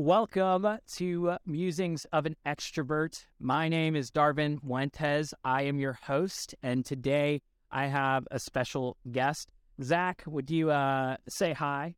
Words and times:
Welcome 0.00 0.78
to 0.94 1.38
Musings 1.44 2.06
of 2.12 2.24
an 2.24 2.36
Extrovert. 2.46 3.26
My 3.40 3.68
name 3.68 3.96
is 3.96 4.12
Darvin 4.12 4.60
Muentes. 4.62 5.34
I 5.42 5.62
am 5.62 5.80
your 5.80 5.94
host, 5.94 6.54
and 6.62 6.84
today 6.84 7.42
I 7.72 7.86
have 7.86 8.24
a 8.30 8.38
special 8.38 8.96
guest. 9.10 9.48
Zach, 9.82 10.22
would 10.24 10.52
you 10.52 10.70
uh, 10.70 11.16
say 11.28 11.52
hi? 11.52 11.96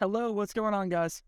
Hello, 0.00 0.32
what's 0.32 0.54
going 0.54 0.72
on, 0.72 0.88
guys? 0.88 1.22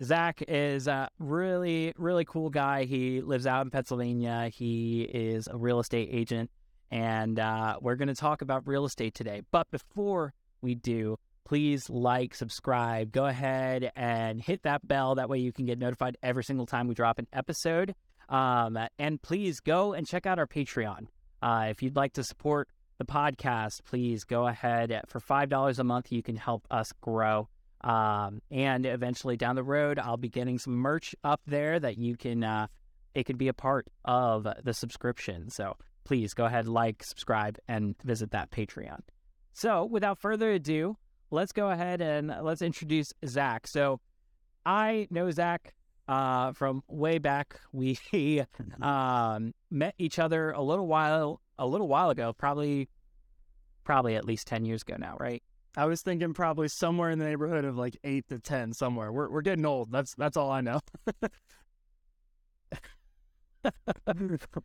Zach 0.00 0.40
is 0.46 0.86
a 0.86 1.10
really, 1.18 1.94
really 1.96 2.24
cool 2.24 2.50
guy. 2.50 2.84
He 2.84 3.22
lives 3.22 3.48
out 3.48 3.66
in 3.66 3.70
Pennsylvania. 3.72 4.50
He 4.54 5.02
is 5.02 5.48
a 5.48 5.56
real 5.56 5.80
estate 5.80 6.10
agent, 6.12 6.52
and 6.92 7.40
uh, 7.40 7.78
we're 7.80 7.96
going 7.96 8.06
to 8.06 8.14
talk 8.14 8.40
about 8.40 8.68
real 8.68 8.84
estate 8.84 9.14
today. 9.14 9.42
But 9.50 9.68
before 9.72 10.32
we 10.62 10.76
do, 10.76 11.18
please 11.46 11.88
like, 11.88 12.34
subscribe, 12.34 13.12
go 13.12 13.24
ahead 13.24 13.92
and 13.94 14.42
hit 14.42 14.64
that 14.64 14.86
bell. 14.86 15.14
That 15.14 15.28
way 15.28 15.38
you 15.38 15.52
can 15.52 15.64
get 15.64 15.78
notified 15.78 16.18
every 16.20 16.42
single 16.42 16.66
time 16.66 16.88
we 16.88 16.94
drop 16.94 17.20
an 17.20 17.28
episode. 17.32 17.94
Um, 18.28 18.76
and 18.98 19.22
please 19.22 19.60
go 19.60 19.92
and 19.92 20.06
check 20.06 20.26
out 20.26 20.40
our 20.40 20.48
Patreon. 20.48 21.06
Uh, 21.40 21.68
if 21.70 21.82
you'd 21.82 21.94
like 21.94 22.14
to 22.14 22.24
support 22.24 22.68
the 22.98 23.04
podcast, 23.04 23.84
please 23.84 24.24
go 24.24 24.48
ahead. 24.48 25.00
For 25.06 25.20
$5 25.20 25.78
a 25.78 25.84
month, 25.84 26.10
you 26.10 26.20
can 26.20 26.34
help 26.34 26.66
us 26.68 26.92
grow. 27.00 27.48
Um, 27.82 28.42
and 28.50 28.84
eventually 28.84 29.36
down 29.36 29.54
the 29.54 29.62
road, 29.62 30.00
I'll 30.00 30.16
be 30.16 30.28
getting 30.28 30.58
some 30.58 30.74
merch 30.74 31.14
up 31.22 31.42
there 31.46 31.78
that 31.78 31.96
you 31.96 32.16
can, 32.16 32.42
uh, 32.42 32.66
it 33.14 33.22
could 33.22 33.38
be 33.38 33.46
a 33.46 33.54
part 33.54 33.86
of 34.04 34.48
the 34.64 34.74
subscription. 34.74 35.50
So 35.50 35.76
please 36.02 36.34
go 36.34 36.46
ahead, 36.46 36.66
like, 36.66 37.04
subscribe, 37.04 37.58
and 37.68 37.94
visit 38.02 38.32
that 38.32 38.50
Patreon. 38.50 39.00
So 39.52 39.84
without 39.84 40.18
further 40.18 40.50
ado, 40.50 40.96
let's 41.30 41.52
go 41.52 41.70
ahead 41.70 42.00
and 42.00 42.32
let's 42.42 42.62
introduce 42.62 43.12
Zach. 43.26 43.66
So 43.66 44.00
I 44.64 45.06
know 45.10 45.30
Zach 45.30 45.74
uh, 46.08 46.52
from 46.52 46.82
way 46.88 47.18
back. 47.18 47.60
We 47.72 47.98
um, 48.80 49.52
met 49.70 49.94
each 49.98 50.18
other 50.18 50.50
a 50.50 50.62
little 50.62 50.86
while 50.86 51.40
a 51.58 51.66
little 51.66 51.88
while 51.88 52.10
ago, 52.10 52.32
probably 52.32 52.88
probably 53.84 54.16
at 54.16 54.24
least 54.24 54.46
ten 54.46 54.64
years 54.64 54.82
ago 54.82 54.96
now, 54.98 55.16
right? 55.20 55.42
I 55.76 55.84
was 55.84 56.00
thinking 56.00 56.32
probably 56.32 56.68
somewhere 56.68 57.10
in 57.10 57.18
the 57.18 57.26
neighborhood 57.26 57.66
of 57.66 57.76
like 57.76 57.98
eight 58.02 58.28
to 58.28 58.38
ten, 58.38 58.72
somewhere. 58.72 59.12
We're 59.12 59.30
we're 59.30 59.42
getting 59.42 59.66
old. 59.66 59.92
That's 59.92 60.14
that's 60.14 60.36
all 60.36 60.50
I 60.50 60.62
know. 60.62 60.80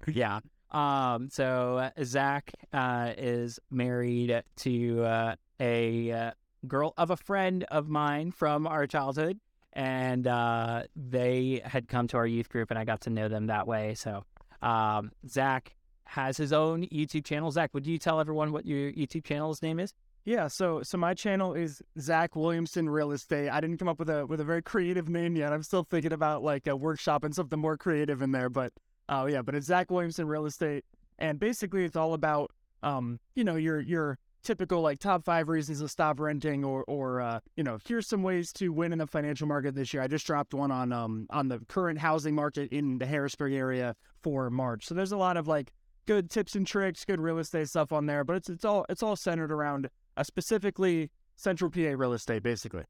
yeah. 0.08 0.40
Um. 0.72 1.30
So 1.30 1.78
uh, 1.78 1.90
Zach 2.04 2.52
uh, 2.72 3.14
is 3.18 3.60
married 3.70 4.42
to 4.58 5.04
uh, 5.04 5.36
a 5.60 6.12
uh, 6.12 6.32
girl 6.68 6.94
of 6.98 7.10
a 7.10 7.18
friend 7.18 7.64
of 7.72 7.90
mine 7.90 8.32
from 8.32 8.68
our 8.68 8.88
childhood, 8.88 9.40
and 9.74 10.28
uh, 10.28 10.84
they 10.96 11.62
had 11.64 11.88
come 11.88 12.08
to 12.10 12.18
our 12.18 12.28
youth 12.28 12.50
group, 12.50 12.70
and 12.72 12.80
I 12.80 12.84
got 12.84 13.02
to 13.02 13.10
know 13.10 13.28
them 13.28 13.48
that 13.48 13.68
way. 13.68 13.96
So, 13.96 14.24
um, 14.62 15.12
Zach 15.28 15.76
has 16.06 16.38
his 16.38 16.52
own 16.52 16.86
YouTube 16.88 17.26
channel. 17.26 17.52
Zach, 17.52 17.74
would 17.74 17.88
you 17.88 17.98
tell 17.98 18.20
everyone 18.20 18.52
what 18.52 18.66
your 18.66 18.92
YouTube 18.92 19.24
channel's 19.24 19.62
name 19.62 19.80
is? 19.80 19.94
Yeah, 20.24 20.50
so 20.50 20.84
so 20.84 20.98
my 21.00 21.16
channel 21.16 21.56
is 21.56 21.82
Zach 22.00 22.36
Williamson 22.36 22.88
Real 22.90 23.12
Estate. 23.12 23.50
I 23.50 23.60
didn't 23.60 23.78
come 23.78 23.88
up 23.88 23.98
with 23.98 24.10
a 24.10 24.26
with 24.26 24.40
a 24.40 24.44
very 24.44 24.62
creative 24.62 25.10
name 25.10 25.36
yet. 25.36 25.52
I'm 25.52 25.64
still 25.64 25.84
thinking 25.84 26.14
about 26.14 26.44
like 26.44 26.68
a 26.68 26.76
workshop 26.76 27.24
and 27.24 27.34
something 27.34 27.58
more 27.58 27.76
creative 27.76 28.22
in 28.22 28.32
there. 28.32 28.50
But 28.50 28.72
oh 29.10 29.22
uh, 29.22 29.26
yeah, 29.26 29.42
but 29.42 29.56
it's 29.56 29.66
Zach 29.66 29.90
Williamson 29.90 30.28
Real 30.28 30.46
Estate, 30.46 30.86
and 31.18 31.40
basically 31.40 31.86
it's 31.86 31.96
all 31.96 32.14
about 32.14 32.52
um 32.84 33.20
you 33.34 33.44
know 33.44 33.56
your 33.56 33.80
your 33.80 34.20
typical 34.44 34.82
like 34.82 35.00
top 35.00 35.24
five 35.24 35.50
reasons 35.50 35.80
to 35.80 35.88
stop 35.88 36.20
renting 36.20 36.64
or 36.64 36.84
or 36.88 37.22
uh, 37.22 37.40
you 37.56 37.64
know 37.64 37.78
here's 37.86 38.08
some 38.08 38.24
ways 38.24 38.52
to 38.54 38.70
win 38.70 38.92
in 38.92 39.00
the 39.00 39.08
financial 39.08 39.48
market 39.48 39.76
this 39.76 39.94
year. 39.94 40.04
I 40.04 40.08
just 40.08 40.26
dropped 40.26 40.54
one 40.54 40.72
on 40.72 40.92
um 40.92 41.28
on 41.30 41.48
the 41.48 41.60
current 41.68 42.00
housing 42.00 42.36
market 42.36 42.72
in 42.72 42.98
the 42.98 43.06
Harrisburg 43.06 43.54
area 43.54 43.96
for 44.22 44.50
March. 44.50 44.86
So 44.86 44.96
there's 44.96 45.12
a 45.12 45.18
lot 45.18 45.38
of 45.38 45.48
like 45.48 45.72
good 46.06 46.30
tips 46.30 46.56
and 46.56 46.66
tricks, 46.66 47.06
good 47.06 47.20
real 47.20 47.38
estate 47.38 47.70
stuff 47.70 47.92
on 47.92 48.06
there, 48.06 48.24
but 48.24 48.36
it's 48.36 48.50
it's 48.50 48.66
all 48.66 48.86
it's 48.90 49.04
all 49.04 49.16
centered 49.16 49.52
around 49.52 49.90
a 50.18 50.26
specifically 50.26 51.12
Central 51.36 51.72
PA 51.72 51.94
real 51.96 52.14
estate 52.14 52.44
basically. 52.44 52.84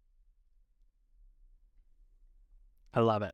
I 2.93 2.99
love 2.99 3.21
it. 3.21 3.33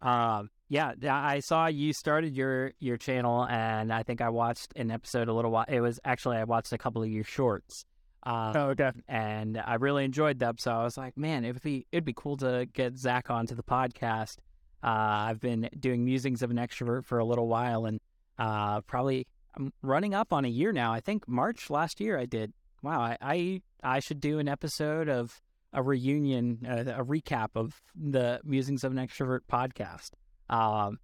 Um, 0.00 0.50
yeah, 0.68 0.92
I 1.08 1.40
saw 1.40 1.66
you 1.66 1.92
started 1.92 2.36
your 2.36 2.72
your 2.80 2.96
channel, 2.96 3.46
and 3.46 3.92
I 3.92 4.02
think 4.02 4.20
I 4.20 4.30
watched 4.30 4.72
an 4.76 4.90
episode 4.90 5.28
a 5.28 5.32
little 5.32 5.50
while. 5.50 5.66
It 5.68 5.80
was 5.80 6.00
actually 6.04 6.38
I 6.38 6.44
watched 6.44 6.72
a 6.72 6.78
couple 6.78 7.02
of 7.02 7.08
your 7.08 7.24
shorts. 7.24 7.84
Uh, 8.24 8.52
oh, 8.56 8.60
okay. 8.70 8.90
And 9.08 9.62
I 9.64 9.74
really 9.74 10.04
enjoyed 10.04 10.40
them, 10.40 10.56
so 10.58 10.72
I 10.72 10.82
was 10.82 10.96
like, 10.96 11.16
man, 11.16 11.44
it'd 11.44 11.62
be 11.62 11.86
it'd 11.92 12.04
be 12.04 12.14
cool 12.14 12.36
to 12.38 12.66
get 12.72 12.96
Zach 12.96 13.30
onto 13.30 13.54
the 13.54 13.62
podcast. 13.62 14.38
Uh, 14.82 15.30
I've 15.30 15.40
been 15.40 15.68
doing 15.78 16.04
musings 16.04 16.42
of 16.42 16.50
an 16.50 16.56
extrovert 16.56 17.04
for 17.04 17.18
a 17.18 17.24
little 17.24 17.46
while, 17.46 17.86
and 17.86 18.00
uh, 18.36 18.80
probably 18.82 19.28
I'm 19.56 19.72
running 19.82 20.14
up 20.14 20.32
on 20.32 20.44
a 20.44 20.48
year 20.48 20.72
now. 20.72 20.92
I 20.92 21.00
think 21.00 21.28
March 21.28 21.70
last 21.70 22.00
year 22.00 22.18
I 22.18 22.26
did. 22.26 22.52
Wow, 22.82 23.00
I 23.00 23.16
I, 23.20 23.62
I 23.84 24.00
should 24.00 24.20
do 24.20 24.40
an 24.40 24.48
episode 24.48 25.08
of 25.08 25.40
a 25.72 25.82
reunion, 25.82 26.66
a, 26.68 27.00
a 27.00 27.04
recap 27.04 27.50
of 27.54 27.80
the 27.94 28.40
musings 28.42 28.82
of 28.82 28.90
an 28.90 28.98
extrovert 28.98 29.40
podcast. 29.50 30.10
Um, 30.48 30.98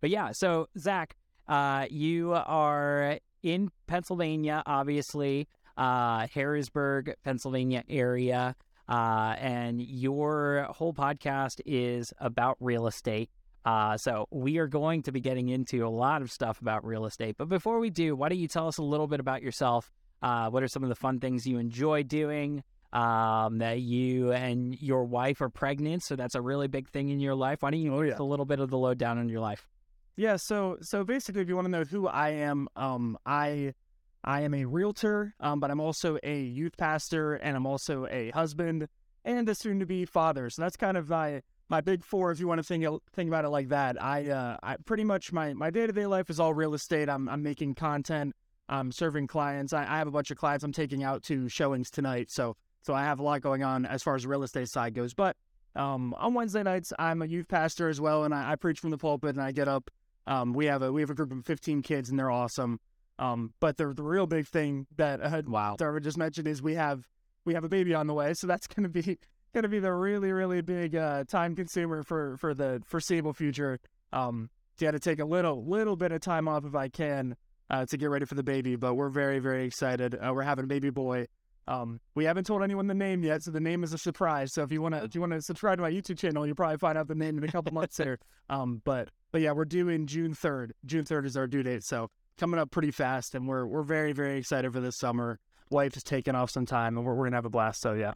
but 0.00 0.10
yeah, 0.10 0.32
so 0.32 0.68
Zach, 0.78 1.16
uh, 1.48 1.86
you 1.90 2.32
are 2.34 3.18
in 3.42 3.70
Pennsylvania, 3.86 4.62
obviously, 4.66 5.48
uh, 5.76 6.26
Harrisburg, 6.32 7.14
Pennsylvania 7.24 7.84
area, 7.88 8.56
uh, 8.88 9.34
and 9.38 9.80
your 9.80 10.66
whole 10.70 10.92
podcast 10.92 11.60
is 11.64 12.12
about 12.18 12.56
real 12.60 12.86
estate. 12.86 13.30
Uh, 13.64 13.96
so 13.96 14.26
we 14.30 14.58
are 14.58 14.66
going 14.66 15.02
to 15.02 15.12
be 15.12 15.20
getting 15.20 15.48
into 15.48 15.86
a 15.86 15.88
lot 15.88 16.20
of 16.20 16.30
stuff 16.30 16.60
about 16.60 16.84
real 16.84 17.06
estate. 17.06 17.36
But 17.38 17.48
before 17.48 17.78
we 17.78 17.88
do, 17.90 18.14
why 18.14 18.28
don't 18.28 18.38
you 18.38 18.48
tell 18.48 18.68
us 18.68 18.76
a 18.78 18.82
little 18.82 19.06
bit 19.06 19.20
about 19.20 19.42
yourself? 19.42 19.90
Uh, 20.20 20.50
what 20.50 20.62
are 20.62 20.68
some 20.68 20.82
of 20.82 20.90
the 20.90 20.94
fun 20.94 21.18
things 21.18 21.46
you 21.46 21.58
enjoy 21.58 22.02
doing? 22.02 22.62
Um, 22.94 23.58
that 23.58 23.80
you 23.80 24.32
and 24.32 24.80
your 24.80 25.04
wife 25.04 25.40
are 25.40 25.50
pregnant, 25.50 26.02
so 26.02 26.16
that's 26.16 26.34
a 26.34 26.40
really 26.40 26.68
big 26.68 26.88
thing 26.88 27.10
in 27.10 27.20
your 27.20 27.34
life. 27.34 27.62
Why 27.62 27.70
don't 27.72 27.80
you 27.80 27.94
oh, 27.94 28.02
yeah. 28.02 28.16
a 28.18 28.22
little 28.22 28.46
bit 28.46 28.60
of 28.60 28.70
the 28.70 28.78
lowdown 28.78 29.18
on 29.18 29.28
your 29.28 29.40
life? 29.40 29.68
Yeah, 30.16 30.36
so 30.36 30.78
so 30.80 31.04
basically, 31.04 31.42
if 31.42 31.48
you 31.48 31.56
want 31.56 31.66
to 31.66 31.70
know 31.72 31.84
who 31.84 32.06
I 32.06 32.30
am, 32.30 32.68
um, 32.76 33.18
I 33.26 33.74
I 34.22 34.42
am 34.42 34.54
a 34.54 34.64
realtor, 34.64 35.34
um, 35.40 35.58
but 35.58 35.70
I'm 35.70 35.80
also 35.80 36.18
a 36.22 36.40
youth 36.40 36.76
pastor, 36.76 37.34
and 37.34 37.56
I'm 37.56 37.66
also 37.66 38.06
a 38.06 38.30
husband 38.30 38.88
and 39.24 39.48
a 39.48 39.54
soon-to-be 39.54 40.04
father. 40.04 40.48
So 40.50 40.62
that's 40.62 40.76
kind 40.76 40.96
of 40.96 41.08
my 41.08 41.42
my 41.68 41.80
big 41.80 42.04
four, 42.04 42.30
if 42.30 42.38
you 42.38 42.46
want 42.46 42.58
to 42.58 42.62
think 42.62 42.86
think 43.12 43.26
about 43.28 43.44
it 43.44 43.48
like 43.48 43.70
that. 43.70 44.00
I 44.00 44.30
uh, 44.30 44.56
I 44.62 44.76
pretty 44.84 45.04
much 45.04 45.32
my 45.32 45.52
my 45.52 45.70
day 45.70 45.86
to 45.86 45.92
day 45.92 46.06
life 46.06 46.30
is 46.30 46.38
all 46.38 46.54
real 46.54 46.74
estate. 46.74 47.08
I'm 47.08 47.28
I'm 47.28 47.42
making 47.42 47.74
content. 47.74 48.36
I'm 48.68 48.92
serving 48.92 49.26
clients. 49.26 49.72
I, 49.72 49.82
I 49.82 49.98
have 49.98 50.06
a 50.06 50.12
bunch 50.12 50.30
of 50.30 50.38
clients 50.38 50.64
I'm 50.64 50.72
taking 50.72 51.02
out 51.02 51.22
to 51.24 51.48
showings 51.48 51.90
tonight. 51.90 52.30
So 52.30 52.56
so 52.84 52.94
I 52.94 53.02
have 53.04 53.18
a 53.18 53.22
lot 53.22 53.40
going 53.40 53.62
on 53.62 53.86
as 53.86 54.02
far 54.02 54.14
as 54.14 54.22
the 54.22 54.28
real 54.28 54.42
estate 54.42 54.68
side 54.68 54.94
goes. 54.94 55.14
But 55.14 55.36
um, 55.74 56.14
on 56.18 56.34
Wednesday 56.34 56.62
nights, 56.62 56.92
I'm 56.98 57.22
a 57.22 57.26
youth 57.26 57.48
pastor 57.48 57.88
as 57.88 58.00
well, 58.00 58.24
and 58.24 58.34
I, 58.34 58.52
I 58.52 58.56
preach 58.56 58.78
from 58.78 58.90
the 58.90 58.98
pulpit. 58.98 59.34
And 59.34 59.42
I 59.42 59.52
get 59.52 59.68
up. 59.68 59.90
Um, 60.26 60.52
we 60.52 60.66
have 60.66 60.82
a 60.82 60.92
we 60.92 61.00
have 61.00 61.10
a 61.10 61.14
group 61.14 61.32
of 61.32 61.44
15 61.44 61.82
kids, 61.82 62.10
and 62.10 62.18
they're 62.18 62.30
awesome. 62.30 62.80
Um, 63.18 63.52
but 63.60 63.76
the 63.76 63.92
the 63.92 64.02
real 64.02 64.26
big 64.26 64.46
thing 64.46 64.86
that 64.96 65.20
uh, 65.20 65.42
wow, 65.46 65.76
Darvin 65.78 66.02
just 66.02 66.18
mentioned 66.18 66.48
is 66.48 66.62
we 66.62 66.74
have 66.74 67.08
we 67.44 67.54
have 67.54 67.64
a 67.64 67.68
baby 67.68 67.94
on 67.94 68.06
the 68.06 68.14
way, 68.14 68.34
so 68.34 68.46
that's 68.46 68.66
going 68.66 68.84
to 68.84 68.88
be 68.88 69.02
going 69.54 69.62
to 69.62 69.68
be 69.68 69.78
the 69.78 69.92
really 69.92 70.32
really 70.32 70.60
big 70.60 70.94
uh, 70.94 71.24
time 71.24 71.56
consumer 71.56 72.02
for 72.02 72.36
for 72.36 72.54
the 72.54 72.82
foreseeable 72.86 73.32
future. 73.32 73.78
Um, 74.12 74.50
got 74.78 74.92
to 74.92 74.98
take 74.98 75.20
a 75.20 75.24
little 75.24 75.64
little 75.64 75.96
bit 75.96 76.12
of 76.12 76.20
time 76.20 76.48
off 76.48 76.64
if 76.64 76.74
I 76.74 76.88
can 76.88 77.36
uh, 77.70 77.86
to 77.86 77.96
get 77.96 78.10
ready 78.10 78.26
for 78.26 78.34
the 78.34 78.42
baby, 78.42 78.76
but 78.76 78.94
we're 78.94 79.10
very 79.10 79.38
very 79.38 79.64
excited. 79.64 80.14
Uh, 80.14 80.32
we're 80.34 80.42
having 80.42 80.64
a 80.64 80.68
baby 80.68 80.90
boy 80.90 81.26
um, 81.66 82.00
we 82.14 82.24
haven't 82.24 82.44
told 82.44 82.62
anyone 82.62 82.86
the 82.86 82.94
name 82.94 83.22
yet, 83.22 83.42
so 83.42 83.50
the 83.50 83.60
name 83.60 83.84
is 83.84 83.92
a 83.92 83.98
surprise. 83.98 84.52
So 84.52 84.62
if 84.62 84.70
you 84.70 84.82
wanna 84.82 85.02
if 85.04 85.14
you 85.14 85.20
wanna 85.20 85.40
subscribe 85.40 85.78
to 85.78 85.82
my 85.82 85.90
YouTube 85.90 86.18
channel, 86.18 86.46
you'll 86.46 86.56
probably 86.56 86.76
find 86.76 86.98
out 86.98 87.08
the 87.08 87.14
name 87.14 87.38
in 87.38 87.44
a 87.44 87.48
couple 87.48 87.72
months 87.72 87.96
here. 87.96 88.18
Um, 88.50 88.82
but 88.84 89.08
but 89.32 89.40
yeah, 89.40 89.52
we're 89.52 89.64
due 89.64 89.88
in 89.88 90.06
June 90.06 90.34
third. 90.34 90.74
June 90.84 91.06
third 91.06 91.24
is 91.24 91.34
our 91.34 91.46
due 91.46 91.62
date, 91.62 91.82
so 91.82 92.10
coming 92.36 92.60
up 92.60 92.70
pretty 92.70 92.90
fast, 92.90 93.34
and 93.34 93.48
we're 93.48 93.64
we're 93.64 93.82
very 93.82 94.12
very 94.12 94.36
excited 94.36 94.70
for 94.70 94.80
this 94.80 94.96
summer. 94.96 95.40
Wife 95.70 95.96
is 95.96 96.02
taking 96.02 96.34
off 96.34 96.50
some 96.50 96.66
time, 96.66 96.98
and 96.98 97.06
we're 97.06 97.14
we're 97.14 97.24
gonna 97.24 97.38
have 97.38 97.46
a 97.46 97.50
blast. 97.50 97.80
So 97.80 97.94
yeah, 97.94 98.12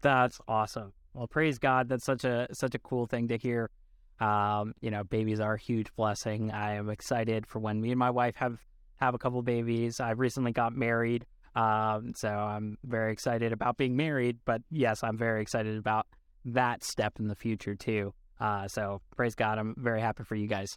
that's 0.00 0.40
awesome. 0.48 0.94
Well, 1.12 1.26
praise 1.26 1.58
God. 1.58 1.90
That's 1.90 2.06
such 2.06 2.24
a 2.24 2.48
such 2.52 2.74
a 2.74 2.78
cool 2.78 3.04
thing 3.04 3.28
to 3.28 3.36
hear. 3.36 3.68
Um, 4.18 4.72
you 4.80 4.90
know, 4.90 5.04
babies 5.04 5.38
are 5.38 5.54
a 5.54 5.58
huge 5.58 5.94
blessing. 5.94 6.50
I 6.52 6.76
am 6.76 6.88
excited 6.88 7.46
for 7.46 7.58
when 7.58 7.82
me 7.82 7.90
and 7.90 7.98
my 7.98 8.10
wife 8.10 8.36
have 8.36 8.58
have 8.96 9.14
a 9.14 9.18
couple 9.18 9.40
babies. 9.42 10.00
I 10.00 10.10
recently 10.10 10.52
got 10.52 10.74
married, 10.74 11.26
um, 11.54 12.12
so 12.14 12.28
I'm 12.28 12.78
very 12.84 13.12
excited 13.12 13.52
about 13.52 13.76
being 13.76 13.96
married. 13.96 14.38
But 14.44 14.62
yes, 14.70 15.02
I'm 15.02 15.16
very 15.16 15.42
excited 15.42 15.76
about 15.76 16.06
that 16.44 16.84
step 16.84 17.14
in 17.18 17.28
the 17.28 17.34
future 17.34 17.74
too. 17.74 18.14
Uh, 18.40 18.68
so 18.68 19.00
praise 19.16 19.34
God, 19.34 19.58
I'm 19.58 19.74
very 19.78 20.00
happy 20.00 20.24
for 20.24 20.34
you 20.34 20.46
guys. 20.46 20.76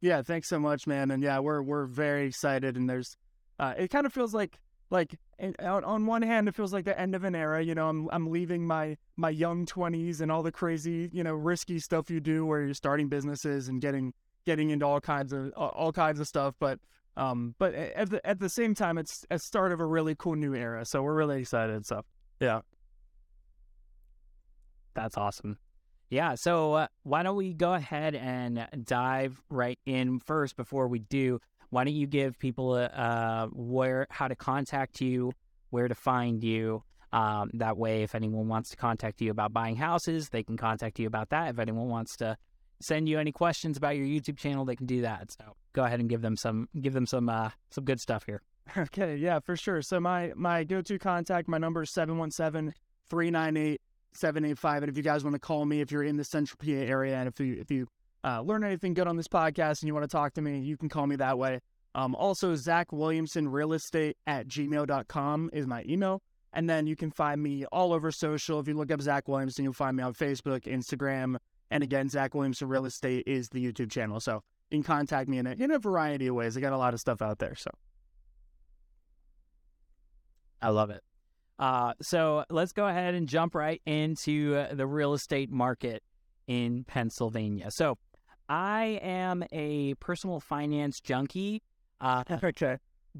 Yeah, 0.00 0.22
thanks 0.22 0.48
so 0.48 0.58
much, 0.58 0.86
man. 0.86 1.10
And 1.10 1.22
yeah, 1.22 1.38
we're 1.38 1.62
we're 1.62 1.86
very 1.86 2.26
excited. 2.26 2.76
And 2.76 2.90
there's, 2.90 3.16
uh, 3.58 3.74
it 3.78 3.88
kind 3.88 4.04
of 4.04 4.12
feels 4.12 4.34
like 4.34 4.58
like 4.90 5.18
on, 5.60 5.84
on 5.84 6.06
one 6.06 6.22
hand 6.22 6.48
it 6.48 6.54
feels 6.54 6.72
like 6.72 6.84
the 6.84 6.98
end 6.98 7.14
of 7.14 7.24
an 7.24 7.34
era 7.34 7.62
you 7.62 7.74
know 7.74 7.88
i'm 7.88 8.08
i'm 8.12 8.30
leaving 8.30 8.66
my 8.66 8.96
my 9.16 9.30
young 9.30 9.66
20s 9.66 10.20
and 10.20 10.30
all 10.30 10.42
the 10.42 10.52
crazy 10.52 11.10
you 11.12 11.24
know 11.24 11.34
risky 11.34 11.78
stuff 11.78 12.10
you 12.10 12.20
do 12.20 12.44
where 12.46 12.62
you're 12.62 12.74
starting 12.74 13.08
businesses 13.08 13.68
and 13.68 13.80
getting 13.80 14.12
getting 14.46 14.70
into 14.70 14.86
all 14.86 15.00
kinds 15.00 15.32
of 15.32 15.50
all 15.54 15.92
kinds 15.92 16.20
of 16.20 16.28
stuff 16.28 16.54
but 16.58 16.78
um 17.16 17.54
but 17.58 17.74
at 17.74 18.10
the 18.10 18.26
at 18.26 18.40
the 18.40 18.48
same 18.48 18.74
time 18.74 18.98
it's 18.98 19.24
a 19.30 19.38
start 19.38 19.72
of 19.72 19.80
a 19.80 19.86
really 19.86 20.14
cool 20.14 20.34
new 20.34 20.54
era 20.54 20.84
so 20.84 21.02
we're 21.02 21.14
really 21.14 21.40
excited 21.40 21.86
so 21.86 22.02
yeah 22.40 22.60
that's 24.94 25.16
awesome 25.16 25.58
yeah 26.10 26.34
so 26.34 26.74
uh, 26.74 26.86
why 27.02 27.22
don't 27.22 27.36
we 27.36 27.52
go 27.52 27.74
ahead 27.74 28.14
and 28.14 28.66
dive 28.84 29.40
right 29.48 29.78
in 29.86 30.18
first 30.18 30.56
before 30.56 30.88
we 30.88 30.98
do 30.98 31.40
why 31.74 31.82
don't 31.82 31.94
you 31.94 32.06
give 32.06 32.38
people 32.38 32.76
a, 32.76 32.84
uh, 32.84 33.46
where 33.52 34.06
how 34.08 34.28
to 34.28 34.36
contact 34.36 35.00
you, 35.00 35.32
where 35.70 35.88
to 35.88 35.94
find 35.96 36.42
you? 36.44 36.84
Um, 37.12 37.50
that 37.54 37.76
way, 37.76 38.04
if 38.04 38.14
anyone 38.14 38.46
wants 38.46 38.70
to 38.70 38.76
contact 38.76 39.20
you 39.20 39.32
about 39.32 39.52
buying 39.52 39.74
houses, 39.74 40.28
they 40.28 40.44
can 40.44 40.56
contact 40.56 41.00
you 41.00 41.08
about 41.08 41.30
that. 41.30 41.50
If 41.50 41.58
anyone 41.58 41.88
wants 41.88 42.16
to 42.18 42.36
send 42.80 43.08
you 43.08 43.18
any 43.18 43.32
questions 43.32 43.76
about 43.76 43.96
your 43.96 44.06
YouTube 44.06 44.38
channel, 44.38 44.64
they 44.64 44.76
can 44.76 44.86
do 44.86 45.02
that. 45.02 45.32
So 45.32 45.56
go 45.74 45.84
ahead 45.84 46.00
and 46.00 46.08
give 46.08 46.22
them 46.22 46.36
some 46.36 46.68
give 46.80 46.94
them 46.94 47.06
some 47.06 47.28
uh, 47.28 47.50
some 47.70 47.84
good 47.84 48.00
stuff 48.00 48.24
here. 48.24 48.42
Okay, 48.78 49.16
yeah, 49.16 49.40
for 49.40 49.56
sure. 49.56 49.82
So 49.82 50.00
my 50.00 50.32
my 50.34 50.64
go 50.64 50.80
to 50.80 50.98
contact, 50.98 51.48
my 51.48 51.58
number 51.58 51.82
is 51.82 51.90
717 51.90 52.72
398 53.10 53.80
785. 54.14 54.82
And 54.82 54.90
if 54.90 54.96
you 54.96 55.02
guys 55.02 55.22
want 55.22 55.34
to 55.34 55.40
call 55.40 55.66
me 55.66 55.82
if 55.82 55.92
you're 55.92 56.02
in 56.02 56.16
the 56.16 56.24
central 56.24 56.56
PA 56.56 56.72
area 56.72 57.16
and 57.16 57.28
if 57.28 57.38
you 57.38 57.56
if 57.60 57.70
you 57.70 57.86
uh, 58.24 58.40
learn 58.40 58.64
anything 58.64 58.94
good 58.94 59.06
on 59.06 59.16
this 59.16 59.28
podcast 59.28 59.82
and 59.82 59.88
you 59.88 59.92
want 59.92 60.04
to 60.04 60.08
talk 60.08 60.32
to 60.34 60.40
me, 60.40 60.60
you 60.60 60.78
can 60.78 60.88
call 60.88 61.06
me 61.06 61.16
that 61.16 61.36
way. 61.36 61.60
Um, 61.94 62.14
also, 62.14 62.54
Zach 62.56 62.92
Williamson 62.92 63.48
Real 63.48 63.72
Estate 63.72 64.16
at 64.26 64.48
gmail.com 64.48 65.50
is 65.52 65.66
my 65.66 65.84
email. 65.86 66.22
And 66.52 66.70
then 66.70 66.86
you 66.86 66.96
can 66.96 67.10
find 67.10 67.42
me 67.42 67.64
all 67.66 67.92
over 67.92 68.10
social. 68.10 68.60
If 68.60 68.68
you 68.68 68.74
look 68.74 68.90
up 68.90 69.02
Zach 69.02 69.28
Williamson, 69.28 69.64
you'll 69.64 69.72
find 69.72 69.96
me 69.96 70.02
on 70.02 70.14
Facebook, 70.14 70.62
Instagram. 70.62 71.36
And 71.70 71.82
again, 71.82 72.08
Zach 72.08 72.34
Williamson 72.34 72.68
Real 72.68 72.86
Estate 72.86 73.24
is 73.26 73.48
the 73.48 73.64
YouTube 73.64 73.90
channel. 73.90 74.20
So 74.20 74.42
can 74.74 74.82
contact 74.82 75.28
me 75.28 75.38
in 75.38 75.46
a, 75.46 75.52
in 75.52 75.70
a 75.70 75.78
variety 75.78 76.26
of 76.26 76.34
ways. 76.34 76.56
I 76.56 76.60
got 76.60 76.72
a 76.72 76.78
lot 76.78 76.94
of 76.94 77.00
stuff 77.00 77.22
out 77.22 77.38
there. 77.38 77.54
So 77.54 77.70
I 80.60 80.68
love 80.68 80.90
it. 80.90 81.02
Uh, 81.58 81.94
so 82.02 82.44
let's 82.50 82.72
go 82.72 82.86
ahead 82.86 83.14
and 83.14 83.28
jump 83.28 83.54
right 83.54 83.80
into 83.86 84.56
uh, 84.56 84.74
the 84.74 84.86
real 84.86 85.14
estate 85.14 85.50
market 85.50 86.02
in 86.46 86.84
Pennsylvania. 86.84 87.70
So 87.70 87.96
I 88.48 88.98
am 89.02 89.44
a 89.52 89.94
personal 89.94 90.40
finance 90.40 91.00
junkie. 91.00 91.62
Uh, 92.00 92.24
okay. 92.44 92.78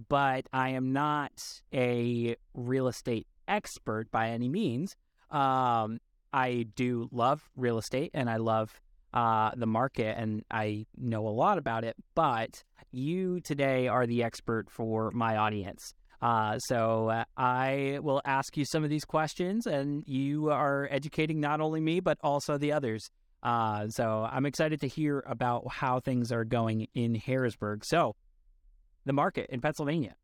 But 0.08 0.46
I 0.52 0.70
am 0.70 0.92
not 0.92 1.62
a 1.72 2.34
real 2.54 2.88
estate 2.88 3.28
expert 3.46 4.10
by 4.10 4.30
any 4.30 4.48
means. 4.48 4.96
Um, 5.30 6.00
I 6.32 6.66
do 6.74 7.08
love 7.12 7.48
real 7.56 7.78
estate 7.78 8.10
and 8.12 8.28
I 8.28 8.38
love 8.38 8.80
uh, 9.14 9.52
the 9.56 9.66
market 9.66 10.18
and 10.18 10.44
I 10.50 10.86
know 10.98 11.26
a 11.26 11.30
lot 11.30 11.56
about 11.56 11.84
it. 11.84 11.96
But 12.14 12.62
you 12.90 13.40
today 13.40 13.88
are 13.88 14.06
the 14.06 14.22
expert 14.22 14.70
for 14.70 15.10
my 15.12 15.36
audience. 15.36 15.94
Uh, 16.20 16.58
so 16.58 17.08
uh, 17.10 17.24
I 17.36 17.98
will 18.02 18.20
ask 18.24 18.56
you 18.56 18.64
some 18.64 18.82
of 18.82 18.90
these 18.90 19.04
questions, 19.04 19.66
and 19.66 20.04
you 20.06 20.50
are 20.50 20.88
educating 20.90 21.40
not 21.40 21.60
only 21.60 21.80
me 21.80 22.00
but 22.00 22.18
also 22.22 22.58
the 22.58 22.72
others. 22.72 23.08
Uh, 23.42 23.88
so 23.88 24.26
I'm 24.30 24.46
excited 24.46 24.80
to 24.80 24.88
hear 24.88 25.22
about 25.26 25.70
how 25.70 26.00
things 26.00 26.32
are 26.32 26.44
going 26.44 26.88
in 26.94 27.14
Harrisburg. 27.14 27.84
So 27.84 28.16
the 29.04 29.12
market 29.12 29.50
in 29.50 29.60
Pennsylvania, 29.60 30.14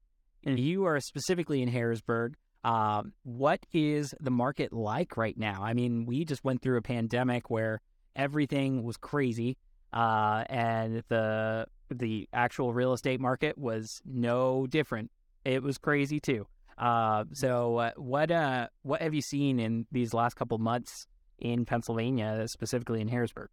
and 0.44 0.58
you 0.58 0.84
are 0.86 0.98
specifically 1.00 1.62
in 1.62 1.68
Harrisburg. 1.68 2.34
Um, 2.64 3.12
what 3.22 3.60
is 3.72 4.14
the 4.20 4.30
market 4.30 4.72
like 4.72 5.16
right 5.16 5.36
now? 5.36 5.62
I 5.62 5.74
mean, 5.74 6.06
we 6.06 6.24
just 6.24 6.44
went 6.44 6.62
through 6.62 6.78
a 6.78 6.82
pandemic 6.82 7.50
where 7.50 7.80
everything 8.16 8.82
was 8.82 8.96
crazy, 8.96 9.56
uh, 9.92 10.44
and 10.48 11.02
the 11.08 11.66
the 11.90 12.28
actual 12.32 12.72
real 12.72 12.92
estate 12.92 13.20
market 13.20 13.58
was 13.58 14.00
no 14.04 14.66
different. 14.66 15.10
It 15.44 15.62
was 15.62 15.78
crazy 15.78 16.20
too. 16.20 16.46
Uh, 16.78 17.24
so, 17.32 17.76
uh, 17.76 17.90
what 17.96 18.30
uh, 18.30 18.68
what 18.82 19.02
have 19.02 19.14
you 19.14 19.22
seen 19.22 19.58
in 19.58 19.86
these 19.90 20.14
last 20.14 20.34
couple 20.34 20.58
months 20.58 21.06
in 21.40 21.64
Pennsylvania, 21.64 22.46
specifically 22.46 23.00
in 23.00 23.08
Harrisburg. 23.08 23.48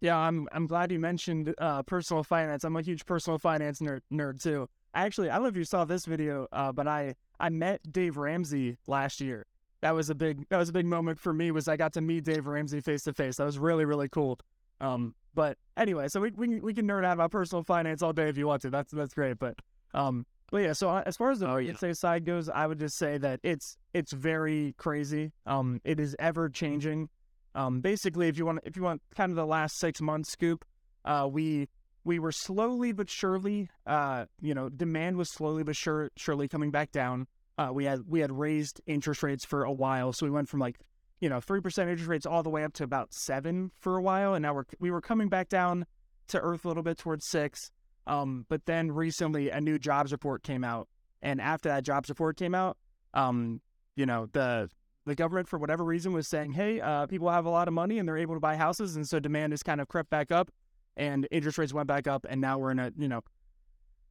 Yeah, 0.00 0.16
I'm 0.16 0.46
I'm 0.52 0.66
glad 0.66 0.92
you 0.92 1.00
mentioned 1.00 1.54
uh, 1.58 1.82
personal 1.82 2.22
finance. 2.22 2.64
I'm 2.64 2.76
a 2.76 2.82
huge 2.82 3.06
personal 3.06 3.38
finance 3.38 3.80
nerd, 3.80 4.00
nerd 4.12 4.42
too. 4.42 4.68
Actually, 4.94 5.30
I 5.30 5.34
don't 5.34 5.44
know 5.44 5.48
if 5.48 5.56
you 5.56 5.64
saw 5.64 5.84
this 5.84 6.04
video, 6.04 6.46
uh, 6.52 6.72
but 6.72 6.86
I 6.86 7.14
I 7.40 7.48
met 7.48 7.80
Dave 7.90 8.16
Ramsey 8.18 8.76
last 8.86 9.20
year. 9.20 9.46
That 9.82 9.94
was 9.94 10.10
a 10.10 10.14
big 10.14 10.48
that 10.48 10.56
was 10.56 10.68
a 10.68 10.72
big 10.72 10.86
moment 10.86 11.18
for 11.18 11.32
me. 11.32 11.50
Was 11.50 11.68
I 11.68 11.76
got 11.76 11.92
to 11.94 12.00
meet 12.00 12.24
Dave 12.24 12.46
Ramsey 12.46 12.80
face 12.80 13.02
to 13.04 13.12
face. 13.12 13.36
That 13.36 13.44
was 13.44 13.58
really 13.58 13.84
really 13.84 14.08
cool. 14.08 14.38
Um, 14.80 15.14
but 15.34 15.58
anyway, 15.76 16.08
so 16.08 16.20
we 16.20 16.30
we 16.30 16.60
we 16.60 16.74
can 16.74 16.86
nerd 16.86 17.04
out 17.04 17.14
about 17.14 17.30
personal 17.30 17.62
finance 17.62 18.02
all 18.02 18.12
day 18.12 18.28
if 18.28 18.38
you 18.38 18.46
want 18.46 18.62
to. 18.62 18.70
That's 18.70 18.92
that's 18.92 19.14
great. 19.14 19.38
But 19.38 19.56
um, 19.94 20.26
but 20.50 20.58
yeah, 20.58 20.72
so 20.72 20.90
uh, 20.90 21.02
as 21.06 21.16
far 21.16 21.30
as 21.30 21.40
the 21.40 21.50
oh, 21.50 21.56
yeah. 21.56 21.76
say 21.76 21.92
side 21.92 22.24
goes, 22.24 22.48
I 22.48 22.66
would 22.66 22.78
just 22.78 22.96
say 22.96 23.18
that 23.18 23.40
it's 23.42 23.76
it's 23.92 24.12
very 24.12 24.74
crazy. 24.78 25.32
Um, 25.44 25.80
it 25.84 26.00
is 26.00 26.16
ever 26.18 26.48
changing. 26.48 27.08
Um, 27.54 27.80
basically, 27.80 28.28
if 28.28 28.38
you 28.38 28.46
want 28.46 28.60
if 28.64 28.76
you 28.76 28.82
want 28.82 29.02
kind 29.14 29.30
of 29.30 29.36
the 29.36 29.46
last 29.46 29.78
six 29.78 30.00
months 30.00 30.30
scoop, 30.30 30.64
uh, 31.04 31.28
we 31.30 31.68
we 32.04 32.18
were 32.18 32.32
slowly 32.32 32.92
but 32.92 33.10
surely, 33.10 33.68
uh, 33.86 34.26
you 34.40 34.54
know, 34.54 34.68
demand 34.68 35.16
was 35.16 35.30
slowly 35.30 35.64
but 35.64 35.74
sure, 35.74 36.10
surely 36.16 36.46
coming 36.46 36.70
back 36.70 36.92
down. 36.92 37.26
Uh, 37.58 37.70
we 37.72 37.84
had 37.84 38.00
we 38.06 38.20
had 38.20 38.32
raised 38.32 38.80
interest 38.86 39.22
rates 39.22 39.44
for 39.44 39.64
a 39.64 39.72
while, 39.72 40.12
so 40.12 40.26
we 40.26 40.30
went 40.30 40.48
from 40.48 40.60
like 40.60 40.78
you 41.20 41.28
know 41.28 41.40
three 41.40 41.60
percent 41.60 41.88
interest 41.88 42.08
rates 42.08 42.26
all 42.26 42.42
the 42.42 42.50
way 42.50 42.64
up 42.64 42.72
to 42.74 42.84
about 42.84 43.14
seven 43.14 43.70
for 43.78 43.96
a 43.96 44.02
while, 44.02 44.34
and 44.34 44.42
now 44.42 44.54
we're 44.54 44.66
we 44.78 44.90
were 44.90 45.00
coming 45.00 45.28
back 45.28 45.48
down 45.48 45.86
to 46.28 46.40
earth 46.40 46.64
a 46.64 46.68
little 46.68 46.82
bit 46.82 46.98
towards 46.98 47.26
six. 47.26 47.70
Um, 48.06 48.46
but 48.48 48.66
then 48.66 48.92
recently 48.92 49.50
a 49.50 49.60
new 49.60 49.78
jobs 49.78 50.12
report 50.12 50.42
came 50.42 50.64
out, 50.64 50.88
and 51.22 51.40
after 51.40 51.68
that 51.70 51.82
jobs 51.82 52.08
report 52.08 52.36
came 52.36 52.54
out, 52.54 52.76
um, 53.14 53.60
you 53.96 54.06
know 54.06 54.28
the 54.32 54.68
the 55.06 55.14
government 55.14 55.48
for 55.48 55.58
whatever 55.58 55.84
reason 55.84 56.12
was 56.12 56.26
saying, 56.28 56.52
hey, 56.52 56.80
uh, 56.80 57.06
people 57.06 57.30
have 57.30 57.46
a 57.46 57.50
lot 57.50 57.68
of 57.68 57.74
money 57.74 57.98
and 57.98 58.08
they're 58.08 58.18
able 58.18 58.34
to 58.34 58.40
buy 58.40 58.56
houses, 58.56 58.96
and 58.96 59.08
so 59.08 59.18
demand 59.18 59.52
has 59.52 59.62
kind 59.62 59.80
of 59.80 59.88
crept 59.88 60.10
back 60.10 60.30
up, 60.30 60.50
and 60.96 61.26
interest 61.30 61.56
rates 61.58 61.72
went 61.72 61.86
back 61.86 62.06
up, 62.06 62.26
and 62.28 62.40
now 62.40 62.58
we're 62.58 62.72
in 62.72 62.78
a 62.78 62.92
you 62.98 63.08
know, 63.08 63.22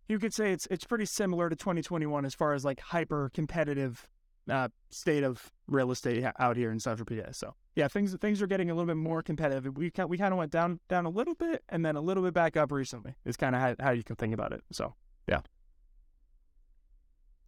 you 0.08 0.20
could 0.20 0.34
say 0.34 0.52
it's 0.52 0.68
it's 0.72 0.86
pretty 0.86 1.06
similar 1.06 1.50
to 1.50 1.56
2021 1.56 2.26
as 2.26 2.34
far 2.34 2.54
as 2.54 2.64
like 2.64 2.80
hyper 2.80 3.32
competitive 3.34 4.08
uh, 4.50 4.70
state 4.92 5.24
of 5.24 5.52
real 5.68 5.92
estate 5.92 6.24
out 6.40 6.56
here 6.56 6.72
in 6.72 6.80
Central 6.80 7.06
PA. 7.06 7.32
So 7.32 7.56
yeah, 7.76 7.88
things 7.88 8.16
things 8.20 8.42
are 8.42 8.48
getting 8.48 8.70
a 8.70 8.74
little 8.74 8.88
bit 8.88 8.98
more 8.98 9.22
competitive. 9.22 9.76
We 9.76 9.92
we 10.08 10.18
kind 10.18 10.34
of 10.34 10.38
went 10.38 10.52
down 10.52 10.80
down 10.88 11.06
a 11.06 11.10
little 11.10 11.36
bit 11.36 11.64
and 11.70 11.86
then 11.86 11.96
a 11.96 12.02
little 12.02 12.24
bit 12.24 12.34
back 12.34 12.56
up 12.56 12.72
recently. 12.72 13.16
Is 13.26 13.38
kind 13.38 13.56
of 13.56 13.62
how, 13.62 13.76
how 13.80 13.92
you 13.92 14.04
can 14.04 14.16
think 14.16 14.34
about 14.34 14.52
it. 14.52 14.62
So 14.72 14.94
yeah. 15.28 15.42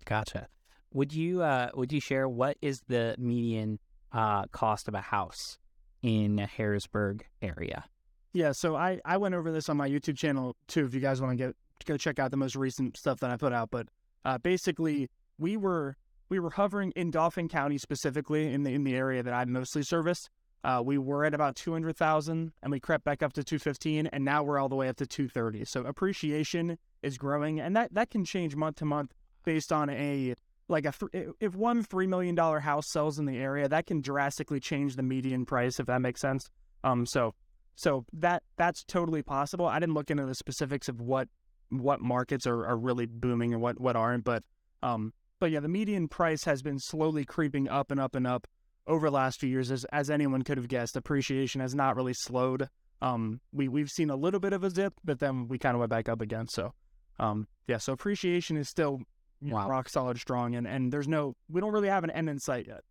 Gotcha. 0.05 0.47
Would 0.93 1.13
you 1.13 1.43
uh, 1.43 1.69
would 1.75 1.91
you 1.91 1.99
share 1.99 2.27
what 2.27 2.57
is 2.61 2.81
the 2.87 3.15
median 3.17 3.79
uh, 4.11 4.45
cost 4.47 4.87
of 4.87 4.93
a 4.93 5.01
house 5.01 5.59
in 6.01 6.37
Harrisburg 6.37 7.25
area? 7.41 7.85
Yeah, 8.33 8.51
so 8.51 8.75
I, 8.75 8.99
I 9.03 9.17
went 9.17 9.35
over 9.35 9.51
this 9.51 9.67
on 9.67 9.77
my 9.77 9.89
YouTube 9.89 10.17
channel 10.17 10.55
too. 10.67 10.85
If 10.85 10.93
you 10.93 10.99
guys 10.99 11.21
want 11.21 11.37
to 11.37 11.43
get 11.43 11.55
go 11.85 11.97
check 11.97 12.19
out 12.19 12.31
the 12.31 12.37
most 12.37 12.55
recent 12.55 12.97
stuff 12.97 13.19
that 13.19 13.29
I 13.29 13.37
put 13.37 13.53
out, 13.53 13.69
but 13.71 13.87
uh, 14.25 14.37
basically 14.37 15.09
we 15.37 15.57
were 15.57 15.95
we 16.29 16.39
were 16.39 16.49
hovering 16.49 16.91
in 16.91 17.11
Dauphin 17.11 17.47
County 17.47 17.77
specifically 17.77 18.51
in 18.51 18.63
the 18.63 18.73
in 18.73 18.83
the 18.83 18.95
area 18.95 19.23
that 19.23 19.33
I 19.33 19.45
mostly 19.45 19.83
serviced. 19.83 20.29
Uh, 20.63 20.81
we 20.83 20.97
were 20.97 21.23
at 21.23 21.33
about 21.33 21.55
200,000 21.55 22.51
and 22.61 22.71
we 22.71 22.79
crept 22.79 23.05
back 23.05 23.21
up 23.23 23.31
to 23.33 23.43
215 23.43 24.07
and 24.07 24.25
now 24.25 24.43
we're 24.43 24.59
all 24.59 24.67
the 24.67 24.75
way 24.75 24.89
up 24.89 24.97
to 24.97 25.05
230. 25.05 25.63
So 25.65 25.81
appreciation 25.81 26.77
is 27.03 27.17
growing 27.17 27.59
and 27.59 27.75
that, 27.75 27.93
that 27.93 28.09
can 28.09 28.25
change 28.25 28.55
month 28.55 28.77
to 28.77 28.85
month 28.85 29.13
based 29.45 29.71
on 29.71 29.89
a 29.89 30.35
like 30.67 30.85
a 30.85 30.91
th- 30.91 31.29
if 31.39 31.55
one 31.55 31.83
3 31.83 32.07
million 32.07 32.35
dollar 32.35 32.59
house 32.59 32.89
sells 32.89 33.17
in 33.17 33.25
the 33.25 33.37
area 33.37 33.69
that 33.69 33.85
can 33.85 34.01
drastically 34.01 34.59
change 34.59 34.97
the 34.97 35.03
median 35.03 35.45
price 35.45 35.79
if 35.79 35.85
that 35.85 36.01
makes 36.01 36.19
sense. 36.19 36.49
Um 36.83 37.05
so 37.05 37.33
so 37.75 38.05
that 38.11 38.43
that's 38.57 38.83
totally 38.83 39.21
possible. 39.21 39.67
I 39.67 39.79
didn't 39.79 39.93
look 39.93 40.11
into 40.11 40.25
the 40.25 40.35
specifics 40.35 40.89
of 40.89 40.99
what 40.99 41.29
what 41.69 42.01
markets 42.01 42.47
are, 42.47 42.65
are 42.65 42.77
really 42.77 43.05
booming 43.05 43.53
and 43.53 43.61
what 43.61 43.79
what 43.79 43.95
aren't, 43.95 44.23
but 44.23 44.43
um 44.83 45.13
but 45.39 45.51
yeah, 45.51 45.59
the 45.59 45.67
median 45.67 46.07
price 46.07 46.43
has 46.45 46.61
been 46.61 46.79
slowly 46.79 47.23
creeping 47.25 47.69
up 47.69 47.91
and 47.91 47.99
up 47.99 48.15
and 48.15 48.25
up 48.25 48.47
over 48.87 49.07
the 49.07 49.13
last 49.13 49.39
few 49.39 49.49
years. 49.49 49.71
As, 49.71 49.85
as 49.85 50.09
anyone 50.09 50.41
could 50.41 50.57
have 50.57 50.67
guessed, 50.67 50.95
appreciation 50.95 51.61
has 51.61 51.75
not 51.75 51.95
really 51.95 52.13
slowed. 52.13 52.69
Um, 53.01 53.39
we, 53.51 53.67
we've 53.67 53.89
seen 53.89 54.09
a 54.09 54.15
little 54.15 54.39
bit 54.39 54.53
of 54.53 54.63
a 54.63 54.69
dip, 54.69 54.93
but 55.03 55.19
then 55.19 55.47
we 55.47 55.59
kind 55.59 55.75
of 55.75 55.79
went 55.79 55.91
back 55.91 56.09
up 56.09 56.21
again. 56.21 56.47
So, 56.47 56.73
um, 57.19 57.47
yeah, 57.67 57.77
so 57.77 57.93
appreciation 57.93 58.57
is 58.57 58.69
still 58.69 59.01
wow. 59.41 59.69
rock 59.69 59.89
solid 59.89 60.17
strong. 60.17 60.55
And, 60.55 60.65
and 60.65 60.91
there's 60.91 61.07
no, 61.07 61.35
we 61.49 61.61
don't 61.61 61.73
really 61.73 61.89
have 61.89 62.03
an 62.03 62.09
end 62.09 62.29
in 62.29 62.39
sight 62.39 62.65
yet. 62.67 62.81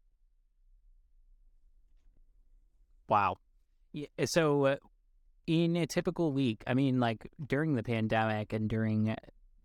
Wow. 3.08 3.36
Yeah, 3.92 4.06
so, 4.26 4.64
uh, 4.66 4.76
in 5.46 5.76
a 5.76 5.86
typical 5.86 6.32
week, 6.32 6.62
I 6.66 6.74
mean, 6.74 7.00
like 7.00 7.30
during 7.46 7.74
the 7.74 7.82
pandemic 7.82 8.52
and 8.52 8.68
during 8.68 9.14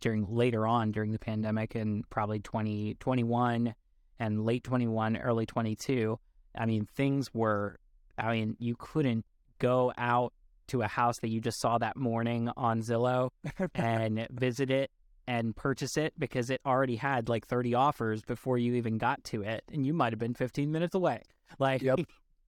during 0.01 0.25
later 0.27 0.67
on 0.67 0.91
during 0.91 1.11
the 1.11 1.19
pandemic 1.19 1.75
and 1.75 2.09
probably 2.09 2.39
2021 2.39 3.73
and 4.19 4.45
late 4.45 4.63
21, 4.63 5.17
early 5.17 5.45
22. 5.45 6.19
I 6.57 6.65
mean, 6.65 6.85
things 6.85 7.33
were, 7.33 7.79
I 8.17 8.33
mean, 8.33 8.57
you 8.59 8.75
couldn't 8.77 9.25
go 9.59 9.93
out 9.97 10.33
to 10.67 10.81
a 10.81 10.87
house 10.87 11.19
that 11.19 11.29
you 11.29 11.39
just 11.39 11.59
saw 11.59 11.77
that 11.77 11.97
morning 11.97 12.49
on 12.57 12.81
Zillow 12.81 13.29
and 13.75 14.27
visit 14.31 14.71
it 14.71 14.91
and 15.27 15.55
purchase 15.55 15.97
it 15.97 16.13
because 16.17 16.49
it 16.49 16.61
already 16.65 16.95
had 16.95 17.29
like 17.29 17.45
30 17.45 17.75
offers 17.75 18.21
before 18.23 18.57
you 18.57 18.73
even 18.75 18.97
got 18.97 19.23
to 19.25 19.43
it 19.43 19.63
and 19.71 19.85
you 19.85 19.93
might 19.93 20.11
have 20.11 20.19
been 20.19 20.33
15 20.33 20.71
minutes 20.71 20.95
away 20.95 21.21
like 21.59 21.81
Yep. 21.81 21.99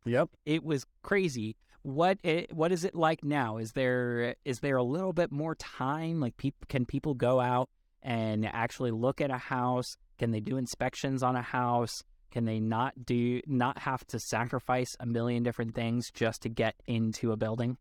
Yep. 0.05 0.29
it 0.45 0.63
was 0.63 0.85
crazy 1.03 1.55
what 1.83 2.17
it, 2.23 2.51
what 2.53 2.71
is 2.71 2.83
it 2.83 2.95
like 2.95 3.23
now? 3.23 3.57
Is 3.57 3.73
there 3.73 4.35
is 4.43 4.59
there 4.59 4.77
a 4.77 4.83
little 4.83 5.13
bit 5.13 5.31
more 5.31 5.55
time? 5.55 6.19
Like 6.19 6.37
peop, 6.37 6.55
can 6.67 6.85
people 6.85 7.13
go 7.13 7.39
out 7.39 7.69
and 8.01 8.45
actually 8.45 8.91
look 8.91 9.21
at 9.21 9.31
a 9.31 9.37
house? 9.37 9.97
Can 10.17 10.31
they 10.31 10.39
do 10.39 10.57
inspections 10.57 11.23
on 11.23 11.35
a 11.35 11.41
house? 11.41 12.03
Can 12.31 12.45
they 12.45 12.59
not 12.59 13.05
do 13.05 13.41
not 13.45 13.79
have 13.79 14.05
to 14.07 14.19
sacrifice 14.19 14.95
a 14.99 15.05
million 15.05 15.43
different 15.43 15.75
things 15.75 16.09
just 16.11 16.41
to 16.41 16.49
get 16.49 16.75
into 16.87 17.31
a 17.31 17.37
building? 17.37 17.77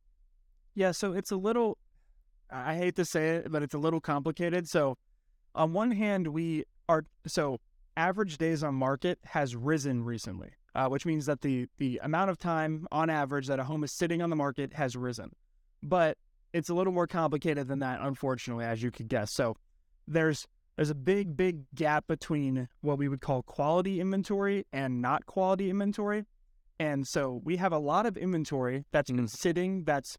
Yeah, 0.75 0.92
so 0.92 1.12
it's 1.12 1.30
a 1.30 1.37
little 1.37 1.78
I 2.50 2.76
hate 2.76 2.97
to 2.97 3.04
say 3.04 3.37
it, 3.37 3.50
but 3.50 3.62
it's 3.62 3.75
a 3.75 3.78
little 3.78 4.00
complicated. 4.00 4.68
So 4.68 4.99
on 5.54 5.73
one 5.73 5.92
hand, 5.92 6.28
we 6.28 6.64
are 6.88 7.04
so 7.26 7.61
average 7.97 8.38
days 8.38 8.62
on 8.62 8.75
market 8.75 9.18
has 9.25 9.56
risen 9.56 10.04
recently, 10.04 10.50
uh, 10.75 10.88
which 10.88 11.07
means 11.07 11.26
that 11.26 11.41
the 11.41 11.69
the 11.79 12.00
amount 12.02 12.31
of 12.31 12.38
time 12.38 12.87
on 12.91 13.11
average 13.11 13.47
that 13.47 13.59
a 13.59 13.64
home 13.64 13.85
is 13.85 13.93
sitting 13.93 14.23
on 14.23 14.31
the 14.31 14.37
market 14.37 14.73
has 14.75 14.97
risen. 14.97 15.31
But 15.83 16.17
it's 16.52 16.69
a 16.69 16.75
little 16.75 16.93
more 16.93 17.07
complicated 17.07 17.69
than 17.69 17.81
that, 17.81 18.00
unfortunately, 18.00 18.64
as 18.64 18.83
you 18.83 18.91
could 18.91 19.09
guess. 19.09 19.33
So 19.33 19.57
there's 20.07 20.47
there's 20.76 20.91
a 20.91 20.95
big, 20.95 21.37
big 21.37 21.64
gap 21.75 22.07
between 22.07 22.69
what 22.81 22.99
we 22.99 23.09
would 23.09 23.21
call 23.21 23.43
quality 23.43 24.00
inventory 24.00 24.67
and 24.73 25.02
not 25.02 25.26
quality 25.26 25.69
inventory. 25.69 26.25
And 26.79 27.07
so 27.07 27.41
we 27.45 27.59
have 27.59 27.73
a 27.73 27.79
lot 27.79 28.07
of 28.07 28.17
inventory 28.17 28.85
that's 28.91 29.11
been 29.11 29.29
sitting 29.29 29.85
that's 29.85 30.17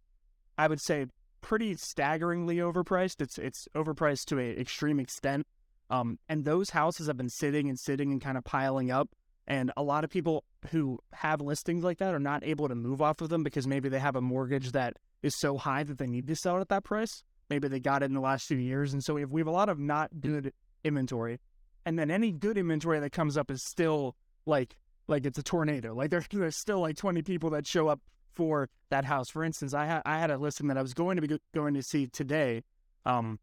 I 0.57 0.67
would 0.67 0.81
say 0.81 1.07
pretty 1.41 1.75
staggeringly 1.75 2.57
overpriced. 2.57 3.21
It's 3.21 3.37
it's 3.37 3.67
overpriced 3.75 4.25
to 4.25 4.37
an 4.37 4.57
extreme 4.57 4.99
extent. 4.99 5.45
Um, 5.89 6.17
and 6.29 6.45
those 6.45 6.71
houses 6.71 7.07
have 7.07 7.17
been 7.17 7.29
sitting 7.29 7.69
and 7.69 7.77
sitting 7.77 8.11
and 8.11 8.21
kind 8.21 8.37
of 8.37 8.43
piling 8.43 8.89
up. 8.89 9.09
And 9.47 9.71
a 9.75 9.83
lot 9.83 10.03
of 10.03 10.09
people 10.09 10.45
who 10.71 10.99
have 11.11 11.41
listings 11.41 11.83
like 11.83 11.97
that 11.97 12.13
are 12.13 12.19
not 12.19 12.43
able 12.43 12.67
to 12.69 12.75
move 12.75 13.01
off 13.01 13.21
of 13.21 13.29
them 13.29 13.43
because 13.43 13.67
maybe 13.67 13.89
they 13.89 13.99
have 13.99 14.15
a 14.15 14.21
mortgage 14.21 14.71
that 14.71 14.97
is 15.21 15.37
so 15.37 15.57
high 15.57 15.83
that 15.83 15.97
they 15.97 16.07
need 16.07 16.27
to 16.27 16.35
sell 16.35 16.57
it 16.57 16.61
at 16.61 16.69
that 16.69 16.83
price. 16.83 17.23
Maybe 17.49 17.67
they 17.67 17.79
got 17.79 18.03
it 18.03 18.05
in 18.05 18.13
the 18.13 18.21
last 18.21 18.47
few 18.47 18.57
years. 18.57 18.93
And 18.93 19.03
so 19.03 19.15
we 19.15 19.21
have, 19.21 19.31
we 19.31 19.41
have 19.41 19.47
a 19.47 19.51
lot 19.51 19.69
of 19.69 19.79
not 19.79 20.21
good 20.21 20.53
inventory. 20.83 21.39
And 21.85 21.99
then 21.99 22.09
any 22.09 22.31
good 22.31 22.57
inventory 22.57 22.99
that 22.99 23.11
comes 23.11 23.37
up 23.37 23.51
is 23.51 23.65
still 23.65 24.15
like 24.45 24.77
like 25.07 25.25
it's 25.25 25.37
a 25.37 25.43
tornado. 25.43 25.93
Like 25.93 26.09
there, 26.11 26.23
there's 26.31 26.57
still 26.57 26.79
like 26.79 26.95
20 26.95 27.21
people 27.23 27.49
that 27.51 27.67
show 27.67 27.87
up 27.87 27.99
for 28.33 28.69
that 28.89 29.05
house. 29.05 29.29
For 29.29 29.43
instance, 29.43 29.73
I 29.73 29.85
had 29.85 30.01
I 30.05 30.19
had 30.19 30.31
a 30.31 30.37
listing 30.37 30.67
that 30.67 30.77
I 30.77 30.81
was 30.81 30.93
going 30.93 31.17
to 31.17 31.21
be 31.21 31.27
go- 31.27 31.39
going 31.53 31.73
to 31.73 31.83
see 31.83 32.07
today, 32.07 32.63
um, 33.05 33.39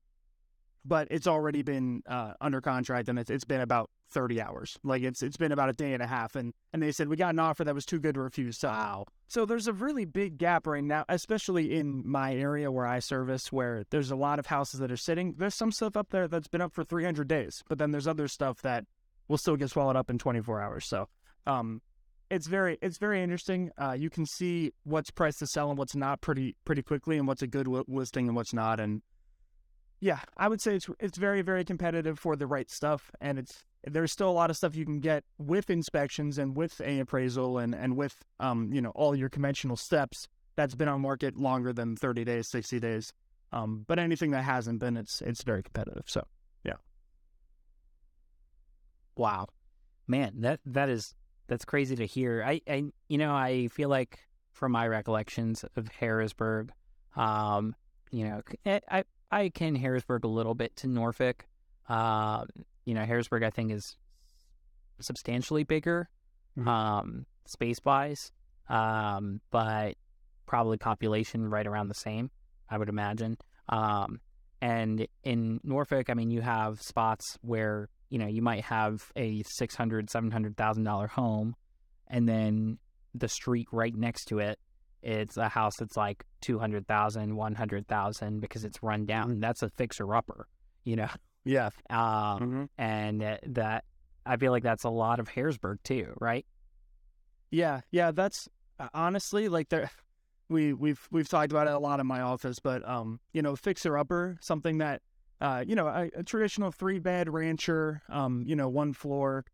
but 0.85 1.09
it's 1.11 1.27
already 1.27 1.63
been 1.63 2.03
uh, 2.09 2.35
under 2.41 2.61
contract 2.61 3.09
and 3.09 3.19
it's, 3.19 3.31
it's 3.31 3.45
been 3.45 3.61
about 3.61 3.91
30 4.11 4.41
hours. 4.41 4.79
Like 4.83 5.03
it's 5.03 5.23
it's 5.23 5.37
been 5.37 5.53
about 5.53 5.69
a 5.69 5.73
day 5.73 5.93
and 5.93 6.03
a 6.03 6.07
half, 6.07 6.37
and 6.37 6.53
and 6.73 6.83
they 6.83 6.93
said 6.93 7.09
we 7.09 7.17
got 7.17 7.31
an 7.31 7.39
offer 7.39 7.65
that 7.65 7.75
was 7.75 7.87
too 7.87 8.01
good 8.01 8.15
to 8.15 8.21
refuse. 8.21 8.59
So 8.59 8.69
wow 8.69 9.07
so 9.31 9.47
there's 9.47 9.69
a 9.69 9.73
really 9.73 10.07
big 10.07 10.39
gap 10.39 10.67
right 10.67 10.83
now, 10.83 11.05
especially 11.09 11.77
in 11.77 12.03
my 12.05 12.35
area 12.35 12.73
where 12.73 12.85
I 12.85 12.99
service, 12.99 13.53
where 13.53 13.85
there's 13.91 14.11
a 14.11 14.17
lot 14.17 14.41
of 14.41 14.47
houses 14.47 14.81
that 14.81 14.91
are 14.91 14.97
sitting. 14.97 15.37
There's 15.39 15.55
some 15.55 15.71
stuff 15.71 15.97
up 15.97 16.11
there 16.11 16.27
that's 16.27 16.49
been 16.49 16.61
up 16.61 16.73
for 16.73 16.83
300 16.83 17.29
days, 17.29 17.63
but 17.69 17.79
then 17.79 17.93
there's 17.93 18.09
other 18.09 18.27
stuff 18.27 18.61
that 18.63 18.87
will 19.29 19.39
still 19.39 19.55
get 19.55 19.71
swallowed 19.71 19.95
up 19.95 20.11
in 20.11 20.19
24 20.19 20.61
hours. 20.61 20.85
So, 20.85 21.07
um, 21.47 21.81
it's 22.29 22.49
very 22.49 22.77
it's 22.83 22.99
very 22.99 23.23
interesting. 23.23 23.71
Uh, 23.79 23.93
you 23.93 24.11
can 24.11 24.27
see 24.27 24.73
what's 24.83 25.13
priced 25.13 25.39
to 25.39 25.47
sell 25.47 25.69
and 25.69 25.79
what's 25.79 25.95
not 25.95 26.21
pretty 26.21 26.57
pretty 26.65 26.83
quickly, 26.83 27.17
and 27.17 27.29
what's 27.29 27.43
a 27.43 27.47
good 27.47 27.67
w- 27.67 27.85
listing 27.87 28.27
and 28.27 28.35
what's 28.35 28.53
not. 28.53 28.81
And 28.81 29.01
yeah, 30.01 30.21
I 30.37 30.49
would 30.49 30.61
say 30.61 30.77
it's 30.77 30.89
it's 30.99 31.19
very 31.19 31.43
very 31.43 31.65
competitive 31.65 32.19
for 32.19 32.37
the 32.37 32.47
right 32.47 32.71
stuff, 32.71 33.11
and 33.21 33.39
it's 33.39 33.65
there's 33.85 34.13
still 34.13 34.29
a 34.29 34.33
lot 34.33 34.51
of 34.51 34.57
stuff 34.57 34.75
you 34.75 34.85
can 34.85 35.01
get 35.01 35.25
with 35.39 35.71
inspections 35.71 36.39
and 36.39 36.57
with 36.57 36.81
a 36.81 37.01
appraisal 37.01 37.59
and 37.59 37.75
and 37.75 37.97
with 37.97 38.25
um 38.39 38.73
you 38.73 38.81
know 38.81 38.91
all 38.91 39.15
your 39.15 39.29
conventional 39.29 39.77
steps 39.77 40.29
that's 40.57 40.75
been 40.75 40.89
on 40.89 41.01
market 41.01 41.37
longer 41.37 41.73
than 41.73 41.97
30 41.97 42.25
days 42.25 42.47
60 42.49 42.79
days 42.79 43.13
um 43.53 43.85
but 43.89 43.99
anything 43.99 44.33
that 44.33 44.45
hasn't 44.45 44.79
been 44.81 44.99
it's 44.99 45.23
it's 45.23 45.43
very 45.43 45.63
competitive 45.63 46.05
so 46.07 46.27
yeah. 46.65 46.75
Wow, 49.17 49.49
man, 50.07 50.41
that 50.41 50.61
that 50.67 50.89
is 50.89 51.15
that's 51.47 51.65
crazy 51.65 51.97
to 51.97 52.07
hear. 52.07 52.43
I, 52.47 52.61
I 52.69 52.85
you 53.09 53.19
know, 53.19 53.35
I 53.35 53.69
feel 53.69 53.89
like 53.89 54.21
from 54.53 54.73
my 54.73 54.87
recollections 54.87 55.65
of 55.77 55.89
Harrisburg, 55.89 56.73
um, 57.17 57.75
you 58.11 58.25
know, 58.25 58.43
I 58.65 58.81
I, 58.91 59.05
I 59.31 59.43
akin 59.43 59.75
Harrisburg 59.77 60.25
a 60.25 60.29
little 60.29 60.55
bit 60.55 60.75
to 60.77 60.89
Norfolk. 60.89 61.47
Um, 61.89 62.47
you 62.85 62.95
know, 62.95 63.05
Harrisburg 63.05 63.43
I 63.43 63.51
think 63.51 63.73
is 63.73 63.97
substantially 65.01 65.65
bigger, 65.65 66.09
Mhm. 66.57 66.67
um, 66.67 67.27
space 67.47 67.79
wise, 67.85 68.33
um, 68.69 69.41
but 69.51 69.97
probably 70.47 70.77
population 70.79 71.49
right 71.49 71.67
around 71.67 71.89
the 71.89 71.95
same. 71.95 72.31
I 72.69 72.79
would 72.79 72.89
imagine. 72.89 73.37
Um, 73.69 74.21
and 74.61 75.07
in 75.25 75.61
Norfolk, 75.65 76.11
I 76.11 76.15
mean, 76.15 76.31
you 76.31 76.43
have 76.43 76.81
spots 76.83 77.39
where 77.43 77.89
you 78.11 78.19
know 78.19 78.27
you 78.27 78.43
might 78.43 78.65
have 78.65 79.11
a 79.17 79.43
six 79.45 79.75
hundred, 79.77 80.11
seven 80.11 80.31
hundred 80.31 80.57
thousand 80.57 80.85
dollar 80.85 81.07
home, 81.07 81.55
and 82.09 82.29
then 82.29 82.79
the 83.15 83.29
street 83.29 83.69
right 83.73 83.95
next 83.95 84.25
to 84.27 84.39
it, 84.39 84.59
it's 85.03 85.37
a 85.37 85.49
house 85.49 85.77
that's 85.77 85.97
like 85.97 86.25
two 86.41 86.59
hundred 86.59 86.87
thousand, 86.87 87.37
one 87.37 87.55
hundred 87.55 87.87
thousand 87.89 88.41
because 88.41 88.65
it's 88.65 88.83
run 88.83 89.07
down. 89.07 89.41
That's 89.41 89.63
a 89.63 89.71
fixer 89.71 90.15
upper, 90.15 90.47
you 90.85 90.97
know. 90.97 91.09
yeah 91.45 91.71
Um, 91.89 92.69
and 92.79 93.23
uh, 93.23 93.39
that 93.47 93.85
I 94.27 94.37
feel 94.37 94.53
like 94.53 94.63
that's 94.63 94.85
a 94.85 94.91
lot 94.91 95.21
of 95.21 95.29
Harrisburg 95.29 95.79
too, 95.85 96.13
right? 96.21 96.45
yeah 97.51 97.81
yeah 97.91 98.13
that's 98.13 98.49
uh, 98.79 98.89
honestly 98.95 99.49
like 99.49 99.69
there 99.71 99.91
we 100.49 100.73
we've 100.73 101.09
we've 101.11 101.29
talked 101.29 101.53
about 101.53 101.67
it 101.67 101.73
a 101.73 101.79
lot 101.79 102.01
in 102.01 102.07
my 102.07 102.21
office 102.21 102.59
but 102.61 102.87
um 102.89 103.21
you 103.33 103.43
know 103.43 103.57
fixer 103.57 103.99
upper 103.99 104.37
something 104.41 104.79
that 104.79 105.03
uh 105.41 105.65
you 105.67 105.75
know 105.75 105.87
a, 105.87 106.09
a 106.17 106.23
traditional 106.23 106.71
three 106.71 106.99
bed 106.99 107.29
rancher 107.29 108.03
um 108.09 108.45
you 108.47 108.55
know 108.57 108.69
one 108.69 108.93
floor 108.93 109.45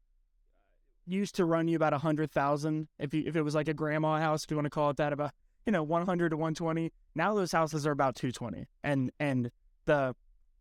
used 1.07 1.35
to 1.37 1.45
run 1.45 1.69
you 1.69 1.77
about 1.77 1.93
a 1.93 1.99
hundred 1.99 2.31
thousand 2.31 2.89
if 2.99 3.15
you 3.15 3.23
if 3.27 3.37
it 3.37 3.43
was 3.43 3.55
like 3.55 3.69
a 3.69 3.75
grandma 3.75 4.19
house 4.19 4.45
if 4.45 4.51
you 4.51 4.57
want 4.57 4.67
to 4.67 4.71
call 4.71 4.91
it 4.91 4.97
that 4.97 5.13
about 5.13 5.33
you 5.65 5.73
know 5.73 5.83
100 5.83 6.31
to 6.31 6.37
120 6.37 6.93
now 7.15 7.35
those 7.35 7.53
houses 7.53 7.87
are 7.87 7.93
about 7.93 8.15
220 8.17 8.67
and 8.83 9.11
and 9.21 9.51
the 9.87 10.15